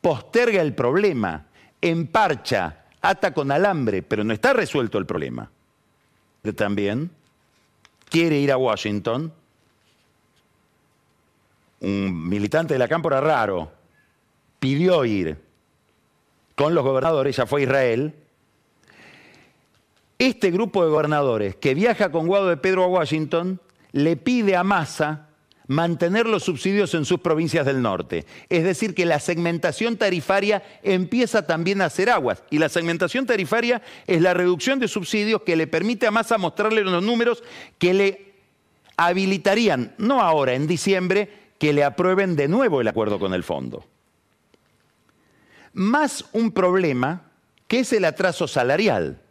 posterga 0.00 0.62
el 0.62 0.74
problema, 0.74 1.46
emparcha, 1.80 2.84
ata 3.00 3.32
con 3.32 3.52
alambre, 3.52 4.02
pero 4.02 4.24
no 4.24 4.32
está 4.32 4.52
resuelto 4.52 4.98
el 4.98 5.06
problema. 5.06 5.50
También 6.56 7.10
quiere 8.08 8.38
ir 8.38 8.50
a 8.52 8.56
Washington. 8.56 9.32
Un 11.80 12.28
militante 12.28 12.74
de 12.74 12.78
la 12.78 12.88
cámpora 12.88 13.20
raro 13.20 13.70
pidió 14.58 15.04
ir 15.04 15.38
con 16.54 16.74
los 16.74 16.84
gobernadores, 16.84 17.36
ya 17.36 17.46
fue 17.46 17.62
Israel. 17.62 18.14
Este 20.18 20.50
grupo 20.50 20.84
de 20.84 20.90
gobernadores 20.90 21.56
que 21.56 21.74
viaja 21.74 22.12
con 22.12 22.26
Guado 22.26 22.48
de 22.48 22.58
Pedro 22.58 22.84
a 22.84 22.88
Washington 22.88 23.58
le 23.92 24.16
pide 24.16 24.56
a 24.56 24.64
Massa 24.64 25.28
mantener 25.70 26.26
los 26.26 26.42
subsidios 26.42 26.94
en 26.94 27.04
sus 27.04 27.20
provincias 27.20 27.64
del 27.64 27.80
norte. 27.80 28.26
Es 28.48 28.64
decir, 28.64 28.92
que 28.92 29.06
la 29.06 29.20
segmentación 29.20 29.96
tarifaria 29.96 30.64
empieza 30.82 31.46
también 31.46 31.80
a 31.80 31.84
hacer 31.84 32.10
aguas. 32.10 32.42
Y 32.50 32.58
la 32.58 32.68
segmentación 32.68 33.24
tarifaria 33.24 33.80
es 34.08 34.20
la 34.20 34.34
reducción 34.34 34.80
de 34.80 34.88
subsidios 34.88 35.42
que 35.42 35.54
le 35.54 35.68
permite 35.68 36.08
a 36.08 36.10
Massa 36.10 36.38
mostrarle 36.38 36.82
los 36.82 37.04
números 37.04 37.44
que 37.78 37.94
le 37.94 38.32
habilitarían, 38.96 39.94
no 39.96 40.20
ahora, 40.20 40.54
en 40.54 40.66
diciembre, 40.66 41.30
que 41.58 41.72
le 41.72 41.84
aprueben 41.84 42.34
de 42.34 42.48
nuevo 42.48 42.80
el 42.80 42.88
acuerdo 42.88 43.20
con 43.20 43.32
el 43.32 43.44
fondo. 43.44 43.86
Más 45.72 46.24
un 46.32 46.50
problema 46.50 47.30
que 47.68 47.78
es 47.78 47.92
el 47.92 48.06
atraso 48.06 48.48
salarial, 48.48 49.22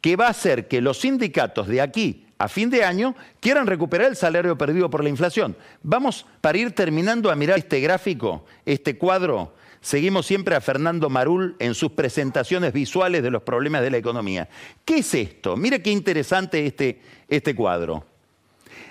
que 0.00 0.16
va 0.16 0.26
a 0.26 0.30
hacer 0.30 0.66
que 0.66 0.80
los 0.80 0.98
sindicatos 0.98 1.68
de 1.68 1.80
aquí 1.80 2.25
a 2.38 2.48
fin 2.48 2.70
de 2.70 2.84
año 2.84 3.14
quieran 3.40 3.66
recuperar 3.66 4.08
el 4.08 4.16
salario 4.16 4.58
perdido 4.58 4.90
por 4.90 5.02
la 5.02 5.08
inflación. 5.08 5.56
Vamos, 5.82 6.26
para 6.40 6.58
ir 6.58 6.72
terminando 6.72 7.30
a 7.30 7.36
mirar 7.36 7.58
este 7.58 7.80
gráfico, 7.80 8.44
este 8.64 8.98
cuadro, 8.98 9.54
seguimos 9.80 10.26
siempre 10.26 10.54
a 10.54 10.60
Fernando 10.60 11.08
Marul 11.08 11.56
en 11.58 11.74
sus 11.74 11.92
presentaciones 11.92 12.72
visuales 12.72 13.22
de 13.22 13.30
los 13.30 13.42
problemas 13.42 13.82
de 13.82 13.90
la 13.90 13.96
economía. 13.96 14.48
¿Qué 14.84 14.98
es 14.98 15.14
esto? 15.14 15.56
Mire 15.56 15.80
qué 15.80 15.90
interesante 15.90 16.66
este, 16.66 17.00
este 17.28 17.54
cuadro. 17.54 18.04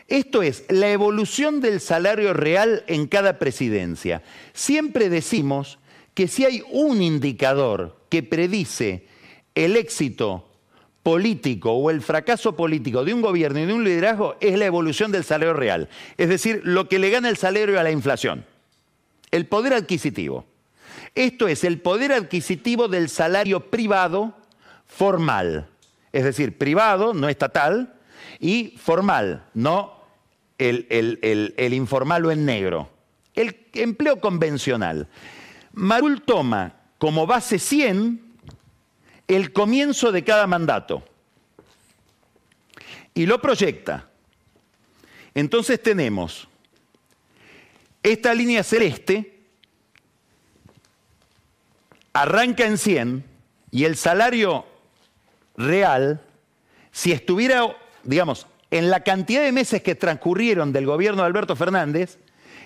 Esto 0.08 0.43
es 0.43 0.66
la 0.70 0.91
evolución 0.91 1.62
del 1.62 1.80
salario 1.80 2.34
real 2.34 2.84
en 2.88 3.08
cada 3.08 3.39
presidencia. 3.39 4.22
Siempre 4.54 5.10
decimos 5.10 5.80
que 6.14 6.28
si 6.28 6.46
hay 6.46 6.64
un 6.72 7.02
indicador 7.02 7.98
que 8.10 8.22
predice 8.22 9.08
el 9.56 9.76
éxito 9.76 10.48
político 11.06 11.72
o 11.72 11.91
el 11.91 12.01
fracaso 12.01 12.56
político 12.56 13.06
de 13.06 13.14
un 13.14 13.22
gobierno 13.22 13.60
y 13.60 13.68
de 13.68 13.74
un 13.74 13.84
liderazgo 13.84 14.38
es 14.39 14.58
la 14.58 14.66
evolución 14.66 15.12
del 15.12 15.24
salario 15.24 15.53
real. 15.53 15.88
Es 16.18 16.30
decir, 16.30 16.62
lo 16.64 16.89
que 16.89 16.97
le 16.97 17.12
gana 17.12 17.30
el 17.30 17.38
salario 17.38 17.80
a 17.80 17.84
la 17.84 17.91
inflación. 17.91 18.43
El 19.30 19.45
poder 19.45 19.74
adquisitivo. 19.74 20.47
Esto 21.14 21.47
es 21.47 21.64
el 21.64 21.80
poder 21.80 22.12
adquisitivo 22.12 22.88
del 22.88 23.10
salario 23.10 23.70
privado 23.70 24.34
formal. 24.88 25.70
Es 26.12 26.24
decir, 26.24 26.58
privado, 26.58 27.14
no 27.14 27.30
estatal, 27.30 27.93
y 28.39 28.74
formal, 28.76 29.45
no 29.53 30.01
el, 30.58 31.72
informal 31.72 32.26
o 32.26 32.32
en 32.32 32.45
negro. 32.45 32.89
El 33.36 33.56
empleo 33.74 34.20
convencional. 34.20 35.08
Marul 35.72 36.24
toma 36.24 36.74
como 36.97 37.28
base 37.28 37.60
100 37.60 38.24
el 39.28 39.53
comienzo 39.53 40.11
de 40.11 40.23
cada 40.23 40.47
mandato 40.47 41.03
y 43.13 43.26
lo 43.26 43.41
proyecta. 43.41 44.09
Entonces 45.34 45.82
tenemos 45.82 46.47
esta 48.03 48.34
línea 48.34 48.63
celeste, 48.63 49.47
arranca 52.13 52.65
en 52.65 52.78
100 52.78 53.26
y 53.71 53.86
el 53.86 53.97
salario 53.97 54.65
real, 55.57 56.21
si 56.91 57.11
estuviera, 57.11 57.76
digamos, 58.03 58.47
en 58.71 58.89
la 58.89 59.01
cantidad 59.03 59.43
de 59.43 59.51
meses 59.51 59.82
que 59.82 59.95
transcurrieron 59.95 60.71
del 60.71 60.86
gobierno 60.86 61.21
de 61.21 61.28
Alberto 61.28 61.55
Fernández, 61.55 62.19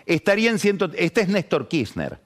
estaría 0.05 0.49
en 0.49 0.59
100, 0.59 0.91
este 0.95 1.21
es 1.21 1.29
Néstor 1.29 1.67
Kirchner. 1.67 2.19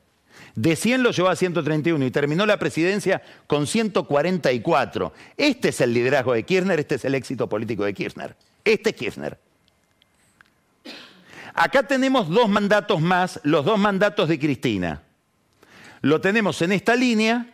De 0.55 0.75
100 0.75 1.01
lo 1.01 1.11
llevó 1.11 1.29
a 1.29 1.35
131 1.35 2.05
y 2.05 2.11
terminó 2.11 2.45
la 2.45 2.57
presidencia 2.57 3.21
con 3.47 3.65
144. 3.65 5.13
Este 5.35 5.69
es 5.69 5.81
el 5.81 5.93
liderazgo 5.93 6.33
de 6.33 6.43
Kirchner, 6.43 6.79
este 6.79 6.95
es 6.95 7.05
el 7.05 7.15
éxito 7.15 7.49
político 7.49 7.83
de 7.83 7.93
Kirchner. 7.93 8.35
Este 8.63 8.91
es 8.91 8.95
Kirchner. 8.95 9.39
Acá 11.55 11.83
tenemos 11.83 12.29
dos 12.29 12.49
mandatos 12.49 13.01
más, 13.01 13.39
los 13.43 13.65
dos 13.65 13.79
mandatos 13.79 14.29
de 14.29 14.39
Cristina. 14.39 15.01
Lo 16.01 16.19
tenemos 16.21 16.61
en 16.61 16.71
esta 16.71 16.95
línea. 16.95 17.47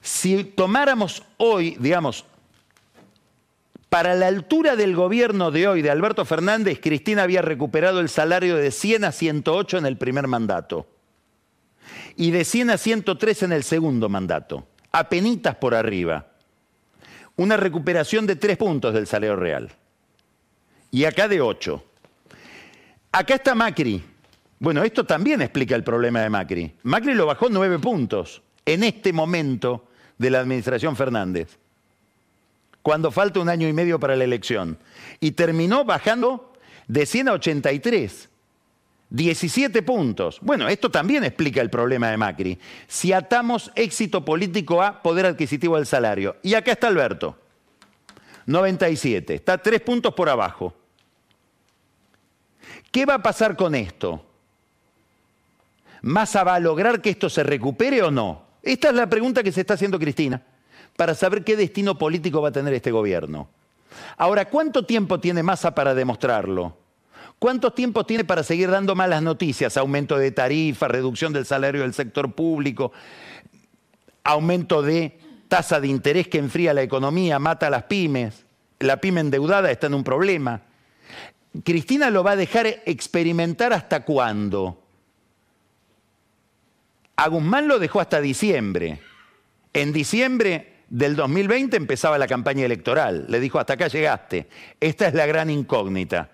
Si 0.00 0.44
tomáramos 0.44 1.22
hoy, 1.36 1.76
digamos, 1.80 2.24
para 3.88 4.14
la 4.14 4.26
altura 4.26 4.76
del 4.76 4.94
gobierno 4.94 5.50
de 5.50 5.68
hoy 5.68 5.82
de 5.82 5.90
Alberto 5.90 6.24
Fernández, 6.24 6.80
Cristina 6.82 7.22
había 7.22 7.42
recuperado 7.42 8.00
el 8.00 8.08
salario 8.08 8.56
de 8.56 8.70
100 8.70 9.04
a 9.04 9.12
108 9.12 9.78
en 9.78 9.86
el 9.86 9.96
primer 9.96 10.26
mandato 10.26 10.86
y 12.16 12.30
de 12.30 12.44
100 12.44 12.70
a 12.70 12.78
103 12.78 13.44
en 13.44 13.52
el 13.52 13.62
segundo 13.62 14.08
mandato, 14.08 14.66
apenitas 14.90 15.54
por 15.56 15.74
arriba. 15.74 16.26
Una 17.36 17.56
recuperación 17.56 18.26
de 18.26 18.36
tres 18.36 18.56
puntos 18.56 18.94
del 18.94 19.06
salario 19.06 19.36
real. 19.36 19.70
Y 20.90 21.04
acá 21.04 21.28
de 21.28 21.42
8. 21.42 21.84
Acá 23.12 23.34
está 23.34 23.54
Macri. 23.54 24.02
Bueno, 24.58 24.82
esto 24.82 25.04
también 25.04 25.42
explica 25.42 25.76
el 25.76 25.84
problema 25.84 26.20
de 26.20 26.30
Macri. 26.30 26.74
Macri 26.82 27.12
lo 27.12 27.26
bajó 27.26 27.50
nueve 27.50 27.78
puntos 27.78 28.42
en 28.64 28.84
este 28.84 29.12
momento 29.12 29.88
de 30.16 30.30
la 30.30 30.40
administración 30.40 30.96
Fernández 30.96 31.58
cuando 32.86 33.10
falta 33.10 33.40
un 33.40 33.48
año 33.48 33.66
y 33.66 33.72
medio 33.72 33.98
para 33.98 34.14
la 34.14 34.22
elección. 34.22 34.78
Y 35.18 35.32
terminó 35.32 35.84
bajando 35.84 36.52
de 36.86 37.04
100 37.04 37.30
a 37.30 37.32
83. 37.32 38.28
17 39.10 39.82
puntos. 39.82 40.38
Bueno, 40.40 40.68
esto 40.68 40.88
también 40.88 41.24
explica 41.24 41.60
el 41.60 41.68
problema 41.68 42.12
de 42.12 42.16
Macri. 42.16 42.60
Si 42.86 43.12
atamos 43.12 43.72
éxito 43.74 44.24
político 44.24 44.84
a 44.84 45.02
poder 45.02 45.26
adquisitivo 45.26 45.74
del 45.74 45.86
salario. 45.86 46.36
Y 46.44 46.54
acá 46.54 46.70
está 46.70 46.86
Alberto. 46.86 47.36
97. 48.46 49.34
Está 49.34 49.58
tres 49.58 49.80
puntos 49.80 50.14
por 50.14 50.28
abajo. 50.28 50.72
¿Qué 52.92 53.04
va 53.04 53.14
a 53.14 53.22
pasar 53.24 53.56
con 53.56 53.74
esto? 53.74 54.24
¿Massa 56.02 56.44
va 56.44 56.54
a 56.54 56.60
lograr 56.60 57.02
que 57.02 57.10
esto 57.10 57.28
se 57.28 57.42
recupere 57.42 58.00
o 58.04 58.12
no? 58.12 58.44
Esta 58.62 58.90
es 58.90 58.94
la 58.94 59.10
pregunta 59.10 59.42
que 59.42 59.50
se 59.50 59.62
está 59.62 59.74
haciendo 59.74 59.98
Cristina 59.98 60.40
para 60.96 61.14
saber 61.14 61.44
qué 61.44 61.56
destino 61.56 61.98
político 61.98 62.40
va 62.42 62.48
a 62.48 62.52
tener 62.52 62.74
este 62.74 62.90
gobierno. 62.90 63.48
Ahora, 64.16 64.46
¿cuánto 64.46 64.84
tiempo 64.84 65.20
tiene 65.20 65.42
Massa 65.42 65.74
para 65.74 65.94
demostrarlo? 65.94 66.76
¿Cuánto 67.38 67.72
tiempo 67.72 68.04
tiene 68.04 68.24
para 68.24 68.42
seguir 68.42 68.70
dando 68.70 68.94
malas 68.94 69.22
noticias? 69.22 69.76
Aumento 69.76 70.16
de 70.16 70.30
tarifa, 70.30 70.88
reducción 70.88 71.32
del 71.32 71.44
salario 71.44 71.82
del 71.82 71.92
sector 71.92 72.32
público, 72.32 72.92
aumento 74.24 74.80
de 74.80 75.18
tasa 75.48 75.80
de 75.80 75.88
interés 75.88 76.28
que 76.28 76.38
enfría 76.38 76.72
la 76.72 76.82
economía, 76.82 77.38
mata 77.38 77.66
a 77.66 77.70
las 77.70 77.84
pymes, 77.84 78.46
la 78.78 79.00
pyme 79.00 79.20
endeudada 79.20 79.70
está 79.70 79.86
en 79.86 79.94
un 79.94 80.04
problema. 80.04 80.62
Cristina 81.62 82.10
lo 82.10 82.24
va 82.24 82.32
a 82.32 82.36
dejar 82.36 82.66
experimentar 82.84 83.72
hasta 83.72 84.04
cuándo. 84.04 84.82
A 87.16 87.28
Guzmán 87.28 87.68
lo 87.68 87.78
dejó 87.78 88.00
hasta 88.00 88.20
diciembre. 88.20 89.00
En 89.72 89.92
diciembre 89.92 90.75
del 90.88 91.16
2020 91.16 91.76
empezaba 91.76 92.18
la 92.18 92.26
campaña 92.26 92.64
electoral. 92.64 93.26
Le 93.28 93.40
dijo, 93.40 93.58
hasta 93.58 93.74
acá 93.74 93.88
llegaste. 93.88 94.48
Esta 94.80 95.08
es 95.08 95.14
la 95.14 95.26
gran 95.26 95.50
incógnita. 95.50 96.30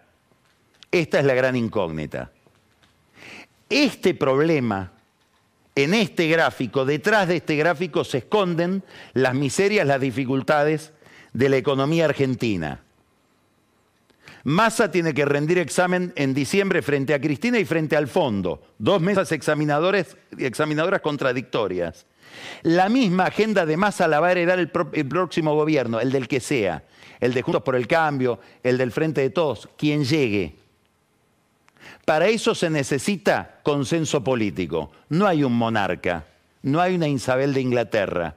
Esta 0.90 1.18
es 1.20 1.24
la 1.24 1.34
gran 1.34 1.56
incógnita. 1.56 2.30
Este 3.70 4.14
problema, 4.14 4.92
en 5.74 5.94
este 5.94 6.28
gráfico, 6.28 6.84
detrás 6.84 7.28
de 7.28 7.36
este 7.36 7.56
gráfico 7.56 8.04
se 8.04 8.18
esconden 8.18 8.84
las 9.14 9.34
miserias, 9.34 9.86
las 9.86 10.00
dificultades 10.00 10.92
de 11.32 11.48
la 11.48 11.56
economía 11.56 12.04
argentina. 12.04 12.82
Massa 14.44 14.90
tiene 14.90 15.14
que 15.14 15.24
rendir 15.24 15.58
examen 15.58 16.12
en 16.16 16.34
diciembre 16.34 16.82
frente 16.82 17.14
a 17.14 17.20
Cristina 17.20 17.58
y 17.58 17.64
frente 17.64 17.96
al 17.96 18.08
fondo. 18.08 18.60
Dos 18.76 19.00
mesas 19.00 19.30
examinadores, 19.32 20.16
examinadoras 20.36 21.00
contradictorias. 21.00 22.06
La 22.62 22.88
misma 22.88 23.24
agenda 23.24 23.66
de 23.66 23.76
Massa 23.76 24.08
la 24.08 24.20
va 24.20 24.28
a 24.28 24.32
heredar 24.32 24.58
el, 24.58 24.68
próximo 24.70 25.54
gobierno, 25.54 26.00
el 26.00 26.12
del 26.12 26.28
que 26.28 26.40
sea, 26.40 26.84
el 27.20 27.34
de 27.34 27.42
Juntos 27.42 27.62
por 27.62 27.76
el 27.76 27.86
Cambio, 27.86 28.38
el 28.62 28.78
del 28.78 28.92
Frente 28.92 29.20
de 29.20 29.30
Todos, 29.30 29.68
quien 29.76 30.04
llegue. 30.04 30.56
Para 32.04 32.26
eso 32.26 32.54
se 32.54 32.70
necesita 32.70 33.60
consenso 33.62 34.22
político. 34.22 34.90
No 35.08 35.26
hay 35.26 35.44
un 35.44 35.52
monarca, 35.52 36.26
no 36.62 36.80
hay 36.80 36.94
una 36.94 37.08
Isabel 37.08 37.54
de 37.54 37.60
Inglaterra. 37.60 38.36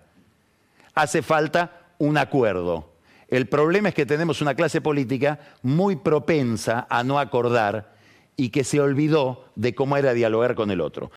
Hace 0.93 1.21
falta 1.21 1.81
un 1.97 2.17
acuerdo. 2.17 2.93
El 3.27 3.47
problema 3.47 3.89
es 3.89 3.95
que 3.95 4.05
tenemos 4.05 4.41
una 4.41 4.55
clase 4.55 4.81
política 4.81 5.39
muy 5.63 5.95
propensa 5.95 6.85
a 6.89 7.03
no 7.03 7.19
acordar 7.19 7.95
y 8.37 8.49
que 8.49 8.63
se 8.63 8.79
olvidó 8.79 9.45
de 9.55 9.73
cómo 9.73 9.97
era 9.97 10.13
dialogar 10.13 10.55
con 10.55 10.69
el 10.71 10.81
otro. 10.81 11.11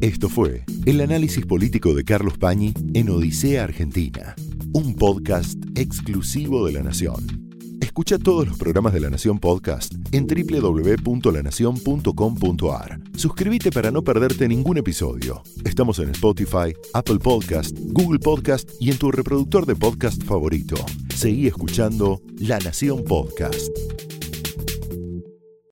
Esto 0.00 0.28
fue 0.28 0.64
el 0.86 1.00
análisis 1.00 1.44
político 1.44 1.92
de 1.92 2.04
Carlos 2.04 2.38
Pañi 2.38 2.72
en 2.94 3.10
Odisea 3.10 3.64
Argentina, 3.64 4.36
un 4.72 4.94
podcast 4.94 5.58
exclusivo 5.74 6.64
de 6.66 6.72
La 6.72 6.84
Nación. 6.84 7.48
Escucha 7.80 8.16
todos 8.16 8.46
los 8.46 8.56
programas 8.56 8.92
de 8.92 9.00
La 9.00 9.10
Nación 9.10 9.40
Podcast 9.40 9.92
en 10.12 10.28
www.lanacion.com.ar. 10.28 13.00
Suscríbete 13.16 13.72
para 13.72 13.90
no 13.90 14.02
perderte 14.02 14.46
ningún 14.46 14.78
episodio. 14.78 15.42
Estamos 15.64 15.98
en 15.98 16.10
Spotify, 16.10 16.72
Apple 16.94 17.18
Podcast, 17.18 17.76
Google 17.76 18.20
Podcast 18.20 18.70
y 18.78 18.92
en 18.92 18.98
tu 18.98 19.10
reproductor 19.10 19.66
de 19.66 19.74
podcast 19.74 20.22
favorito. 20.22 20.76
Seguí 21.12 21.48
escuchando 21.48 22.22
La 22.38 22.60
Nación 22.60 23.02
Podcast. 23.02 23.72